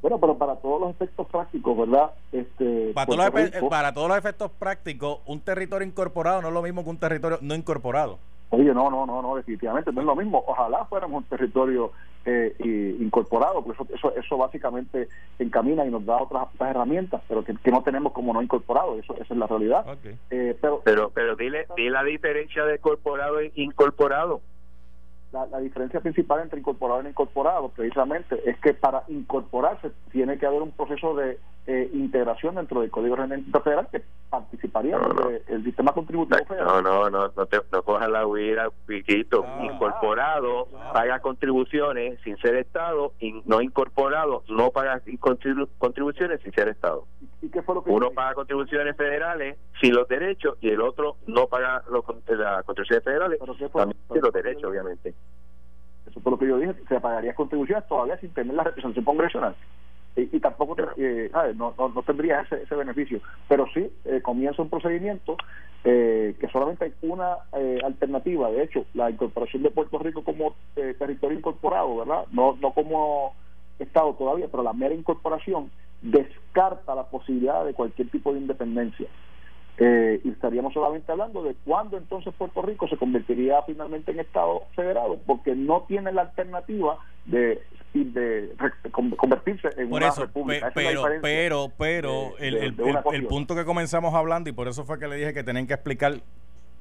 Bueno, 0.02 0.20
pero 0.20 0.38
para 0.38 0.56
todos 0.56 0.82
los 0.82 0.90
efectos 0.92 1.28
prácticos, 1.28 1.78
¿verdad? 1.78 2.12
Este, 2.32 2.92
para, 2.94 3.06
todos 3.06 3.34
los, 3.34 3.70
para 3.70 3.94
todos 3.94 4.08
los 4.08 4.18
efectos 4.18 4.52
prácticos, 4.52 5.20
un 5.26 5.42
territorio 5.42 5.88
incorporado 5.88 6.42
no 6.42 6.48
es 6.48 6.54
lo 6.54 6.62
mismo 6.64 6.84
que 6.84 6.90
un 6.90 6.98
territorio 6.98 7.38
no 7.42 7.54
incorporado. 7.54 8.18
Oye, 8.50 8.74
no, 8.74 8.90
no, 8.90 9.06
no, 9.06 9.22
no, 9.22 9.36
definitivamente 9.36 9.94
no 9.94 10.02
es 10.02 10.08
lo 10.08 10.16
mismo. 10.16 10.44
Ojalá 10.46 10.84
fuéramos 10.86 11.24
un 11.24 11.30
territorio 11.30 11.92
eh, 12.26 12.54
incorporado, 13.00 13.64
porque 13.64 13.82
eso, 13.82 13.96
eso, 13.96 14.16
eso 14.16 14.38
básicamente 14.38 15.08
encamina 15.40 15.86
y 15.86 15.90
nos 15.90 16.06
da 16.06 16.18
otras, 16.22 16.48
herramientas, 16.60 17.22
pero 17.30 17.46
que, 17.46 17.54
no 17.72 17.82
tenemos 17.82 18.12
como 18.12 18.34
no 18.34 18.42
incorporado, 18.42 18.98
eso, 19.00 19.14
esa 19.16 19.34
es 19.34 19.40
la 19.40 19.48
realidad. 19.48 19.86
Eh, 20.32 20.58
pero, 20.60 20.82
pero, 20.84 21.12
pero 21.12 21.36
dile, 21.38 21.66
dile 21.78 21.92
la 21.92 22.04
diferencia 22.04 22.66
de 22.66 22.76
incorporado 22.76 23.40
e 23.40 23.52
incorporado 23.56 24.42
la, 25.32 25.60
diferencia 25.60 26.02
principal 26.02 26.42
entre 26.42 26.60
incorporado 26.60 27.02
e 27.02 27.10
incorporado 27.10 27.70
precisamente 27.70 28.42
es 28.50 28.60
que 28.60 28.74
para 28.74 29.04
incorporarse 29.08 29.92
tiene 30.12 30.38
que 30.38 30.46
haber 30.46 30.62
un 30.62 30.72
proceso 30.72 31.16
de 31.16 31.40
eh, 31.68 31.90
integración 31.94 32.56
dentro 32.56 32.82
del 32.82 32.90
Código 32.90 33.16
Reglamento 33.16 33.62
Federal 33.62 33.88
que 33.92 34.02
participaría 34.30 34.98
del 35.48 35.64
sistema 35.64 35.94
contributivo 35.94 36.46
federal. 36.46 36.66
No, 36.66 36.82
no, 36.82 37.10
no, 37.10 37.32
no, 37.36 37.46
te, 37.46 37.60
no 37.72 37.84
cojas 37.84 38.10
la 38.10 38.26
huida, 38.26 38.70
piquito. 38.86 39.46
incorporado 39.62 40.68
paga 40.94 41.20
contribuciones 41.20 42.20
sin 42.24 42.38
ser 42.38 42.56
Estado, 42.56 43.14
y 43.20 43.42
no 43.46 43.62
incorporado 43.62 44.44
no 44.50 44.72
paga 44.72 45.02
contribuciones 45.78 46.42
sin 46.42 46.52
ser 46.54 46.70
Estado. 46.70 47.06
¿Y 47.42 47.50
qué 47.50 47.62
fue 47.62 47.76
lo 47.76 47.84
que 47.84 47.92
uno 47.92 48.12
paga 48.12 48.34
contribuciones 48.34 48.96
federales 48.96 49.58
sin 49.82 49.96
los 49.96 50.08
derechos 50.08 50.58
y 50.62 50.70
el 50.70 50.82
otro 50.82 51.18
no 51.28 51.48
paga 51.48 51.84
los, 51.90 52.04
las 52.28 52.64
contribuciones 52.64 53.04
federales 53.04 53.40
también 53.74 53.98
sin 54.12 54.22
los 54.22 54.34
derechos, 54.34 54.64
obviamente. 54.64 55.14
Eso 56.12 56.20
fue 56.20 56.32
lo 56.32 56.38
que 56.38 56.48
yo 56.48 56.58
dije, 56.58 56.76
se 56.88 57.00
pagaría 57.00 57.34
contribuciones 57.34 57.88
todavía 57.88 58.18
sin 58.18 58.32
tener 58.32 58.54
la 58.54 58.64
representación 58.64 59.06
congresional. 59.06 59.56
Y, 60.18 60.42
tampoco 60.42 60.76
eh, 60.98 61.32
No, 61.56 61.74
no, 61.78 62.04
tendría 62.04 62.42
ese, 62.42 62.64
ese 62.64 62.76
beneficio. 62.76 63.22
Pero 63.48 63.66
sí 63.74 63.90
eh, 64.04 64.22
comienza 64.22 64.62
un 64.62 64.70
procedimiento 64.70 65.38
eh, 65.86 66.36
que 66.40 66.50
solamente 66.50 66.86
hay 66.86 66.94
una 67.02 67.38
eh, 67.54 67.80
alternativa. 67.84 68.52
De 68.52 68.64
hecho, 68.64 68.86
la 68.94 69.10
incorporación 69.10 69.64
de 69.64 69.72
Puerto 69.72 69.98
Rico 70.00 70.24
como 70.24 70.56
territorio 70.76 71.38
incorporado, 71.38 71.98
¿verdad? 71.98 72.26
No, 72.32 72.58
no 72.60 72.74
como 72.74 73.34
Estado 73.80 74.14
todavía, 74.16 74.48
pero 74.52 74.64
la 74.64 74.74
mera 74.74 74.94
incorporación 74.94 75.72
descarta 76.02 76.94
la 76.94 77.04
posibilidad 77.04 77.64
de 77.64 77.74
cualquier 77.74 78.10
tipo 78.10 78.34
de 78.34 78.40
independencia. 78.40 79.08
Eh, 79.84 80.22
y 80.24 80.30
estaríamos 80.30 80.76
solamente 80.76 81.12
hablando 81.12 81.42
de 81.42 81.56
cuándo 81.66 81.98
entonces 81.98 82.32
Puerto 82.38 82.62
Rico 82.62 82.88
se 82.88 82.98
convertiría 82.98 83.64
finalmente 83.64 84.12
en 84.12 84.20
Estado 84.20 84.62
federado, 84.76 85.18
porque 85.26 85.56
no 85.56 85.86
tiene 85.88 86.12
la 86.12 86.22
alternativa 86.22 87.00
de, 87.26 87.64
de 87.92 88.54
convertirse 88.92 89.70
en 89.78 89.92
una 89.92 90.12
república. 90.12 90.72
pero, 90.76 91.04
pero, 91.24 91.72
pero, 91.76 92.38
el, 92.38 92.76
el, 93.12 93.26
punto 93.26 93.56
que 93.56 93.66
comenzamos 93.66 94.14
hablando, 94.14 94.52
y 94.52 94.54
por 94.54 94.68
eso 94.68 94.86
fue 94.86 95.00
que 95.00 95.08
le 95.08 95.16
dije 95.16 95.34
que 95.34 95.44
tenían 95.44 95.66
que 95.66 95.74
explicar 95.74 96.14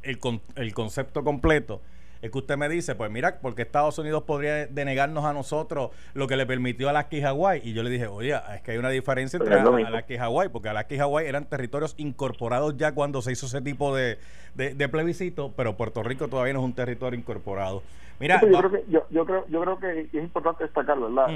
el, 0.03 0.19
el 0.57 0.75
concepto 0.75 1.25
completo, 1.25 1.81
es 2.23 2.31
que 2.31 2.39
usted 2.39 2.57
me 2.57 2.69
dice, 2.69 2.95
pues 2.95 3.11
mira, 3.11 3.39
porque 3.41 3.63
Estados 3.63 3.99
Unidos 3.99 4.25
podría 4.25 4.67
denegarnos 4.67 5.25
a 5.25 5.33
nosotros 5.33 5.91
lo 6.15 6.27
que 6.27 6.37
le 6.37 6.47
permitió 6.47 6.89
a 6.89 6.91
Alaska 6.91 7.17
y 7.17 7.23
Hawái. 7.23 7.63
Y 7.65 7.73
yo 7.73 7.83
le 7.83 7.91
dije, 7.91 8.07
oye, 8.07 8.35
es 8.55 8.61
que 8.63 8.73
hay 8.73 8.79
una 8.79 8.91
diferencia 8.91 9.39
entre 9.39 9.55
Alaska 9.55 10.15
y 10.15 10.19
Hawái, 10.19 10.49
porque 10.51 10.69
Alaska 10.69 10.95
y 10.95 10.99
Hawái 10.99 11.27
eran 11.27 11.47
territorios 11.47 11.95
incorporados 11.97 12.77
ya 12.77 12.93
cuando 12.93 13.23
se 13.23 13.33
hizo 13.33 13.47
ese 13.47 13.63
tipo 13.63 13.95
de, 13.95 14.19
de, 14.55 14.89
plebiscito, 14.89 15.53
pero 15.57 15.77
Puerto 15.77 16.03
Rico 16.03 16.29
todavía 16.29 16.53
no 16.53 16.61
es 16.61 16.65
un 16.65 16.75
territorio 16.75 17.19
incorporado. 17.19 17.83
Mira, 18.19 18.39
yo, 18.41 18.59
creo 18.59 18.71
que, 18.71 18.85
yo, 18.89 19.25
creo, 19.25 19.47
yo 19.49 19.61
creo 19.63 19.79
que 19.79 20.01
es 20.01 20.15
importante 20.15 20.65
destacar, 20.65 20.99
¿verdad? 21.01 21.27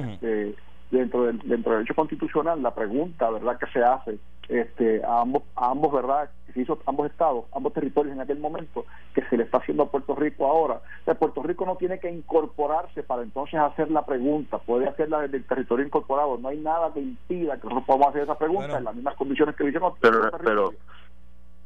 dentro 0.90 1.24
del, 1.24 1.38
dentro 1.38 1.72
del 1.72 1.80
derecho 1.80 1.94
constitucional, 1.94 2.62
la 2.62 2.74
pregunta, 2.74 3.30
¿verdad?, 3.30 3.58
que 3.58 3.66
se 3.66 3.82
hace 3.82 4.18
este, 4.48 5.02
a 5.02 5.22
ambos, 5.22 5.42
a 5.56 5.70
ambos, 5.70 5.92
¿verdad?, 5.92 6.28
se 6.54 6.60
hizo 6.60 6.78
ambos 6.86 7.10
estados, 7.10 7.44
ambos 7.52 7.72
territorios 7.72 8.14
en 8.14 8.20
aquel 8.20 8.38
momento, 8.38 8.86
que 9.12 9.22
se 9.28 9.36
le 9.36 9.42
está 9.42 9.58
haciendo 9.58 9.82
a 9.82 9.90
Puerto 9.90 10.14
Rico 10.14 10.46
ahora. 10.46 10.80
O 11.04 11.14
Puerto 11.14 11.42
Rico 11.42 11.66
no 11.66 11.76
tiene 11.76 11.98
que 11.98 12.10
incorporarse 12.10 13.02
para 13.02 13.22
entonces 13.22 13.58
hacer 13.58 13.90
la 13.90 14.06
pregunta, 14.06 14.58
puede 14.58 14.88
hacerla 14.88 15.22
desde 15.22 15.38
el 15.38 15.44
territorio 15.44 15.84
incorporado. 15.84 16.38
No 16.38 16.48
hay 16.48 16.58
nada 16.58 16.92
que 16.94 17.00
impida 17.00 17.56
que 17.60 17.64
nosotros 17.64 17.84
podamos 17.86 18.08
hacer 18.08 18.22
esa 18.22 18.38
pregunta 18.38 18.78
en 18.78 18.84
las 18.84 18.94
mismas 18.94 19.16
condiciones 19.16 19.56
que 19.56 19.68
hicimos. 19.68 19.94
Pero, 20.00 20.30
pero, 20.42 20.72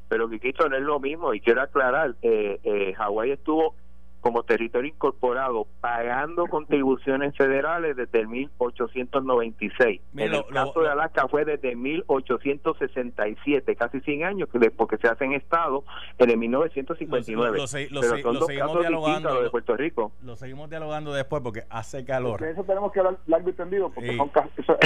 pero, 0.09 0.31
Quiquito, 0.31 0.69
no 0.69 0.77
es 0.77 0.83
lo 0.83 0.99
mismo, 0.99 1.35
y 1.35 1.41
quiero 1.41 1.63
aclarar, 1.63 2.15
eh, 2.23 2.59
eh, 2.65 2.95
Hawái 2.95 3.33
estuvo 3.33 3.75
como 4.21 4.43
territorio 4.43 4.91
incorporado 4.91 5.67
pagando 5.81 6.47
contribuciones 6.47 7.37
federales 7.37 7.97
desde 7.97 8.21
el 8.21 8.29
1896. 8.29 10.01
en 10.17 10.35
el 10.35 10.45
caso 10.47 10.81
de 10.81 10.89
Alaska 10.89 11.29
fue 11.29 11.45
desde 11.45 11.77
1867, 11.77 13.77
casi 13.77 14.01
100 14.01 14.25
años, 14.25 14.49
porque 14.77 14.97
se 14.99 15.09
hace 15.09 15.25
en 15.25 15.33
Estado 15.33 15.85
en 16.19 16.31
el 16.31 16.39
1959. 16.39 17.59
Lo, 17.59 17.67
seguimos 17.67 18.81
dialogando 18.81 19.43
de 19.43 19.51
Puerto 19.51 19.77
Rico. 19.77 20.13
Lo 20.23 20.37
seguimos 20.37 20.71
dialogando 20.71 21.13
después 21.13 21.43
porque 21.43 21.65
hace 21.71 22.05
calor. 22.05 22.43
eso 22.45 22.65
tenemos 22.65 22.93
que 22.93 23.01
hablar 23.01 23.19
largo 23.27 23.51
y 23.51 23.53
tendido 23.53 23.91
porque 23.91 24.17
son 24.17 24.31
eso, 24.57 24.79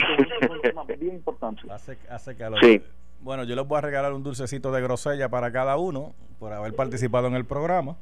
es 0.89 1.01
bien 1.01 1.17
importante. 1.17 1.63
Hace, 1.73 1.99
hace 2.09 2.37
calor. 2.37 2.61
Sí. 2.63 2.83
Bueno, 3.21 3.45
yo 3.45 3.55
les 3.55 3.67
voy 3.67 3.79
a 3.79 3.81
regalar 3.81 4.13
un 4.13 4.23
dulcecito 4.23 4.73
de 4.73 4.83
grosella 4.83 5.29
para 5.29 5.53
cada 5.53 5.77
uno 5.77 6.15
por 6.39 6.53
haber 6.53 6.75
participado 6.75 7.29
en 7.29 7.35
el 7.35 7.45
programa. 7.45 7.97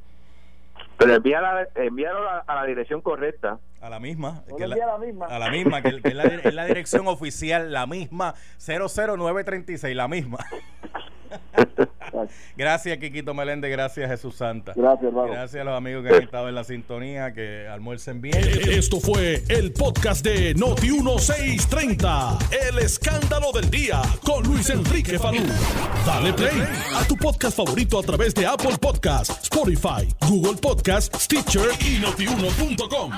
Pero 1.01 1.15
envíala, 1.15 1.67
a, 2.47 2.55
la 2.55 2.65
dirección 2.67 3.01
correcta. 3.01 3.59
A 3.81 3.89
la 3.89 3.99
misma. 3.99 4.45
Que 4.59 4.67
la, 4.67 4.75
a 4.75 4.87
la 4.87 4.99
misma. 4.99 5.27
A 5.27 5.39
la 5.39 5.51
misma, 5.51 5.81
que, 5.81 5.89
es, 5.89 6.15
la, 6.15 6.25
es, 6.25 6.55
la, 6.55 6.67
dirección 6.67 7.09
oficial, 7.09 7.73
la 7.73 7.87
misma, 7.87 8.35
00936, 8.59 9.97
la 9.97 10.09
misma. 10.09 10.39
gracias, 12.57 12.99
Quiquito 12.99 13.35
Meléndez. 13.35 13.70
Gracias, 13.70 14.11
Jesús 14.11 14.37
Santa. 14.37 14.72
Gracias, 14.74 15.05
hermano. 15.05 15.33
Gracias 15.33 15.61
a 15.61 15.64
los 15.64 15.76
amigos 15.76 16.05
que 16.05 16.14
han 16.14 16.22
estado 16.22 16.49
en 16.49 16.55
la 16.55 16.64
sintonía. 16.64 17.33
Que 17.33 17.68
almuercen 17.68 18.20
bien. 18.20 18.39
Esto 18.39 19.01
fue 19.01 19.43
el 19.49 19.72
podcast 19.72 20.24
de 20.24 20.55
Noti1630. 20.57 22.39
El 22.68 22.78
escándalo 22.78 23.53
del 23.53 23.70
día 23.70 24.03
con 24.24 24.45
Luis 24.45 24.70
Enrique 24.70 25.18
Falú. 25.18 25.43
Dale 26.07 26.33
play 26.33 26.62
a 26.95 27.05
tu 27.05 27.16
podcast 27.16 27.57
favorito 27.57 27.99
a 27.99 28.03
través 28.03 28.35
de 28.35 28.47
Apple 28.47 28.76
Podcasts, 28.81 29.45
Spotify, 29.45 30.09
Google 30.28 30.59
Podcasts, 30.61 31.24
Stitcher 31.24 31.70
y 31.81 31.99
Notiuno.com. 32.01 33.12